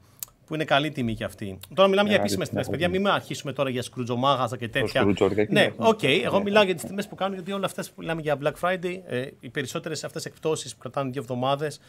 που 0.47 0.55
είναι 0.55 0.65
καλή 0.65 0.91
τιμή 0.91 1.15
κι 1.15 1.25
αυτή. 1.25 1.59
Τώρα 1.75 1.89
μιλάμε 1.89 2.09
για 2.09 2.19
επίσημες 2.19 2.49
τιμές. 2.49 2.69
Παιδιά, 2.69 2.89
μην 2.89 3.09
αρχίσουμε 3.09 3.53
τώρα 3.53 3.71
για 3.71 3.83
σκρουτζομάγαζα 3.83 4.57
και 4.57 4.69
τέτοια. 4.69 5.05
Ναι, 5.49 5.73
OK. 5.77 5.99
Okay, 6.03 6.21
εγώ 6.25 6.43
μιλάω 6.43 6.63
για 6.63 6.75
τις 6.75 6.85
τιμές 6.85 7.09
που 7.09 7.15
κάνουν, 7.15 7.35
γιατί 7.35 7.53
όλες 7.53 7.67
αυτές 7.67 7.89
που 7.89 7.95
μιλάμε 7.99 8.21
για 8.21 8.39
Black 8.43 8.53
Friday, 8.61 9.01
ε, 9.07 9.27
οι 9.41 9.49
περισσότερες 9.49 10.05
αυτές 10.05 10.25
εκπτώσεις 10.25 10.73
που 10.73 10.79
κρατάνε 10.79 11.11
δύο 11.11 11.21
εβδομάδες, 11.21 11.81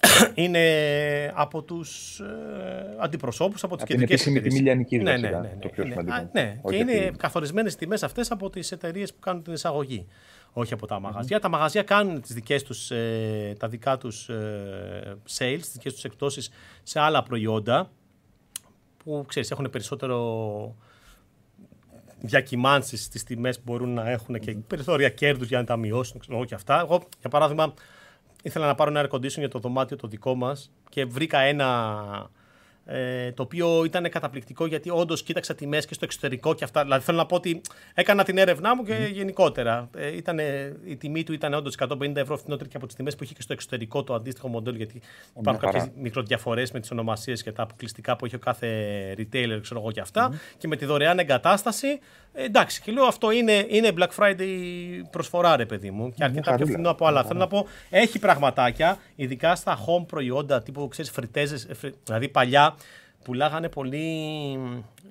είναι 0.34 0.62
από 1.34 1.62
τους 1.62 2.20
ε, 2.20 2.96
αντιπροσώπους, 2.98 3.64
από 3.64 3.74
τις 3.74 3.82
από 3.82 3.92
κεντρικές 3.92 4.22
την 4.22 4.32
επίσημη 4.32 4.50
τη 4.50 4.62
Μιλιανική 4.62 4.98
ναι, 4.98 5.16
ναι, 5.16 5.28
ναι, 5.28 5.38
ναι, 5.38 5.56
το 5.60 5.68
πιο 5.68 5.82
είναι, 5.82 5.92
σημαντικό. 5.92 6.16
α, 6.16 6.28
ναι. 6.32 6.60
και 6.68 6.76
είναι 6.76 7.10
καθορισμένες 7.16 7.76
τιμές 7.76 8.02
αυτές 8.02 8.30
από 8.30 8.50
τις 8.50 8.72
εταιρείες 8.72 9.12
που 9.12 9.20
κάνουν 9.20 9.42
την 9.42 9.52
εισαγωγή. 9.52 10.06
Όχι 10.52 10.72
από 10.72 10.86
τα 10.86 11.00
μαγαζιά. 11.00 11.40
Τα 11.40 11.48
μαγαζιά 11.48 11.82
κάνουν 11.82 12.20
τις 12.20 12.34
δικές 12.34 12.62
τους, 12.62 12.90
ε, 12.90 13.54
τα 13.58 13.68
δικά 13.68 13.98
τους 13.98 14.28
ε, 14.28 15.16
sales, 15.38 15.58
τις 15.58 15.72
δικές 15.72 15.92
τους 15.92 16.04
εκπτώσεις 16.04 16.50
σε 16.82 17.00
άλλα 17.00 17.22
προϊόντα 17.22 17.90
που 19.04 19.24
ξέρεις 19.28 19.50
έχουν 19.50 19.70
περισσότερο 19.70 20.76
διακυμάνσεις 22.20 23.04
στις 23.04 23.24
τιμές 23.24 23.56
που 23.56 23.62
μπορούν 23.66 23.94
να 23.94 24.10
έχουν 24.10 24.38
και 24.38 24.56
περιθώρια 24.66 25.08
κέρδους 25.08 25.48
για 25.48 25.58
να 25.58 25.64
τα 25.64 25.76
μειώσουν 25.76 26.20
ξέρω, 26.20 26.36
εγώ 26.36 26.46
και 26.46 26.54
αυτά. 26.54 26.80
Εγώ, 26.80 27.02
για 27.20 27.30
παράδειγμα, 27.30 27.74
ήθελα 28.42 28.66
να 28.66 28.74
πάρω 28.74 28.90
ένα 28.90 29.08
air 29.08 29.14
condition 29.14 29.38
για 29.38 29.48
το 29.48 29.58
δωμάτιο 29.58 29.96
το 29.96 30.08
δικό 30.08 30.34
μας 30.34 30.70
και 30.88 31.04
βρήκα 31.04 31.38
ένα 31.38 32.30
ε, 32.90 33.32
το 33.32 33.42
οποίο 33.42 33.84
ήταν 33.84 34.10
καταπληκτικό 34.10 34.66
γιατί 34.66 34.90
όντως 34.90 35.22
κοίταξα 35.22 35.54
τιμές 35.54 35.86
και 35.86 35.94
στο 35.94 36.04
εξωτερικό 36.04 36.54
και 36.54 36.64
αυτά. 36.64 36.82
Δηλαδή 36.82 37.04
θέλω 37.04 37.16
να 37.16 37.26
πω 37.26 37.36
ότι 37.36 37.60
έκανα 37.94 38.24
την 38.24 38.38
έρευνά 38.38 38.76
μου 38.76 38.82
και 38.84 39.06
mm. 39.06 39.12
γενικότερα. 39.12 39.88
Ε, 39.96 40.16
ήτανε, 40.16 40.76
η 40.84 40.96
τιμή 40.96 41.22
του 41.22 41.32
ήταν 41.32 41.54
όντως 41.54 41.74
150 41.88 42.16
ευρώ 42.16 42.36
φθηνότερη 42.36 42.68
και 42.68 42.76
από 42.76 42.86
τις 42.86 42.94
τιμές 42.94 43.16
που 43.16 43.24
είχε 43.24 43.34
και 43.34 43.42
στο 43.42 43.52
εξωτερικό 43.52 44.04
το 44.04 44.14
αντίστοιχο 44.14 44.48
μοντέλο. 44.48 44.76
Γιατί 44.76 45.00
υπάρχουν 45.38 45.62
κάποιες 45.62 45.90
μικροδιαφορές 46.00 46.70
με 46.70 46.80
τις 46.80 46.90
ονομασίες 46.90 47.42
και 47.42 47.52
τα 47.52 47.62
αποκλειστικά 47.62 48.16
που 48.16 48.24
έχει 48.24 48.34
ο 48.34 48.38
κάθε 48.38 48.68
retailer, 49.18 49.58
ξέρω 49.60 49.80
εγώ 49.80 49.90
και 49.90 50.00
αυτά. 50.00 50.30
Mm. 50.30 50.34
Και 50.58 50.68
με 50.68 50.76
τη 50.76 50.84
δωρεάν 50.84 51.18
εγκατάσταση. 51.18 51.98
Ε, 52.38 52.44
εντάξει, 52.44 52.82
και 52.82 52.92
λέω 52.92 53.04
αυτό 53.04 53.30
είναι, 53.30 53.66
είναι 53.68 53.92
Black 53.98 54.08
Friday 54.16 54.48
προσφορά, 55.10 55.56
ρε 55.56 55.66
παιδί 55.66 55.90
μου. 55.90 56.12
Και 56.12 56.24
αρκετά 56.24 56.54
πιο 56.54 56.66
φθηνό 56.66 56.90
από 56.90 57.06
άλλα. 57.06 57.24
Θέλω 57.24 57.38
να 57.38 57.46
πω, 57.46 57.66
έχει 57.90 58.18
πραγματάκια, 58.18 58.98
ειδικά 59.14 59.54
στα 59.54 59.78
home 59.78 60.06
προϊόντα 60.06 60.62
τύπου 60.62 60.88
ξέρεις 60.88 61.10
φριτέζες. 61.10 61.68
Δηλαδή 62.04 62.28
παλιά 62.28 62.76
πουλάγανε 63.24 63.68
πολύ 63.68 63.98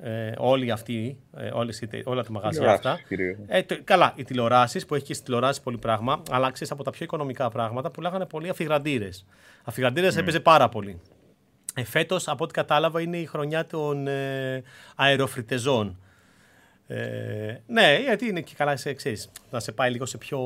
ε, 0.02 0.32
όλοι 0.38 0.72
αυτοί, 0.72 1.18
ε, 1.38 1.50
όλες, 1.54 1.84
όλα 2.04 2.24
τα 2.24 2.32
μαγαζιά 2.32 2.72
αυτά. 2.72 3.00
Ε, 3.48 3.64
το, 3.64 3.78
καλά, 3.84 4.14
οι 4.16 4.24
τηλεοράσεις 4.24 4.86
που 4.86 4.96
έχει 4.96 5.06
και 5.06 5.14
στις 5.14 5.26
τηλεοράσεις 5.26 5.64
πολύ 5.64 5.78
πράγμα, 5.78 6.24
αλλά 6.32 6.52
ξέρεις 6.52 6.72
από 6.74 6.84
τα 6.84 6.92
πιο 6.92 7.06
οικονομικά 7.06 7.50
πράγματα, 7.50 7.92
πουλάγανε 7.92 8.26
πολύ 8.26 8.50
αφιγραντήρες. 8.50 9.26
Αφιγραντήρες 9.64 10.16
mm. 10.16 10.20
έπαιζε 10.20 10.40
πάρα 10.40 10.70
πολύ. 10.70 11.02
Ε, 11.76 11.84
Φέτος, 11.84 12.28
από 12.28 12.44
ό,τι 12.44 12.54
κατάλαβα, 12.54 13.02
είναι 13.02 13.18
η 13.18 13.26
χρονιά 13.26 13.66
των 13.66 14.08
ε, 14.08 14.64
αεροφριτεζών. 14.96 15.98
Ε, 16.88 17.62
ναι, 17.68 18.00
γιατί 18.04 18.28
είναι 18.28 18.42
και 18.42 18.54
καλά, 18.58 18.78
σε, 18.78 18.94
ξέρεις, 18.94 19.30
να 19.52 19.60
σε 19.60 19.72
πάει 19.72 19.92
λίγο 19.92 20.06
σε 20.06 20.18
πιο 20.18 20.40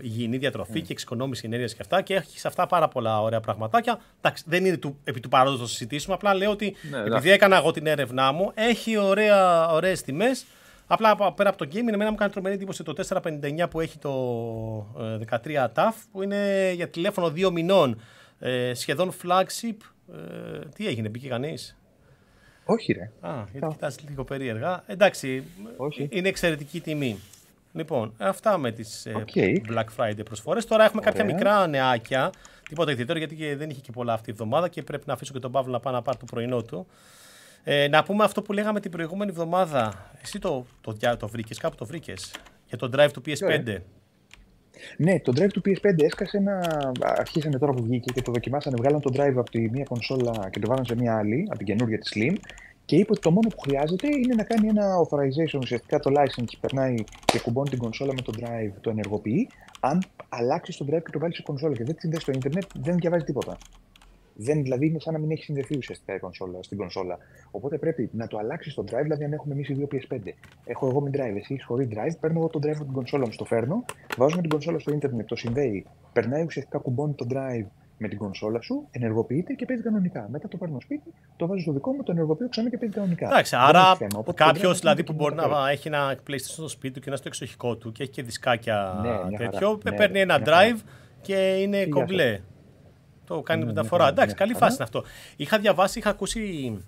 υγιεινή 0.00 0.36
διατροφή 0.36 0.80
mm. 0.80 0.82
και 0.82 0.92
εξοικονόμηση 0.92 1.42
ενέργειας 1.46 1.74
και 1.74 1.78
αυτά. 1.80 2.02
Και 2.02 2.14
έχεις 2.14 2.44
αυτά 2.44 2.66
πάρα 2.66 2.88
πολλά 2.88 3.22
ωραία 3.22 3.40
πραγματάκια. 3.40 4.00
Εντάξει, 4.20 4.44
δεν 4.46 4.64
είναι 4.64 4.76
του, 4.76 4.98
επί 5.04 5.20
του 5.20 5.28
παρόντος 5.28 5.58
να 5.58 5.64
το 5.64 5.70
συζητήσουμε. 5.70 6.14
Απλά 6.14 6.34
λέω 6.34 6.50
ότι 6.50 6.76
ναι, 6.90 6.98
επειδή 6.98 7.30
έκανα 7.30 7.56
εγώ 7.56 7.70
την 7.70 7.86
έρευνά 7.86 8.32
μου, 8.32 8.52
έχει 8.54 8.96
ωραίες 9.70 10.02
τιμές. 10.02 10.44
Απλά 10.86 11.32
πέρα 11.32 11.48
από 11.48 11.58
το 11.58 11.68
game, 11.72 11.88
εμένα 11.88 12.10
μου 12.10 12.16
κάνει 12.16 12.30
τρομερή 12.30 12.54
εντύπωση 12.54 12.82
το 12.82 12.94
459 13.08 13.70
που 13.70 13.80
έχει 13.80 13.98
το 13.98 14.12
13 15.44 15.66
TAF, 15.74 15.92
που 16.12 16.22
είναι 16.22 16.72
για 16.74 16.88
τηλέφωνο 16.88 17.30
δύο 17.30 17.50
μηνών. 17.50 18.00
Ε, 18.38 18.74
σχεδόν 18.74 19.12
flagship. 19.22 19.76
Ε, 20.14 20.58
τι 20.74 20.86
έγινε, 20.86 21.08
μπήκε 21.08 21.28
κανείς; 21.28 21.76
Όχι, 22.70 22.92
ρε. 22.92 23.10
Α, 23.20 23.44
γιατί 23.52 23.66
κοιτάς 23.66 23.96
λίγο 24.08 24.24
περίεργα. 24.24 24.82
Εντάξει, 24.86 25.44
Όχι. 25.76 26.08
είναι 26.10 26.28
εξαιρετική 26.28 26.80
τιμή. 26.80 27.18
Λοιπόν, 27.72 28.14
αυτά 28.18 28.58
με 28.58 28.72
τις 28.72 29.06
okay. 29.14 29.40
Ε, 29.40 29.52
Black 29.70 29.84
Friday 29.96 30.24
προσφορές. 30.24 30.66
Τώρα 30.66 30.84
έχουμε 30.84 31.00
Ωραία. 31.00 31.12
κάποια 31.12 31.34
μικρά 31.34 31.66
νεάκια. 31.66 32.30
Τίποτα 32.68 32.90
ιδιαίτερο 32.90 33.18
γιατί 33.18 33.54
δεν 33.54 33.70
είχε 33.70 33.80
και 33.80 33.92
πολλά 33.92 34.12
αυτή 34.12 34.30
η 34.30 34.32
εβδομάδα 34.32 34.68
και 34.68 34.82
πρέπει 34.82 35.02
να 35.06 35.12
αφήσω 35.12 35.32
και 35.32 35.38
τον 35.38 35.52
Παύλο 35.52 35.72
να 35.72 35.80
πάει 35.80 35.94
να 35.94 36.02
πάρει 36.02 36.18
το 36.18 36.24
πρωινό 36.24 36.62
του. 36.62 36.86
Ε, 37.64 37.88
να 37.88 38.02
πούμε 38.02 38.24
αυτό 38.24 38.42
που 38.42 38.52
λέγαμε 38.52 38.80
την 38.80 38.90
προηγούμενη 38.90 39.30
εβδομάδα. 39.30 40.10
Εσύ 40.22 40.38
το, 40.38 40.66
το, 40.80 40.94
το, 40.94 41.16
το 41.16 41.28
βρήκες, 41.28 41.58
κάπου 41.58 41.76
το 41.76 41.86
βρήκες. 41.86 42.34
Για 42.68 42.78
το 42.78 42.90
drive 42.94 43.10
του 43.12 43.22
PS5. 43.26 43.76
Ναι, 44.96 45.20
το 45.20 45.32
drive 45.36 45.50
του 45.52 45.62
PS5 45.64 46.02
έσκασε 46.02 46.36
ένα. 46.36 46.60
Αρχίσανε 47.00 47.58
τώρα 47.58 47.72
που 47.72 47.82
βγήκε 47.82 48.12
και 48.12 48.22
το 48.22 48.32
δοκιμάσανε. 48.32 48.76
Βγάλαν 48.78 49.00
το 49.00 49.10
drive 49.14 49.36
από 49.36 49.50
τη 49.50 49.70
μία 49.70 49.84
κονσόλα 49.84 50.48
και 50.50 50.58
το 50.58 50.68
βάλαν 50.68 50.84
σε 50.84 50.94
μία 50.94 51.16
άλλη, 51.16 51.44
από 51.48 51.58
την 51.58 51.66
καινούργια 51.66 51.98
της 51.98 52.12
Slim. 52.14 52.36
Και 52.84 52.96
είπε 52.96 53.10
ότι 53.10 53.20
το 53.20 53.30
μόνο 53.30 53.48
που 53.48 53.60
χρειάζεται 53.60 54.06
είναι 54.06 54.34
να 54.34 54.42
κάνει 54.42 54.68
ένα 54.68 54.86
authorization. 55.02 55.58
Ουσιαστικά 55.62 55.98
το 55.98 56.10
license 56.16 56.52
περνάει 56.60 56.94
και 57.24 57.38
κουμπώνει 57.40 57.68
την 57.68 57.78
κονσόλα 57.78 58.12
με 58.14 58.22
το 58.22 58.32
drive, 58.40 58.72
το 58.80 58.90
ενεργοποιεί. 58.90 59.48
Αν 59.80 60.02
αλλάξει 60.28 60.78
το 60.78 60.84
drive 60.88 61.02
και 61.02 61.10
το 61.12 61.18
βάλει 61.18 61.34
σε 61.34 61.42
κονσόλα 61.42 61.74
και 61.74 61.84
δεν 61.84 61.94
τη 61.94 62.00
συνδέσει 62.00 62.22
στο 62.22 62.32
Ιντερνετ, 62.32 62.64
δεν 62.74 62.96
διαβάζει 62.96 63.24
τίποτα. 63.24 63.58
Δεν, 64.40 64.62
δηλαδή 64.62 64.86
είναι 64.86 65.00
σαν 65.00 65.12
να 65.12 65.18
μην 65.18 65.30
έχει 65.30 65.42
συνδεθεί 65.42 65.76
ουσιαστικά 65.76 66.14
η 66.14 66.18
κονσόλα, 66.18 66.62
στην 66.62 66.78
κονσόλα. 66.78 67.18
Οπότε 67.50 67.78
πρέπει 67.78 68.10
να 68.12 68.26
το 68.26 68.38
αλλάξεις 68.38 68.74
το 68.74 68.84
drive, 68.90 69.02
δηλαδή 69.02 69.24
αν 69.24 69.32
έχουμε 69.32 69.54
εμείς 69.54 69.68
οι 69.68 69.74
δύο 69.74 69.88
PS5. 69.92 70.32
Έχω 70.64 70.88
εγώ 70.88 71.00
με 71.00 71.10
drive, 71.12 71.36
εσύ 71.36 71.62
χωρί 71.62 71.88
drive, 71.92 72.16
παίρνω 72.20 72.38
εγώ 72.38 72.48
το 72.48 72.58
drive 72.62 72.74
από 72.74 72.84
την 72.84 72.92
κονσόλα 72.92 73.26
μου, 73.26 73.32
στο 73.32 73.44
φέρνω, 73.44 73.84
βάζω 74.16 74.40
την 74.40 74.48
κονσόλα 74.48 74.78
στο 74.78 74.92
Ιντερνετ, 74.92 75.26
το 75.26 75.36
συνδέει, 75.36 75.86
περνάει 76.12 76.44
ουσιαστικά 76.44 76.78
κουμπώνει 76.78 77.12
το 77.12 77.26
drive 77.30 77.66
με 77.98 78.08
την 78.08 78.18
κονσόλα 78.18 78.60
σου, 78.60 78.88
ενεργοποιείται 78.90 79.52
και 79.52 79.64
παίζει 79.64 79.82
κανονικά. 79.82 80.28
Μετά 80.30 80.48
το 80.48 80.56
παίρνω 80.56 80.80
σπίτι, 80.80 81.14
το 81.36 81.46
βάζω 81.46 81.60
στο 81.60 81.72
δικό 81.72 81.92
μου, 81.92 82.02
το 82.02 82.12
ενεργοποιώ 82.12 82.48
ξανά 82.48 82.70
και 82.70 82.78
παίζει 82.78 82.94
κανονικά. 82.94 83.26
Εντάξει, 83.26 83.56
άρα 83.58 83.96
κάποιος 84.34 84.78
δηλαδή 84.78 85.04
που 85.04 85.12
μπορεί 85.12 85.34
να 85.34 85.70
έχει 85.70 85.88
ένα 85.88 86.16
PlayStation 86.28 86.36
στο 86.38 86.68
σπίτι 86.68 86.94
του 86.94 87.00
και 87.00 87.08
ένα 87.08 87.16
στο 87.16 87.28
εξοχικό 87.28 87.76
του 87.76 87.92
και 87.92 88.02
έχει 88.02 88.12
και 88.12 88.22
δισκάκια 88.22 89.00
ναι, 89.30 89.36
τέτοιο, 89.36 89.78
ναι, 89.84 89.92
παίρνει 89.92 90.20
ένα 90.20 90.42
drive 90.44 90.78
και 91.20 91.34
είναι 91.34 91.86
κομπλέ. 91.86 92.40
Το 93.28 93.40
κάνει 93.40 93.60
ναι, 93.60 93.66
μεταφορά. 93.66 94.04
Ναι, 94.04 94.10
Εντάξει, 94.10 94.34
καλή 94.34 94.54
φάση 94.54 94.74
είναι 94.74 94.84
αυτό. 94.84 95.04
Είχα 95.36 95.58
διαβάσει, 95.58 95.98
είχα 95.98 96.10
ακούσει 96.10 96.78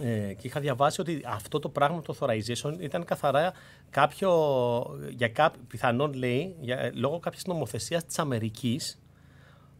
ε, 0.00 0.32
και 0.32 0.46
είχα 0.46 0.60
διαβάσει 0.60 1.00
ότι 1.00 1.22
αυτό 1.26 1.58
το 1.58 1.68
πράγμα 1.68 2.02
το 2.02 2.16
authorization 2.20 2.74
ήταν 2.78 3.04
καθαρά 3.04 3.52
κάποιο, 3.90 4.30
για 5.16 5.28
κάποιο, 5.28 5.60
πιθανόν 5.68 6.12
λέει, 6.12 6.54
για, 6.60 6.90
λόγω 6.94 7.18
κάποιας 7.18 7.44
νομοθεσίας 7.44 8.04
της 8.04 8.18
Αμερικής 8.18 8.98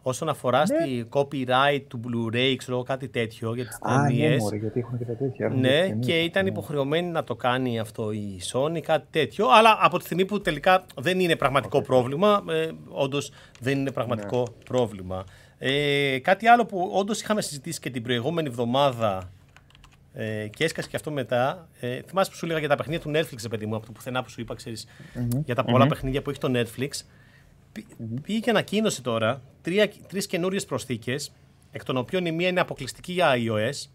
όσον 0.07 0.29
αφορά 0.29 0.59
ναι. 0.59 0.64
στη 0.64 1.09
copyright 1.11 1.83
του 1.88 2.01
Blu-ray, 2.05 2.55
ξέρω 2.57 2.83
κάτι 2.83 3.09
τέτοιο 3.09 3.55
για 3.55 3.66
τις 3.66 3.79
ταινίες. 3.79 4.42
Ναι, 4.42 4.59
γιατί 4.59 4.81
έχουν 4.81 4.99
και 4.99 5.05
τα 5.05 5.16
τέτοια. 5.16 5.49
Ναι, 5.49 5.90
και 5.90 6.20
ήταν 6.20 6.47
υποχρεωμένη 6.47 7.09
να 7.09 7.25
το 7.25 7.35
κάνει 7.35 7.79
αυτό 7.79 8.12
η 8.12 8.40
Sony, 8.53 8.81
κάτι 8.81 9.07
τέτοιο. 9.11 9.47
Αλλά 9.51 9.79
από 9.81 9.99
τη 9.99 10.05
στιγμή 10.05 10.25
που 10.25 10.40
τελικά 10.40 10.85
δεν 10.97 11.20
είναι 11.20 11.37
πραγματικό 11.37 11.83
πρόβλημα, 11.83 12.44
ε, 12.49 12.70
όντως 12.88 13.33
δεν 13.61 13.79
είναι 13.79 13.90
πραγματικό 13.90 14.38
ναι. 14.38 14.64
πρόβλημα. 14.64 15.25
Ε, 15.59 16.19
κάτι 16.19 16.47
άλλο 16.47 16.67
που 16.67 16.90
όντως 16.93 17.21
είχαμε 17.21 17.43
συζητήσει 17.43 17.81
και 17.81 17.90
την 17.90 18.03
προηγούμενη 18.03 18.49
εβδομάδα 18.49 19.31
ε, 20.14 20.49
και 20.49 20.64
έσκασε 20.64 20.88
και 20.88 20.97
αυτό 20.97 21.11
μετά. 21.11 21.69
Ε, 21.81 22.01
θυμάσαι 22.03 22.31
που 22.31 22.37
σου 22.37 22.45
έλεγα 22.45 22.61
για 22.61 22.69
τα 22.69 22.77
παιχνίδια 22.77 23.01
του 23.01 23.11
Netflix, 23.14 23.51
παιδί 23.51 23.67
μου, 23.67 23.77
από 23.77 23.87
το 23.87 23.93
πουθενά 23.93 24.23
που 24.23 24.31
σου 24.31 24.40
είπα, 24.40 24.55
ξέρεις, 24.55 24.87
mm-hmm. 24.87 25.40
για 25.45 25.55
τα 25.55 25.64
πολλά 25.64 25.85
mm-hmm. 25.85 25.88
παιχνίδια 25.88 26.23
που 26.23 26.31
έχει 26.31 26.38
το 26.38 26.51
Netflix. 26.55 26.88
Mm-hmm. 26.88 28.21
Πήγε 28.23 28.38
και 28.38 28.51
ανακοίνωσε 28.51 29.03
τώρα 29.03 29.43
τρεις 30.09 30.27
καινούριες 30.27 30.64
προσθήκες, 30.64 31.33
εκ 31.73 31.85
των 31.85 31.97
οποίων 31.97 32.27
η 32.27 32.33
μία 32.33 32.49
είναι 32.49 32.61
αποκλειστική 32.61 33.12
για 33.12 33.33
iOS. 33.37 33.88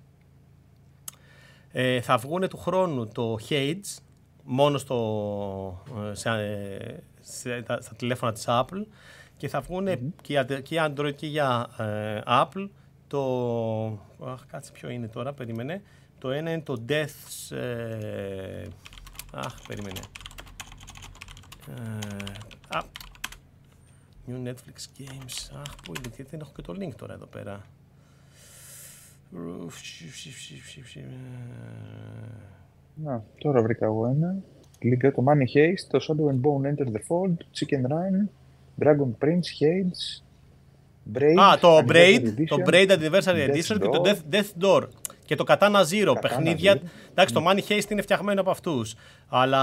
Ε, 1.72 2.02
θα 2.02 2.18
βγουν 2.18 2.48
του 2.48 2.58
χρόνου 2.58 3.08
το 3.08 3.38
Hades, 3.50 4.02
μόνο 4.44 4.78
στο, 4.78 5.84
ε, 6.12 6.16
σε, 6.16 6.30
ε, 6.30 7.04
σε, 7.22 7.50
σε, 7.50 7.64
στα 7.80 7.96
τηλέφωνα 7.98 8.32
της 8.32 8.46
Apple 8.48 8.84
και 9.40 9.48
θα 9.48 9.62
βγουν 9.62 9.88
mm-hmm. 9.88 10.12
και, 10.22 10.34
για, 10.34 10.44
και 10.44 10.62
για 10.70 10.94
Android 10.94 11.16
και 11.16 11.28
για 11.28 11.70
ε, 11.78 12.22
Apple 12.26 12.70
το... 13.08 13.22
Αχ, 14.26 14.46
κάτσε 14.46 14.72
ποιο 14.72 14.90
είναι 14.90 15.08
τώρα, 15.08 15.34
περίμενε. 15.34 15.82
Το 16.18 16.32
ένα 16.32 16.52
είναι 16.52 16.62
το 16.62 16.84
Death... 16.90 17.56
Ε, 17.56 18.68
αχ, 19.34 19.56
περίμενε. 19.68 20.00
Ε, 21.68 22.78
α, 22.78 22.84
New 24.28 24.48
Netflix 24.48 25.00
Games. 25.00 25.60
Αχ, 25.60 25.76
πού 25.84 25.94
είναι, 25.98 26.14
γιατί 26.16 26.24
δεν 26.24 26.40
έχω 26.40 26.52
και 26.56 26.62
το 26.62 26.74
link 26.80 26.96
τώρα 26.96 27.14
εδώ 27.14 27.26
πέρα. 27.26 27.66
Να, 32.96 33.24
τώρα 33.38 33.62
βρήκα 33.62 33.86
εγώ 33.86 34.06
ένα. 34.08 34.36
Λίγκα 34.80 35.12
το 35.12 35.24
Money 35.28 35.58
Haste, 35.58 35.88
το 35.90 36.00
Shadow 36.08 36.34
and 36.34 36.42
Bone 36.42 36.74
Enter 36.74 36.88
the 36.88 37.02
Fold, 37.08 37.38
Chicken 37.54 37.92
Run, 37.92 38.30
Dragon 38.80 39.26
Prince, 39.26 39.48
Hades, 39.60 40.24
Braid, 41.14 41.40
Α, 41.40 41.58
το 41.60 41.78
Braid, 41.88 42.34
το 42.48 42.58
Braid 42.66 42.90
Anniversary 42.90 43.50
Edition 43.50 43.78
και 43.80 43.88
το 43.90 44.02
Death, 44.06 44.36
Death 44.36 44.64
Door. 44.66 44.84
Και 45.26 45.36
το 45.36 45.44
Katana 45.48 45.86
Zero, 45.92 46.12
Katana 46.12 46.22
παιχνίδια. 46.22 46.76
Zero. 46.76 46.82
Εντάξει, 47.12 47.34
το 47.34 47.44
Money 47.48 47.72
Haste 47.72 47.90
είναι 47.90 48.02
φτιαγμένο 48.02 48.42
από 48.42 48.52
αυτούς. 48.52 48.96
Αλλά 49.28 49.62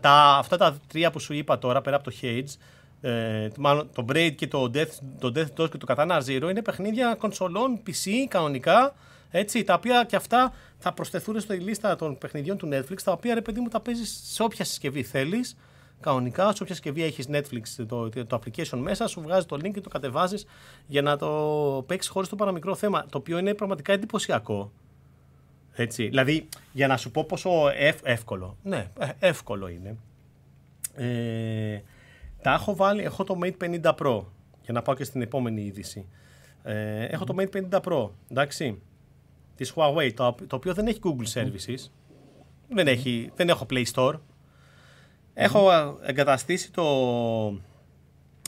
τα, 0.00 0.36
αυτά 0.38 0.56
τα 0.56 0.78
τρία 0.86 1.10
που 1.10 1.18
σου 1.18 1.34
είπα 1.34 1.58
τώρα, 1.58 1.80
πέρα 1.80 1.96
από 1.96 2.10
το 2.10 2.16
Hades, 2.22 2.56
ε, 3.00 3.48
μάλλον 3.58 3.88
το 3.94 4.04
Braid 4.08 4.32
και 4.34 4.46
το 4.46 4.70
Death, 4.74 4.98
το 5.18 5.32
Death 5.34 5.62
Door 5.62 5.70
και 5.70 5.78
το 5.78 5.94
Katana 5.96 6.20
Zero 6.26 6.50
είναι 6.50 6.62
παιχνίδια 6.62 7.14
κονσολών 7.14 7.80
PC 7.86 8.10
κανονικά. 8.28 8.94
Έτσι, 9.30 9.64
τα 9.64 9.74
οποία 9.74 10.04
και 10.04 10.16
αυτά 10.16 10.52
θα 10.78 10.92
προσθεθούν 10.92 11.40
στη 11.40 11.56
λίστα 11.56 11.96
των 11.96 12.18
παιχνιδιών 12.18 12.56
του 12.56 12.68
Netflix, 12.72 13.02
τα 13.04 13.12
οποία 13.12 13.34
ρε 13.34 13.40
παιδί 13.40 13.60
μου 13.60 13.68
τα 13.68 13.80
παίζεις 13.80 14.20
σε 14.24 14.42
όποια 14.42 14.64
συσκευή 14.64 15.02
θέλεις 15.02 15.56
κανονικά, 16.00 16.42
σε 16.42 16.62
όποια 16.62 16.74
συσκευή 16.74 17.02
έχεις 17.02 17.26
Netflix 17.30 17.84
το, 17.88 18.08
το 18.08 18.40
application 18.40 18.78
μέσα, 18.78 19.06
σου 19.06 19.20
βγάζει 19.20 19.46
το 19.46 19.56
link 19.56 19.70
και 19.70 19.80
το 19.80 19.88
κατεβάζεις 19.88 20.46
για 20.86 21.02
να 21.02 21.16
το 21.16 21.84
παίξεις 21.86 22.10
χωρίς 22.10 22.28
το 22.28 22.36
παραμικρό 22.36 22.74
θέμα. 22.74 23.06
Το 23.10 23.18
οποίο 23.18 23.38
είναι 23.38 23.54
πραγματικά 23.54 23.92
εντυπωσιακό. 23.92 24.72
Έτσι. 25.72 26.08
Δηλαδή, 26.08 26.48
για 26.72 26.86
να 26.86 26.96
σου 26.96 27.10
πω 27.10 27.24
πόσο 27.24 27.50
εύκολο. 28.02 28.56
Ναι, 28.62 28.90
ε, 28.98 29.08
εύκολο 29.18 29.68
είναι. 29.68 29.96
Ε, 30.94 31.80
τα 32.42 32.52
έχω 32.52 32.76
βάλει, 32.76 33.02
έχω 33.02 33.24
το 33.24 33.38
Mate 33.42 33.80
50 33.82 33.94
Pro, 33.94 34.22
για 34.62 34.72
να 34.72 34.82
πάω 34.82 34.94
και 34.94 35.04
στην 35.04 35.22
επόμενη 35.22 35.62
είδηση. 35.62 36.06
Ε, 36.62 37.04
έχω 37.04 37.24
το 37.24 37.34
Mate 37.38 37.70
50 37.70 37.80
Pro, 37.80 38.08
εντάξει, 38.30 38.82
της 39.56 39.72
Huawei, 39.76 40.12
το, 40.14 40.34
το 40.46 40.56
οποίο 40.56 40.74
δεν 40.74 40.86
έχει 40.86 41.00
Google 41.02 41.40
Services, 41.40 41.90
δεν, 42.68 42.86
έχει, 42.86 43.32
δεν 43.36 43.48
έχω 43.48 43.66
Play 43.70 43.84
Store. 43.94 44.14
Έχω 45.38 45.70
εγκαταστήσει 46.02 46.72
το, 46.72 46.84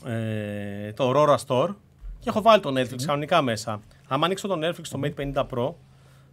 ε, 0.05 0.93
το 0.93 1.11
Aurora 1.15 1.37
Store 1.45 1.75
και 2.19 2.29
έχω 2.29 2.41
βάλει 2.41 2.61
το 2.61 2.69
Netflix 2.77 3.03
κανονικά 3.05 3.41
μέσα. 3.41 3.79
Αν 4.07 4.23
ανοίξω 4.23 4.47
το 4.47 4.67
Netflix 4.67 4.81
στο 4.81 4.99
Mate 5.03 5.33
50 5.33 5.45
Pro, 5.49 5.73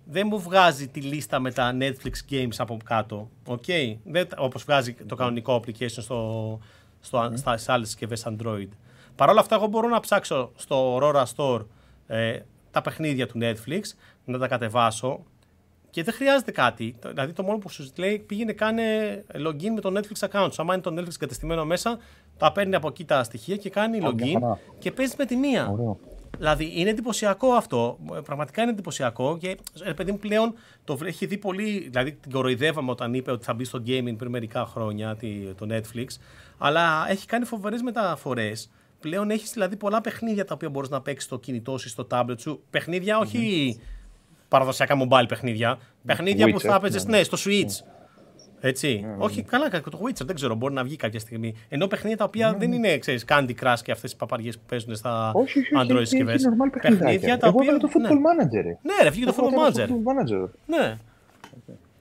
δεν 0.04 0.26
μου 0.30 0.40
βγάζει 0.40 0.88
τη 0.88 1.00
λίστα 1.00 1.38
με 1.38 1.52
τα 1.52 1.76
Netflix 1.80 2.32
games 2.32 2.54
από 2.58 2.76
κάτω. 2.84 3.30
Okay. 3.46 3.96
Δεν, 4.04 4.28
όπως 4.36 4.64
βγάζει 4.64 4.94
το 4.94 5.14
κανονικό 5.14 5.62
application 5.62 5.88
στο, 5.88 6.58
στο, 7.00 7.32
mm. 7.32 7.56
στα 7.56 7.72
άλλες 7.72 7.88
συσκευές 7.88 8.26
Android. 8.26 8.68
Παρ' 9.16 9.28
όλα 9.28 9.40
αυτά, 9.40 9.54
εγώ 9.54 9.66
μπορώ 9.66 9.88
να 9.88 10.00
ψάξω 10.00 10.52
στο 10.56 10.98
Aurora 11.00 11.24
Store 11.36 11.64
ε, 12.06 12.38
τα 12.70 12.80
παιχνίδια 12.80 13.26
του 13.26 13.38
Netflix, 13.42 13.80
να 14.24 14.38
τα 14.38 14.48
κατεβάσω 14.48 15.24
και 15.96 16.02
δεν 16.02 16.14
χρειάζεται 16.14 16.50
κάτι. 16.50 16.94
Δηλαδή, 17.08 17.32
το 17.32 17.42
μόνο 17.42 17.58
που 17.58 17.68
σου 17.68 17.92
λέει 17.96 18.18
πήγαινε 18.18 18.52
κάνε 18.52 18.84
login 19.46 19.68
με 19.74 19.80
το 19.80 19.92
Netflix 19.96 20.28
account. 20.28 20.48
Αν 20.56 20.66
είναι 20.66 20.80
το 20.80 20.94
Netflix 20.98 21.14
κατεστημένο 21.18 21.64
μέσα, 21.64 21.98
τα 22.36 22.52
παίρνει 22.52 22.74
από 22.74 22.88
εκεί 22.88 23.04
τα 23.04 23.22
στοιχεία 23.22 23.56
και 23.56 23.70
κάνει 23.70 23.98
login 24.02 24.56
και 24.78 24.90
παίζεις 24.90 25.16
με 25.16 25.24
τη 25.24 25.36
μία. 25.36 25.74
Δηλαδή 26.38 26.72
είναι 26.74 26.90
εντυπωσιακό 26.90 27.52
αυτό. 27.52 27.98
Πραγματικά 28.24 28.62
είναι 28.62 28.70
εντυπωσιακό 28.70 29.36
και 29.40 29.56
ρε 29.84 29.94
παιδί 29.94 30.12
μου 30.12 30.18
πλέον 30.18 30.54
το 30.84 30.98
έχει 31.04 31.26
δει 31.26 31.38
πολύ. 31.38 31.88
Δηλαδή 31.90 32.12
την 32.12 32.32
κοροϊδεύαμε 32.32 32.90
όταν 32.90 33.14
είπε 33.14 33.30
ότι 33.30 33.44
θα 33.44 33.54
μπει 33.54 33.64
στο 33.64 33.82
gaming 33.86 34.14
πριν 34.18 34.30
μερικά 34.30 34.66
χρόνια 34.66 35.16
το 35.56 35.66
Netflix. 35.70 36.06
Αλλά 36.58 37.06
έχει 37.08 37.26
κάνει 37.26 37.44
φοβερές 37.44 37.82
μεταφορές. 37.82 38.70
Πλέον 39.00 39.30
έχεις 39.30 39.50
δηλαδή 39.50 39.76
πολλά 39.76 40.00
παιχνίδια 40.00 40.44
τα 40.44 40.54
οποία 40.54 40.68
μπορείς 40.68 40.88
να 40.88 41.00
παίξεις 41.00 41.24
στο 41.26 41.38
κινητό 41.38 41.78
σου, 41.78 41.88
στο 41.88 42.06
tablet 42.10 42.38
σου. 42.38 42.62
Παιχνίδια 42.70 43.18
όχι 43.18 43.80
παραδοσιακά 44.48 44.96
mobile 45.02 45.28
παιχνίδια. 45.28 45.78
Παιχνίδια 46.06 46.50
που 46.50 46.60
θα 46.60 46.74
έπαιζε 46.74 46.98
ναι. 47.06 47.16
ναι, 47.16 47.22
στο 47.22 47.36
Switch. 47.44 47.86
Έτσι. 48.60 49.04
Mm. 49.06 49.18
Όχι, 49.18 49.42
καλά, 49.42 49.68
το 49.68 50.00
Witcher 50.02 50.24
δεν 50.24 50.34
ξέρω, 50.34 50.54
μπορεί 50.54 50.74
να 50.74 50.84
βγει 50.84 50.96
κάποια 50.96 51.20
στιγμή. 51.20 51.54
Ενώ 51.68 51.86
παιχνίδια 51.86 52.16
τα 52.16 52.24
οποία 52.24 52.54
mm. 52.54 52.58
δεν 52.58 52.72
είναι, 52.72 52.98
ξέρεις, 52.98 53.24
Candy 53.28 53.54
Crush 53.62 53.74
και 53.82 53.92
αυτές 53.92 54.10
τι 54.10 54.16
παπαριές 54.16 54.58
που 54.58 54.64
παίζουν 54.68 54.94
στα 54.94 55.32
όχι, 55.34 55.58
όχι, 55.58 55.70
Android 55.76 55.98
συσκευές. 55.98 56.42
Παιχνίδια 56.80 57.38
τα 57.38 57.48
οποία. 57.48 57.78
το 57.78 57.88
Football 57.92 58.12
Manager. 58.12 58.64
Ναι, 58.82 59.02
ρε, 59.02 59.10
βγήκε 59.10 59.26
το 59.26 59.34
Football 59.36 59.68
Manager. 59.68 60.48
Ναι. 60.66 60.98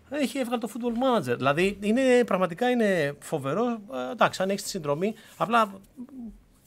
Έχει 0.09 0.37
έβγαλε 0.37 0.57
το 0.57 0.69
Football 0.73 1.19
Manager. 1.29 1.35
Δηλαδή 1.37 1.77
είναι, 1.81 2.01
πραγματικά 2.25 2.69
είναι 2.69 3.13
φοβερό. 3.19 3.65
Ε, 3.65 4.11
εντάξει, 4.11 4.41
αν 4.41 4.49
έχεις 4.49 4.63
τη 4.63 4.69
συνδρομή, 4.69 5.13
απλά 5.37 5.71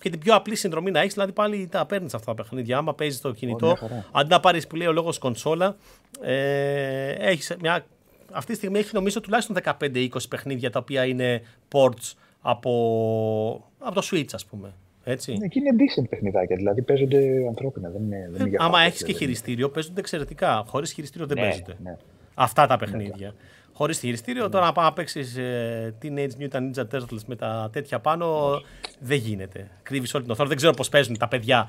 και 0.01 0.11
την 0.11 0.19
πιο 0.19 0.35
απλή 0.35 0.57
συνδρομή 0.57 0.91
να 0.91 1.01
έχεις, 1.01 1.13
δηλαδή 1.13 1.33
πάλι 1.33 1.69
τα 1.71 1.87
παίρνεις 1.87 2.15
αυτά 2.15 2.35
τα 2.35 2.43
παιχνίδια. 2.43 2.79
Άμα 2.79 2.95
παίζεις 2.95 3.21
το 3.21 3.33
κινητό, 3.33 3.77
αντί 4.13 4.29
να 4.29 4.41
πάρεις 4.41 4.67
που 4.67 4.77
λέει 4.77 4.87
ο 4.87 4.93
λόγος 4.93 5.19
κονσόλα, 5.19 5.77
ε, 6.21 7.11
έχεις 7.11 7.57
μια 7.61 7.85
αυτή 8.33 8.51
τη 8.51 8.57
στιγμή 8.57 8.79
έχει 8.79 8.91
νομίζω 8.93 9.21
τουλάχιστον 9.21 9.57
15-20 9.65 10.09
παιχνίδια 10.29 10.71
τα 10.71 10.79
οποία 10.79 11.05
είναι 11.05 11.43
ports 11.73 12.13
από, 12.41 13.71
από 13.79 13.95
το 13.95 14.09
Switch, 14.13 14.33
ας 14.33 14.47
πούμε. 14.47 14.75
Έτσι. 15.05 15.37
Ναι, 15.37 15.47
και 15.47 15.59
είναι 15.59 15.71
decent 15.79 16.09
παιχνιδάκια, 16.09 16.57
δηλαδή 16.57 16.83
παίζονται 16.83 17.47
ανθρώπινα. 17.49 17.89
Δεν 17.89 18.03
είναι, 18.03 18.29
δεν 18.31 18.47
είναι 18.47 18.57
ε, 18.61 18.65
άμα 18.65 18.81
έχεις 18.81 18.99
και 18.99 19.05
δηλαδή. 19.05 19.25
χειριστήριο, 19.25 19.71
παίζονται 19.71 20.01
εξαιρετικά. 20.01 20.65
Χωρίς 20.67 20.93
χειριστήριο 20.93 21.27
δεν 21.27 21.37
ναι, 21.37 21.43
παίζονται. 21.43 21.77
Ναι. 21.83 21.97
Αυτά 22.35 22.67
τα 22.67 22.77
παιχνίδια. 22.77 23.27
Ναι, 23.27 23.33
Χωρίς 23.79 23.99
χειριστήριο, 23.99 24.43
ναι. 24.43 24.49
τώρα 24.49 24.64
να 24.64 24.72
πάει 24.72 24.85
να 24.85 24.93
παίξεις 24.93 25.37
ε, 25.37 25.95
Teenage 26.03 26.31
Mutant 26.41 26.70
Ninja 26.70 26.85
Turtles 26.93 27.22
με 27.26 27.37
τα 27.37 27.70
τέτοια 27.72 27.99
πάνω, 27.99 28.51
δεν 28.99 29.18
γίνεται. 29.18 29.70
Κρύβεις 29.83 30.14
όλη 30.14 30.22
την 30.22 30.33
οθόνη. 30.33 30.49
Δεν 30.49 30.57
ξέρω 30.57 30.72
πώς 30.72 30.89
παίζουν 30.89 31.18
τα 31.18 31.29
παιδιά 31.29 31.68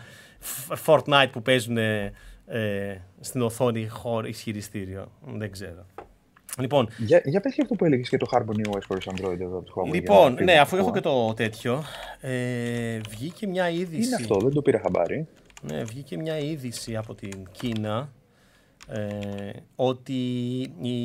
Fortnite 0.86 1.30
που 1.32 1.42
παίζουν 1.42 1.78
ε, 1.78 2.12
στην 3.20 3.42
οθόνη 3.42 3.88
χωρίς 3.88 4.42
χειριστήριο. 4.42 5.12
Δεν 5.36 5.52
ξέρω. 5.52 5.86
Λοιπόν, 6.60 6.90
για, 6.98 7.22
για 7.26 7.40
πες 7.40 7.60
αυτό 7.62 7.76
που 7.76 7.86
έλεγες 7.86 8.10
και 8.10 8.18
το 8.18 8.28
Harmony 8.32 8.76
OS 8.76 8.82
χωρίς 8.88 9.08
Android 9.10 9.40
εδώ 9.40 9.58
από 9.58 9.72
Huawei. 9.76 9.94
Λοιπόν, 9.94 10.38
ναι, 10.44 10.60
αφού 10.60 10.76
έχω 10.76 10.92
και 10.92 11.00
το 11.00 11.34
τέτοιο, 11.34 11.84
ε, 12.20 13.00
βγήκε 13.10 13.48
μια 13.48 13.70
είδηση... 13.70 14.08
Είναι 14.08 14.16
αυτό, 14.16 14.40
δεν 14.40 14.54
το 14.54 14.62
πήρα 14.62 14.80
χαμπάρι. 14.80 15.28
Ναι, 15.62 15.84
βγήκε 15.84 16.18
μια 16.18 16.38
είδηση 16.38 16.96
από 16.96 17.16
την 17.16 17.48
Κίνα 17.52 18.10
ε, 18.92 19.52
ότι 19.76 20.14
η, 20.82 20.96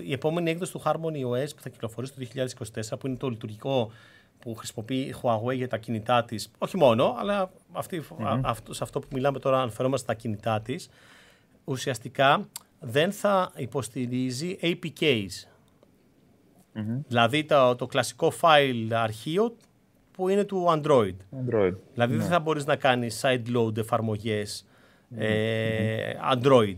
η 0.00 0.12
επόμενη 0.12 0.50
έκδοση 0.50 0.72
του 0.72 0.82
Harmony 0.84 1.26
OS 1.30 1.48
που 1.56 1.62
θα 1.62 1.68
κυκλοφορήσει 1.68 2.12
το 2.12 2.26
2024, 2.92 2.98
που 2.98 3.06
είναι 3.06 3.16
το 3.16 3.28
λειτουργικό 3.28 3.90
που 4.38 4.54
χρησιμοποιεί 4.54 5.00
η 5.00 5.14
Huawei 5.22 5.54
για 5.54 5.68
τα 5.68 5.76
κινητά 5.76 6.24
της, 6.24 6.50
όχι 6.58 6.76
μόνο, 6.76 7.14
αλλά 7.18 7.50
αυτή, 7.72 8.02
mm-hmm. 8.08 8.40
αυτό, 8.42 8.74
σε 8.74 8.82
αυτό 8.82 9.00
που 9.00 9.06
μιλάμε 9.12 9.38
τώρα 9.38 9.60
αναφερόμαστε 9.60 10.04
στα 10.06 10.14
κινητά 10.14 10.60
της, 10.60 10.88
ουσιαστικά 11.64 12.48
δεν 12.80 13.12
θα 13.12 13.52
υποστηρίζει 13.56 14.58
APKs. 14.62 15.48
Δηλαδή 17.08 17.44
το, 17.44 17.74
το 17.74 17.86
κλασικό 17.86 18.32
file 18.40 18.88
αρχείο 18.92 19.56
που 20.12 20.28
είναι 20.28 20.44
του 20.44 20.64
Android. 20.68 21.14
Android. 21.14 21.74
Δηλαδή 21.92 22.14
δεν 22.14 22.16
ναι. 22.16 22.32
θα 22.32 22.40
μπορείς 22.40 22.64
να 22.64 22.76
κάνεις 22.76 23.24
side-load 23.24 23.76
εφαρμογές 23.76 24.66
ε, 25.16 26.12
Android. 26.32 26.76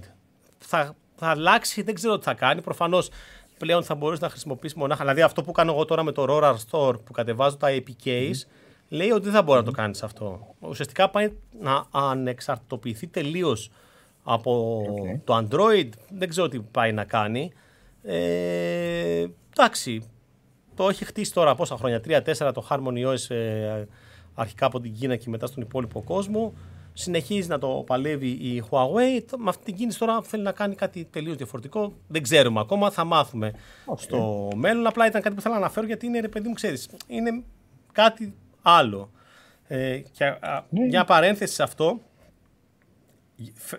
Θα, 0.59 0.97
θα 1.17 1.27
αλλάξει, 1.27 1.83
δεν 1.83 1.95
ξέρω 1.95 2.19
τι 2.19 2.25
θα 2.25 2.35
κάνει. 2.35 2.63
Προφανώς 2.63 3.11
πλέον 3.59 3.83
θα 3.83 3.95
μπορείς 3.95 4.21
να 4.21 4.29
χρησιμοποιήσεις 4.29 4.77
μονάχα. 4.77 5.01
Δηλαδή 5.01 5.23
αυτό 5.23 5.43
που 5.43 5.53
κάνω 5.53 5.73
εγώ 5.73 5.85
τώρα 5.85 6.03
με 6.03 6.13
το 6.13 6.27
Aurora 6.29 6.55
Store 6.71 7.05
που 7.05 7.13
κατεβάζω 7.13 7.57
τα 7.57 7.69
APKs 7.71 8.35
λέει 8.89 9.11
ότι 9.11 9.25
δεν 9.25 9.33
θα 9.33 9.43
μπορεί 9.43 9.59
να 9.59 9.65
το 9.65 9.71
κάνεις 9.71 10.03
αυτό. 10.03 10.55
Ουσιαστικά 10.61 11.11
πάει 11.11 11.33
να 11.61 11.85
ανεξαρτητοποιηθεί 11.91 13.07
τελείως 13.07 13.71
από 14.23 14.83
το 15.25 15.37
Android. 15.37 15.89
Δεν 16.11 16.29
ξέρω 16.29 16.49
τι 16.49 16.61
πάει 16.61 16.93
να 16.93 17.05
κάνει. 17.05 17.53
Ε, 18.03 19.27
εντάξει, 19.57 20.03
το 20.75 20.89
έχει 20.89 21.05
χτίσει 21.05 21.33
τώρα 21.33 21.55
πόσα 21.55 21.77
χρόνια, 21.77 22.01
3-4 22.07 22.51
το 22.55 22.67
Harmony 22.71 23.07
OS 23.07 23.35
ε, 23.37 23.85
αρχικά 24.35 24.67
από 24.67 24.81
την 24.81 24.95
Κίνα 24.95 25.17
και 25.17 25.31
μετά 25.31 25.47
στον 25.47 25.63
υπόλοιπο 25.63 26.03
κόσμο. 26.03 26.55
Συνεχίζει 27.01 27.49
να 27.49 27.59
το 27.59 27.85
παλεύει 27.87 28.29
η 28.29 28.65
Huawei. 28.71 29.23
Με 29.37 29.49
αυτή 29.49 29.65
την 29.65 29.77
κίνηση 29.77 29.99
τώρα 29.99 30.23
θέλει 30.23 30.43
να 30.43 30.53
κάνει 30.53 30.75
κάτι 30.75 31.05
τελείως 31.05 31.37
διαφορετικό. 31.37 31.93
Δεν 32.09 32.23
ξέρουμε 32.23 32.61
ακόμα, 32.61 32.91
θα 32.91 33.05
μάθουμε 33.05 33.53
στο 33.97 34.49
μέλλον. 34.55 34.87
Απλά 34.87 35.07
ήταν 35.07 35.23
κάτι 35.23 35.35
που 35.35 35.41
θέλω 35.41 35.55
να 35.55 35.61
αναφέρω 35.61 35.87
γιατί 35.87 36.07
είναι 36.07 36.21
ρε 36.21 36.29
παιδί 36.29 36.49
μου, 36.49 36.55
ξέρεις, 36.55 36.89
είναι 37.07 37.43
κάτι 37.93 38.35
άλλο. 38.63 39.11
Ε, 39.67 39.99
και, 40.13 40.25
ναι. 40.71 40.87
Μια 40.87 41.05
παρένθεση 41.05 41.55
σε 41.55 41.63
αυτό, 41.63 42.01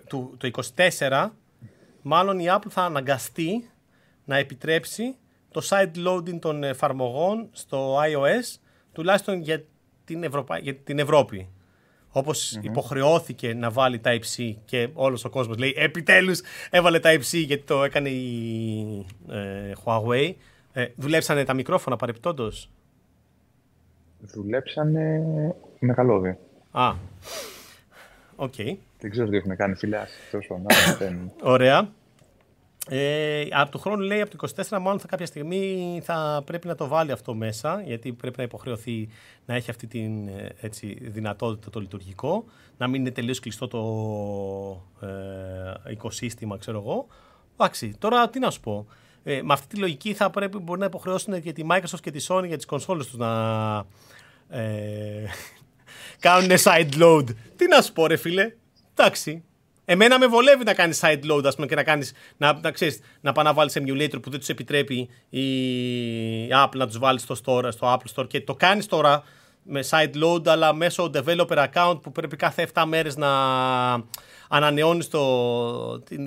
το 0.06 0.50
24, 0.98 1.28
μάλλον 2.02 2.38
η 2.38 2.44
Apple 2.48 2.68
θα 2.68 2.82
αναγκαστεί 2.82 3.70
να 4.24 4.36
επιτρέψει 4.36 5.16
το 5.50 5.62
side 5.68 6.06
loading 6.06 6.38
των 6.40 6.64
εφαρμογών 6.64 7.48
στο 7.52 7.96
iOS, 7.96 8.58
τουλάχιστον 8.92 9.40
για 9.40 9.64
την, 10.04 10.22
Ευρωπα... 10.22 10.58
για 10.58 10.74
την 10.76 10.98
Ευρώπη. 10.98 11.48
Όπως 12.12 12.58
υποχρεώθηκε 12.62 13.54
να 13.54 13.70
βάλει 13.70 14.00
Type-C 14.04 14.54
και 14.64 14.88
όλος 14.94 15.24
ο 15.24 15.30
κόσμος 15.30 15.56
λέει 15.56 15.74
επιτέλους 15.76 16.40
έβαλε 16.70 17.00
Type-C 17.02 17.44
γιατί 17.46 17.62
το 17.62 17.84
έκανε 17.84 18.08
η 18.08 19.06
ε, 19.30 19.72
Huawei. 19.84 20.34
Ε, 20.72 20.86
δουλέψανε 20.96 21.44
τα 21.44 21.54
μικρόφωνα 21.54 21.96
παρεπτόντως. 21.96 22.70
Δουλέψανε 24.20 25.22
με 25.78 25.94
καλώδιο. 25.94 26.38
Α, 26.70 26.92
OK. 28.36 28.54
Okay. 28.56 28.76
Δεν 28.98 29.10
ξέρω 29.10 29.28
τι 29.28 29.36
έχουν 29.36 29.56
κάνει 29.56 29.74
φιλιάς. 29.74 30.10
Ωραία. 31.42 31.92
Ε, 32.92 33.48
από 33.50 33.70
το 33.70 33.78
χρόνο 33.78 34.04
λέει 34.04 34.20
από 34.20 34.36
το 34.36 34.48
24 34.56 34.78
μάλλον 34.80 35.00
θα 35.00 35.06
κάποια 35.06 35.26
στιγμή 35.26 36.00
θα 36.04 36.42
πρέπει 36.46 36.66
να 36.66 36.74
το 36.74 36.86
βάλει 36.86 37.12
αυτό 37.12 37.34
μέσα 37.34 37.82
γιατί 37.86 38.12
πρέπει 38.12 38.34
να 38.38 38.42
υποχρεωθεί 38.42 39.08
να 39.46 39.54
έχει 39.54 39.70
αυτή 39.70 39.86
τη 39.86 40.08
έτσι, 40.60 40.98
δυνατότητα 41.00 41.70
το 41.70 41.80
λειτουργικό 41.80 42.44
να 42.78 42.86
μην 42.86 43.00
είναι 43.00 43.10
τελείως 43.10 43.40
κλειστό 43.40 43.68
το 43.68 45.06
ε, 45.06 45.90
οικοσύστημα 45.90 46.58
ξέρω 46.58 46.78
εγώ. 46.78 47.06
Εντάξει 47.52 47.94
τώρα 47.98 48.28
τι 48.28 48.38
να 48.38 48.50
σου 48.50 48.60
πω. 48.60 48.86
Ε, 49.22 49.42
με 49.42 49.52
αυτή 49.52 49.66
τη 49.66 49.76
λογική 49.76 50.14
θα 50.14 50.30
πρέπει 50.30 50.58
μπορεί 50.58 50.80
να 50.80 50.86
υποχρεώσουν 50.86 51.42
και 51.42 51.52
τη 51.52 51.62
Microsoft 51.70 52.00
και 52.02 52.10
τη 52.10 52.26
Sony 52.28 52.46
για 52.46 52.56
τις 52.56 52.66
κονσόλες 52.66 53.06
τους 53.06 53.18
να 53.18 53.32
ε, 54.48 55.24
κάνουν 56.26 56.50
side 56.62 57.02
load. 57.02 57.24
Τι 57.56 57.66
να 57.66 57.82
σου 57.82 57.92
πω 57.92 58.06
ρε 58.06 58.16
φίλε. 58.16 58.52
Εντάξει. 58.94 59.44
Εμένα 59.92 60.18
με 60.18 60.26
βολεύει 60.26 60.64
να 60.64 60.74
κάνεις 60.74 61.00
side 61.02 61.30
load, 61.30 61.44
ας 61.44 61.54
πούμε, 61.54 61.66
και 61.66 61.74
να, 61.74 61.82
κάνεις, 61.82 62.12
να, 62.36 62.58
να, 62.62 62.70
ξέρεις, 62.70 63.00
να 63.20 63.32
πάει 63.32 63.44
να 63.44 63.52
βάλεις 63.52 63.76
emulator 63.78 64.22
που 64.22 64.30
δεν 64.30 64.38
τους 64.38 64.48
επιτρέπει 64.48 65.08
η 65.28 65.48
Apple 66.64 66.76
να 66.76 66.86
τους 66.86 66.98
βάλεις 66.98 67.22
στο, 67.22 67.34
store, 67.44 67.68
στο 67.72 67.98
Apple 67.98 68.20
Store 68.22 68.28
και 68.28 68.40
το 68.40 68.54
κάνεις 68.54 68.86
τώρα 68.86 69.22
με 69.62 69.84
side 69.90 70.24
load, 70.24 70.48
αλλά 70.48 70.74
μέσω 70.74 71.10
developer 71.14 71.66
account 71.72 71.98
που 72.02 72.12
πρέπει 72.12 72.36
κάθε 72.36 72.68
7 72.74 72.82
μέρες 72.86 73.16
να 73.16 73.28
ανανεώνεις 74.52 75.08
τη, 75.08 75.18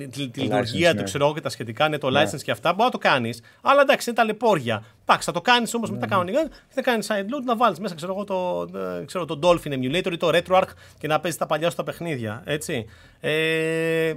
τη, 0.08 0.28
τη 0.28 0.40
λειτουργία 0.40 0.90
του, 0.90 0.96
ναι. 0.96 1.02
ξέρω 1.02 1.34
και 1.34 1.40
τα 1.40 1.48
σχετικά, 1.48 1.86
είναι 1.86 1.98
το 1.98 2.10
ναι. 2.10 2.22
license 2.22 2.42
και 2.42 2.50
αυτά. 2.50 2.72
Μπορεί 2.72 2.84
να 2.84 2.90
το 2.90 2.98
κάνεις. 2.98 3.42
Αλλά 3.60 3.80
εντάξει, 3.80 4.10
είναι 4.10 4.18
τα 4.18 4.24
λεπόρια. 4.24 4.84
Εντάξει, 5.02 5.26
θα 5.26 5.32
το 5.32 5.40
κάνεις 5.40 5.74
όμως 5.74 5.90
με 5.90 5.98
τα 5.98 6.06
κανονικά 6.06 6.42
και 6.42 6.74
θα 6.74 6.82
κάνεις 6.82 7.06
side 7.10 7.24
load 7.24 7.42
να 7.44 7.56
βάλεις 7.56 7.78
μέσα 7.78 7.94
ξέρω, 7.94 8.24
το, 8.24 8.68
ε, 8.78 9.04
ξέρω, 9.04 9.24
το 9.24 9.38
Dolphin 9.42 9.72
Emulator 9.72 10.12
ή 10.12 10.16
το 10.16 10.30
RetroArch 10.32 10.68
και 10.98 11.06
να 11.06 11.20
παίζεις 11.20 11.38
τα 11.38 11.46
παλιά 11.46 11.70
σου 11.70 11.76
τα 11.76 11.84
παιχνίδια. 11.84 12.42
Έτσι. 12.44 12.86
Ε, 13.20 14.14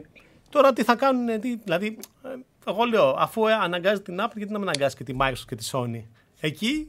τώρα 0.49 0.73
τι 0.73 0.83
θα 0.83 0.95
κάνουν, 0.95 1.39
τι, 1.39 1.55
δηλαδή, 1.63 1.97
ε, 2.23 2.29
εγώ 2.67 2.83
λέω, 2.83 3.15
αφού 3.17 3.49
αναγκάζει 3.49 4.01
την 4.01 4.17
Apple, 4.19 4.35
γιατί 4.35 4.51
να 4.51 4.59
μην 4.59 4.67
αναγκάζει 4.67 4.95
και 4.95 5.03
τη 5.03 5.13
Microsoft 5.19 5.45
και 5.47 5.55
τη 5.55 5.69
Sony; 5.71 6.03
Εκεί; 6.39 6.87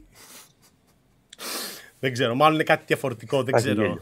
δεν 1.99 2.13
ξέρω, 2.13 2.35
μάλλον 2.35 2.53
είναι 2.53 2.63
κάτι 2.63 2.83
διαφορετικό, 2.87 3.43
δεν 3.43 3.53
ξέρω. 3.53 3.99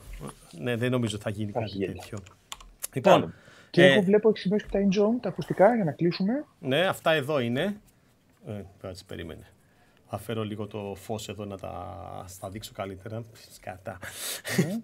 Ναι, 0.60 0.76
δεν 0.76 0.92
νομίζω 0.92 1.18
θα 1.18 1.30
γίνει 1.30 1.52
κάτι 1.52 1.86
τέτοιο. 1.86 2.18
Λοιπόν, 2.94 3.34
και 3.70 3.84
ε, 3.84 3.92
εγώ 3.92 4.02
βλέπω 4.02 4.30
έχει 4.30 4.38
σημειώσει 4.38 4.66
τα 4.72 4.80
in-zone, 4.80 5.22
τα 5.22 5.30
ακουστικά 5.30 5.76
για 5.76 5.84
να 5.84 5.92
κλείσουμε. 5.92 6.46
Ναι, 6.60 6.86
αυτά 6.86 7.12
εδώ 7.12 7.40
είναι. 7.40 7.82
Ε, 8.48 8.62
κάτσε, 8.82 9.04
περίμενε. 9.08 9.48
Θα 10.10 10.18
φέρω 10.18 10.44
λίγο 10.44 10.68
το 10.68 10.96
φως 10.96 11.30
εδώ 11.30 11.46
να 11.46 11.58
τα, 11.58 12.24
στα 12.28 12.50
δείξω 12.50 12.72
καλύτερα. 12.74 13.24
Σκατά. 13.52 13.98
Ναι. 14.58 14.80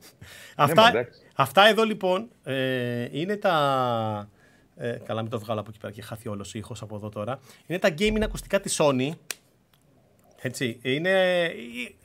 αυτά, 0.55 0.91
ναι, 0.91 1.07
αυτά 1.35 1.67
εδώ 1.67 1.83
λοιπόν 1.83 2.29
ε, 2.43 3.07
είναι 3.11 3.35
τα... 3.35 4.29
Ε, 4.75 4.97
καλά, 5.05 5.21
μην 5.21 5.31
το 5.31 5.39
βγάλω 5.39 5.59
από 5.59 5.69
εκεί 5.69 5.79
πέρα 5.79 5.93
και 5.93 6.01
χάθει 6.01 6.29
όλος 6.29 6.55
ο 6.55 6.57
ήχος 6.57 6.81
από 6.81 6.95
εδώ 6.95 7.09
τώρα. 7.09 7.39
Είναι 7.65 7.79
τα 7.79 7.89
gaming 7.97 8.21
ακουστικά 8.23 8.59
της 8.59 8.79
Sony. 8.81 9.09
Έτσι, 10.45 10.79
είναι, 10.81 11.43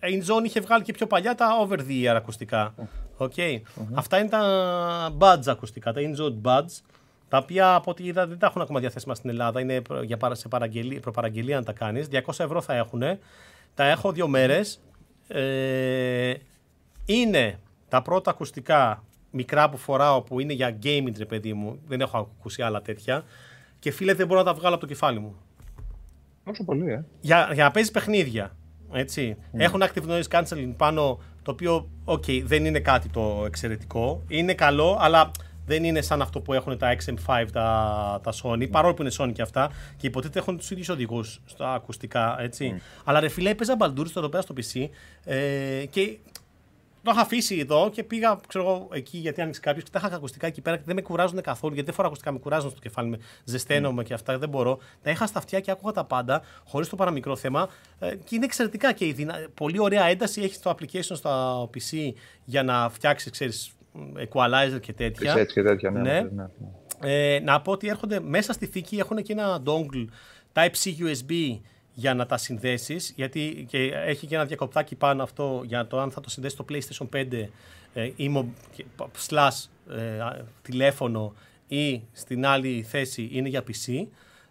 η 0.00 0.22
InZone 0.22 0.44
είχε 0.44 0.60
βγάλει 0.60 0.82
και 0.82 0.92
πιο 0.92 1.06
παλιά 1.06 1.34
τα 1.34 1.46
over 1.60 1.78
the 1.78 2.04
ear 2.04 2.14
ακουστικά. 2.16 2.74
Okay. 3.18 3.60
Αυτά 3.94 4.18
είναι 4.18 4.28
τα 4.28 5.16
buds 5.18 5.46
ακουστικά, 5.46 5.92
τα 5.92 6.00
InZone 6.00 6.48
buds, 6.48 6.82
τα 7.28 7.38
οποία 7.38 7.74
από 7.74 7.90
ό,τι 7.90 8.04
είδα 8.04 8.26
δεν 8.26 8.38
τα 8.38 8.46
έχουν 8.46 8.62
ακόμα 8.62 8.80
διαθέσιμα 8.80 9.14
στην 9.14 9.30
Ελλάδα. 9.30 9.60
Είναι 9.60 9.82
για 10.02 10.18
σε 10.32 10.48
παραγγελία, 10.48 11.00
προπαραγγελία 11.00 11.56
αν 11.56 11.64
τα 11.64 11.72
κάνεις. 11.72 12.08
200 12.12 12.20
ευρώ 12.38 12.60
θα 12.60 12.74
έχουν. 12.74 13.02
Τα 13.74 13.84
έχω 13.84 14.12
δύο 14.12 14.28
μέρες. 14.28 14.80
Ε, 15.28 16.34
είναι 17.04 17.58
τα 17.88 18.02
πρώτα 18.02 18.30
ακουστικά 18.30 19.04
μικρά 19.30 19.70
που 19.70 19.76
φοράω 19.76 20.22
που 20.22 20.40
είναι 20.40 20.52
για 20.52 20.78
gaming, 20.82 21.16
ρε 21.18 21.24
παιδί 21.24 21.52
μου. 21.52 21.80
Δεν 21.86 22.00
έχω 22.00 22.18
ακούσει 22.18 22.62
άλλα 22.62 22.82
τέτοια. 22.82 23.24
Και 23.78 23.90
φίλε, 23.90 24.14
δεν 24.14 24.26
μπορώ 24.26 24.38
να 24.38 24.46
τα 24.46 24.54
βγάλω 24.54 24.74
από 24.74 24.82
το 24.84 24.88
κεφάλι 24.92 25.18
μου. 25.18 25.36
Όσο 26.48 26.64
πολύ, 26.64 26.92
ε. 26.92 27.04
Για, 27.20 27.50
για 27.52 27.64
να 27.64 27.70
παίζεις 27.70 27.90
παιχνίδια. 27.92 28.56
Έτσι. 28.92 29.36
Mm. 29.38 29.60
Έχουν 29.60 29.82
active 29.82 30.08
noise 30.08 30.38
cancelling 30.38 30.74
πάνω, 30.76 31.20
το 31.42 31.50
οποίο, 31.50 31.88
okay, 32.04 32.42
δεν 32.44 32.64
είναι 32.64 32.80
κάτι 32.80 33.08
το 33.08 33.42
εξαιρετικό. 33.46 34.22
Είναι 34.28 34.54
καλό, 34.54 34.98
αλλά 35.00 35.30
δεν 35.66 35.84
είναι 35.84 36.00
σαν 36.00 36.22
αυτό 36.22 36.40
που 36.40 36.52
έχουν 36.52 36.78
τα 36.78 36.96
XM5, 36.96 37.46
τα, 37.52 38.20
τα 38.22 38.32
Sony, 38.42 38.70
παρόλο 38.70 38.94
που 38.94 39.02
είναι 39.02 39.10
Sony 39.18 39.32
και 39.32 39.42
αυτά. 39.42 39.70
Και 39.96 40.06
υποτίθεται 40.06 40.38
έχουν 40.38 40.56
τους 40.56 40.70
ίδιους 40.70 40.88
οδηγούς 40.88 41.40
στα 41.44 41.72
ακουστικά, 41.72 42.36
έτσι. 42.40 42.74
Mm. 42.76 42.80
Αλλά 43.04 43.20
ρε 43.20 43.28
φίλε, 43.28 43.50
έπαιζα 43.50 43.76
μπαλντούρι 43.76 44.08
στο 44.08 44.18
εδώ 44.18 44.28
πέρα 44.28 44.42
στο 44.42 44.54
PC 44.56 44.88
ε, 45.24 45.84
και 45.90 46.18
το 47.08 47.14
είχα 47.14 47.22
αφήσει 47.26 47.58
εδώ 47.58 47.90
και 47.92 48.02
πήγα 48.02 48.40
ξέρω 48.48 48.64
εγώ, 48.64 48.88
εκεί 48.92 49.18
γιατί 49.18 49.40
άνοιξε 49.40 49.60
κάποιος 49.60 49.84
και 49.84 49.90
τα 49.92 50.00
είχα 50.04 50.16
ακουστικά 50.16 50.46
εκεί 50.46 50.60
πέρα 50.60 50.76
και 50.76 50.82
δεν 50.86 50.94
με 50.94 51.02
κουράζουν 51.02 51.40
καθόλου. 51.40 51.72
Γιατί 51.72 51.86
δεν 51.86 51.94
φοράω 51.94 52.10
ακουστικά, 52.10 52.32
με 52.32 52.38
κουράζουν 52.38 52.70
στο 52.70 52.80
κεφάλι, 52.80 53.08
με 53.08 53.18
ζεσταίνομαι 53.44 54.02
mm. 54.02 54.04
και 54.04 54.14
αυτά. 54.14 54.38
Δεν 54.38 54.48
μπορώ. 54.48 54.78
Τα 55.02 55.10
είχα 55.10 55.26
στα 55.26 55.38
αυτιά 55.38 55.60
και 55.60 55.70
άκουγα 55.70 55.92
τα 55.92 56.04
πάντα, 56.04 56.42
χωρίς 56.64 56.88
το 56.88 56.96
παραμικρό 56.96 57.36
θέμα. 57.36 57.68
Ε, 57.98 58.14
και 58.14 58.34
είναι 58.34 58.44
εξαιρετικά 58.44 58.92
και 58.92 59.06
η 59.06 59.12
δυνα... 59.12 59.34
πολύ 59.54 59.80
ωραία 59.80 60.04
ένταση 60.04 60.42
έχεις 60.42 60.60
το 60.60 60.70
application 60.70 61.00
στο 61.00 61.70
PC 61.74 62.12
για 62.44 62.62
να 62.62 62.88
φτιάξεις, 62.88 63.30
ξέρεις, 63.30 63.72
equalizer 64.16 64.80
και 64.80 64.92
τέτοια. 64.92 65.34
Έτσι 65.36 65.54
και 65.54 65.62
τέτοια, 65.62 65.90
ναι. 65.90 66.00
ναι. 66.00 66.20
ναι, 66.20 66.28
ναι. 66.30 67.34
Ε, 67.34 67.40
να 67.40 67.60
πω 67.60 67.72
ότι 67.72 67.88
έρχονται 67.88 68.20
μέσα 68.20 68.52
στη 68.52 68.66
θήκη, 68.66 68.96
έχουν 68.98 69.22
και 69.22 69.32
ένα 69.32 69.62
dongle 69.66 70.04
Type-C 70.52 70.90
USB 71.06 71.58
για 71.98 72.14
να 72.14 72.26
τα 72.26 72.36
συνδέσεις, 72.36 73.12
γιατί 73.16 73.66
και 73.68 73.92
έχει 73.94 74.26
και 74.26 74.34
ένα 74.34 74.44
διακοπτάκι 74.44 74.94
πάνω 74.94 75.22
αυτό 75.22 75.62
για 75.66 75.86
το 75.86 76.00
αν 76.00 76.10
θα 76.10 76.20
το 76.20 76.30
συνδέσεις 76.30 76.58
στο 76.58 76.64
PlayStation 76.68 77.16
5 77.16 77.48
ε, 77.94 78.10
ή 78.16 78.52
slash 79.28 79.64
ε, 79.90 80.42
τηλέφωνο 80.62 81.34
ή 81.68 82.02
στην 82.12 82.46
άλλη 82.46 82.82
θέση 82.88 83.28
είναι 83.32 83.48
για 83.48 83.62
PC 83.62 84.06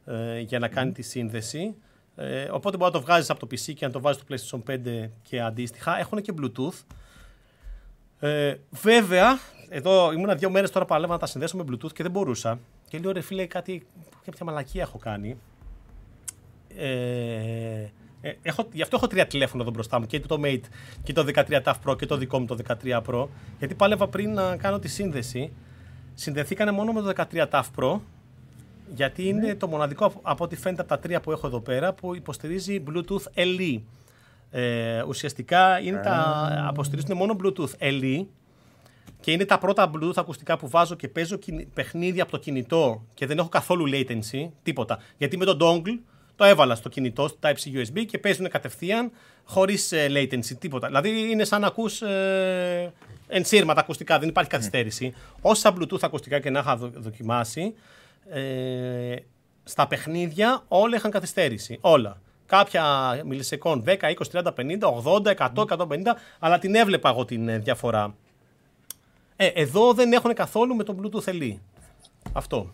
ε, 0.06 0.40
για 0.40 0.60
να 0.60 0.68
κάνει 0.68 0.92
τη 0.92 1.02
σύνδεση. 1.02 1.76
Ε, 2.16 2.44
οπότε 2.44 2.78
μπορεί 2.78 2.92
να 2.92 3.00
το 3.00 3.06
βγάζεις 3.06 3.30
από 3.30 3.40
το 3.40 3.48
PC 3.52 3.74
και 3.74 3.86
να 3.86 3.92
το 3.92 4.02
βάζεις 4.02 4.24
στο 4.40 4.64
PlayStation 4.68 4.72
5 4.72 5.10
και 5.22 5.42
αντίστοιχα. 5.42 6.00
Έχουν 6.00 6.22
και 6.22 6.34
Bluetooth. 6.42 6.84
Ε, 8.20 8.56
βέβαια, 8.70 9.40
εδώ 9.70 10.12
ήμουν 10.12 10.38
δύο 10.38 10.50
μέρες 10.50 10.72
τώρα 10.72 10.86
παλεύα 10.86 11.14
να 11.14 11.20
τα 11.20 11.26
συνδέσω 11.26 11.58
με 11.58 11.64
Bluetooth 11.68 11.94
και 11.94 12.04
δεν 12.04 12.12
μπορούσα. 12.12 12.60
Και 12.88 13.00
λέω 13.00 13.12
ρε 13.12 13.22
φίλε 13.22 13.46
κάτι, 13.46 13.88
κάποια 14.26 14.46
μαλακία 14.46 14.82
έχω 14.82 14.98
κάνει. 14.98 15.38
Ε, 16.78 17.92
ε, 18.22 18.34
έχω, 18.42 18.68
γι' 18.72 18.82
αυτό 18.82 18.96
έχω 18.96 19.08
τρία 19.08 19.28
τηλέφωνα 19.28 19.62
εδώ 19.62 19.72
μπροστά 19.72 20.00
μου. 20.00 20.06
Και 20.06 20.20
το 20.20 20.40
Mate 20.44 20.62
και 21.04 21.14
το 21.14 21.26
13 21.34 21.62
TAF 21.64 21.74
Pro 21.86 21.98
και 21.98 22.06
το 22.06 22.18
δικό 22.18 22.40
μου 22.40 22.46
το 22.46 22.58
13 22.84 23.02
Pro. 23.08 23.28
Γιατί 23.60 23.76
πάλευα 23.76 24.08
πριν 24.08 24.34
να 24.34 24.58
κάνω 24.58 24.80
τη 24.80 24.88
σύνδεση. 24.88 25.52
Συνδεθήκανε 26.14 26.72
μόνο 26.72 26.92
με 26.92 27.02
το 27.02 27.26
13 27.32 27.48
TAF 27.50 27.64
Pro. 27.80 28.00
Γιατί 28.96 29.24
ναι. 29.24 29.30
είναι 29.30 29.56
το 29.56 29.68
μοναδικό 29.68 30.14
από 30.22 30.44
ό,τι 30.44 30.56
φαίνεται 30.56 30.82
από 30.82 30.90
τα 30.90 31.00
τρία 31.00 31.20
που 31.20 31.32
έχω 31.32 31.48
εδώ 31.48 31.60
πέρα 31.60 31.94
που 31.94 32.16
υποστηρίζει 32.16 32.84
Bluetooth 32.88 33.24
LE. 33.36 33.82
Ε, 34.52 35.02
ουσιαστικά 35.08 35.80
είναι 35.80 36.02
τα, 36.04 36.48
αποστηρίζουν 36.68 37.18
μόνο 37.18 37.36
Bluetooth 37.44 37.72
LE 37.80 38.26
και 39.20 39.32
είναι 39.32 39.46
τα 39.46 39.58
πρώτα 39.58 39.92
Bluetooth 39.94 40.16
ακουστικά 40.16 40.58
που 40.58 40.70
βάζω 40.70 40.96
και 40.96 41.08
παίζω 41.08 41.40
παιχνίδια 41.74 42.24
από 42.24 42.32
το 42.32 42.38
κινητό 42.38 43.04
και 43.14 43.26
δεν 43.26 43.38
έχω 43.38 43.50
καθόλου 43.50 43.86
latency, 43.94 44.50
τίποτα. 44.64 45.00
Γιατί 45.18 45.38
με 45.38 45.46
το 45.46 45.58
dongle 45.62 46.00
το 46.38 46.46
έβαλα 46.46 46.76
στο 46.76 46.90
κινητό, 46.90 47.28
στο 47.28 47.38
Type-C 47.42 47.78
USB 47.78 48.06
και 48.06 48.18
παίζουν 48.18 48.50
κατευθείαν 48.50 49.12
χωρίς 49.44 49.92
ε, 49.92 50.08
latency, 50.10 50.58
τίποτα. 50.60 50.88
Δηλαδή 50.88 51.30
είναι 51.32 51.44
σαν 51.44 51.62
να 51.62 51.68
ακούς 51.68 52.02
ε, 52.02 52.94
ενσύρματα 53.28 53.80
ακουστικά, 53.80 54.20
δεν 54.20 54.30
υπάρχει 54.30 54.50
καθυστέρηση. 54.50 55.14
Όσα 55.42 55.74
Bluetooth 55.78 56.02
ακουστικά 56.02 56.40
και 56.40 56.50
να 56.50 56.60
είχα 56.60 56.76
δοκιμάσει, 56.78 57.74
ε, 58.30 59.16
στα 59.64 59.88
παιχνίδια 59.88 60.64
όλα 60.68 60.96
είχαν 60.96 61.12
καθυστέρηση. 61.12 61.78
Όλα. 61.82 62.22
Κάποια 62.46 62.84
μιλισεκόν 63.26 63.84
10, 63.86 63.96
20, 63.96 64.14
30, 64.32 64.44
50, 64.44 64.80
80, 65.04 65.36
100, 65.36 65.66
150, 65.68 65.98
αλλά 66.40 66.60
την 66.60 66.76
έβλεπα 66.76 67.10
εγώ 67.10 67.26
την 67.26 67.48
ε, 67.48 67.58
διαφορά. 67.58 68.16
Ε, 69.36 69.48
εδώ 69.48 69.94
δεν 69.94 70.14
έχουν 70.14 70.34
καθόλου 70.34 70.76
με 70.76 70.84
τον 70.84 71.00
Bluetooth 71.02 71.30
LE. 71.30 71.56
Αυτό. 72.34 72.74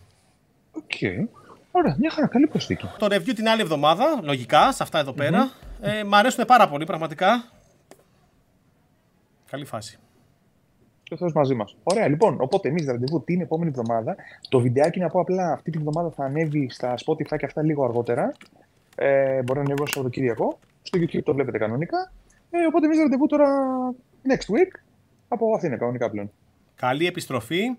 Okay. 0.74 1.43
Ωραία, 1.76 1.96
μια 1.98 2.10
χαρά, 2.10 2.26
καλή 2.26 2.46
προσθήκη. 2.46 2.86
Το 2.98 3.06
review 3.06 3.34
την 3.34 3.48
άλλη 3.48 3.60
εβδομάδα, 3.60 4.20
λογικά, 4.22 4.72
σε 4.72 4.82
αυτά 4.82 4.98
εδώ 4.98 5.12
πέρα. 5.12 5.48
Mm-hmm. 5.48 5.86
Ε, 5.86 6.04
μ' 6.04 6.14
αρέσουν 6.14 6.44
πάρα 6.44 6.68
πολύ, 6.68 6.84
πραγματικά. 6.84 7.44
Καλή 9.50 9.64
φάση. 9.64 9.98
Και 11.02 11.14
αυτό 11.14 11.30
μαζί 11.34 11.54
μας. 11.54 11.76
Ωραία, 11.82 12.08
λοιπόν, 12.08 12.36
οπότε 12.40 12.68
εμείς 12.68 12.86
ραντεβού 12.86 13.24
την 13.24 13.40
επόμενη 13.40 13.70
εβδομάδα. 13.70 14.16
Το 14.48 14.60
βιντεάκι 14.60 14.98
να 14.98 15.08
πω 15.08 15.20
απλά 15.20 15.52
αυτή 15.52 15.70
τη 15.70 15.78
εβδομάδα 15.78 16.10
θα 16.10 16.24
ανέβει 16.24 16.68
στα 16.70 16.94
Spotify 17.04 17.36
και 17.38 17.46
αυτά 17.46 17.62
λίγο 17.62 17.84
αργότερα. 17.84 18.32
Ε, 18.96 19.42
μπορεί 19.42 19.58
να 19.58 19.64
ανέβει 19.64 19.80
το 19.80 19.86
Σαββατοκύριακο. 19.86 20.58
Στο 20.82 20.98
YouTube 20.98 21.22
το 21.24 21.34
βλέπετε 21.34 21.58
κανονικά. 21.58 22.12
Ε, 22.50 22.66
οπότε 22.66 22.86
εμείς 22.86 22.98
ραντεβού 22.98 23.26
τώρα 23.26 23.48
next 24.28 24.54
week 24.54 24.80
από 25.28 25.54
Αθήνα 25.54 25.76
κανονικά 25.76 26.10
πλέον. 26.10 26.30
Καλή 26.74 27.06
επιστροφή. 27.06 27.76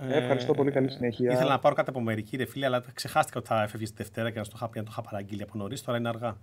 Ε, 0.00 0.16
ευχαριστώ 0.16 0.54
πολύ, 0.54 0.70
καλή 0.70 0.90
συνέχεια. 0.90 1.32
Ήθελα 1.32 1.50
να 1.50 1.58
πάρω 1.58 1.74
κάτι 1.74 1.90
από 1.90 2.00
μερική 2.00 2.36
ρε 2.36 2.44
φίλε, 2.44 2.66
αλλά 2.66 2.84
ξεχάστηκα 2.94 3.38
ότι 3.38 3.48
θα 3.48 3.62
έφευγες 3.62 3.90
τη 3.90 3.96
Δευτέρα 3.96 4.30
και 4.30 4.38
να 4.38 4.44
στο 4.44 4.56
είχα 4.56 4.68
πει 4.68 4.78
να 4.78 4.84
το 4.84 4.90
είχα 4.92 5.02
παραγγείλει 5.02 5.42
από 5.42 5.58
νωρίς. 5.58 5.82
Τώρα 5.82 5.98
είναι 5.98 6.08
αργά. 6.08 6.36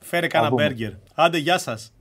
Φέρε 0.00 0.26
κανένα 0.26 0.54
μπέργκερ. 0.54 0.92
Άντε, 1.14 1.38
γεια 1.38 1.58
σας. 1.58 1.92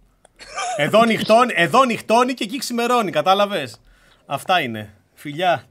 εδώ, 0.78 1.06
νυχτώνει, 1.06 1.54
εδώ 1.56 1.84
νυχτώνει 1.84 2.34
και 2.34 2.44
εκεί 2.44 2.58
ξημερώνει, 2.58 3.12
κατάλαβες. 3.12 3.82
Αυτά 4.26 4.62
είναι. 4.62 4.94
Φιλιά. 5.14 5.64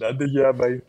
Άντε, 0.00 0.24
γεια, 0.24 0.56
bye. 0.60 0.80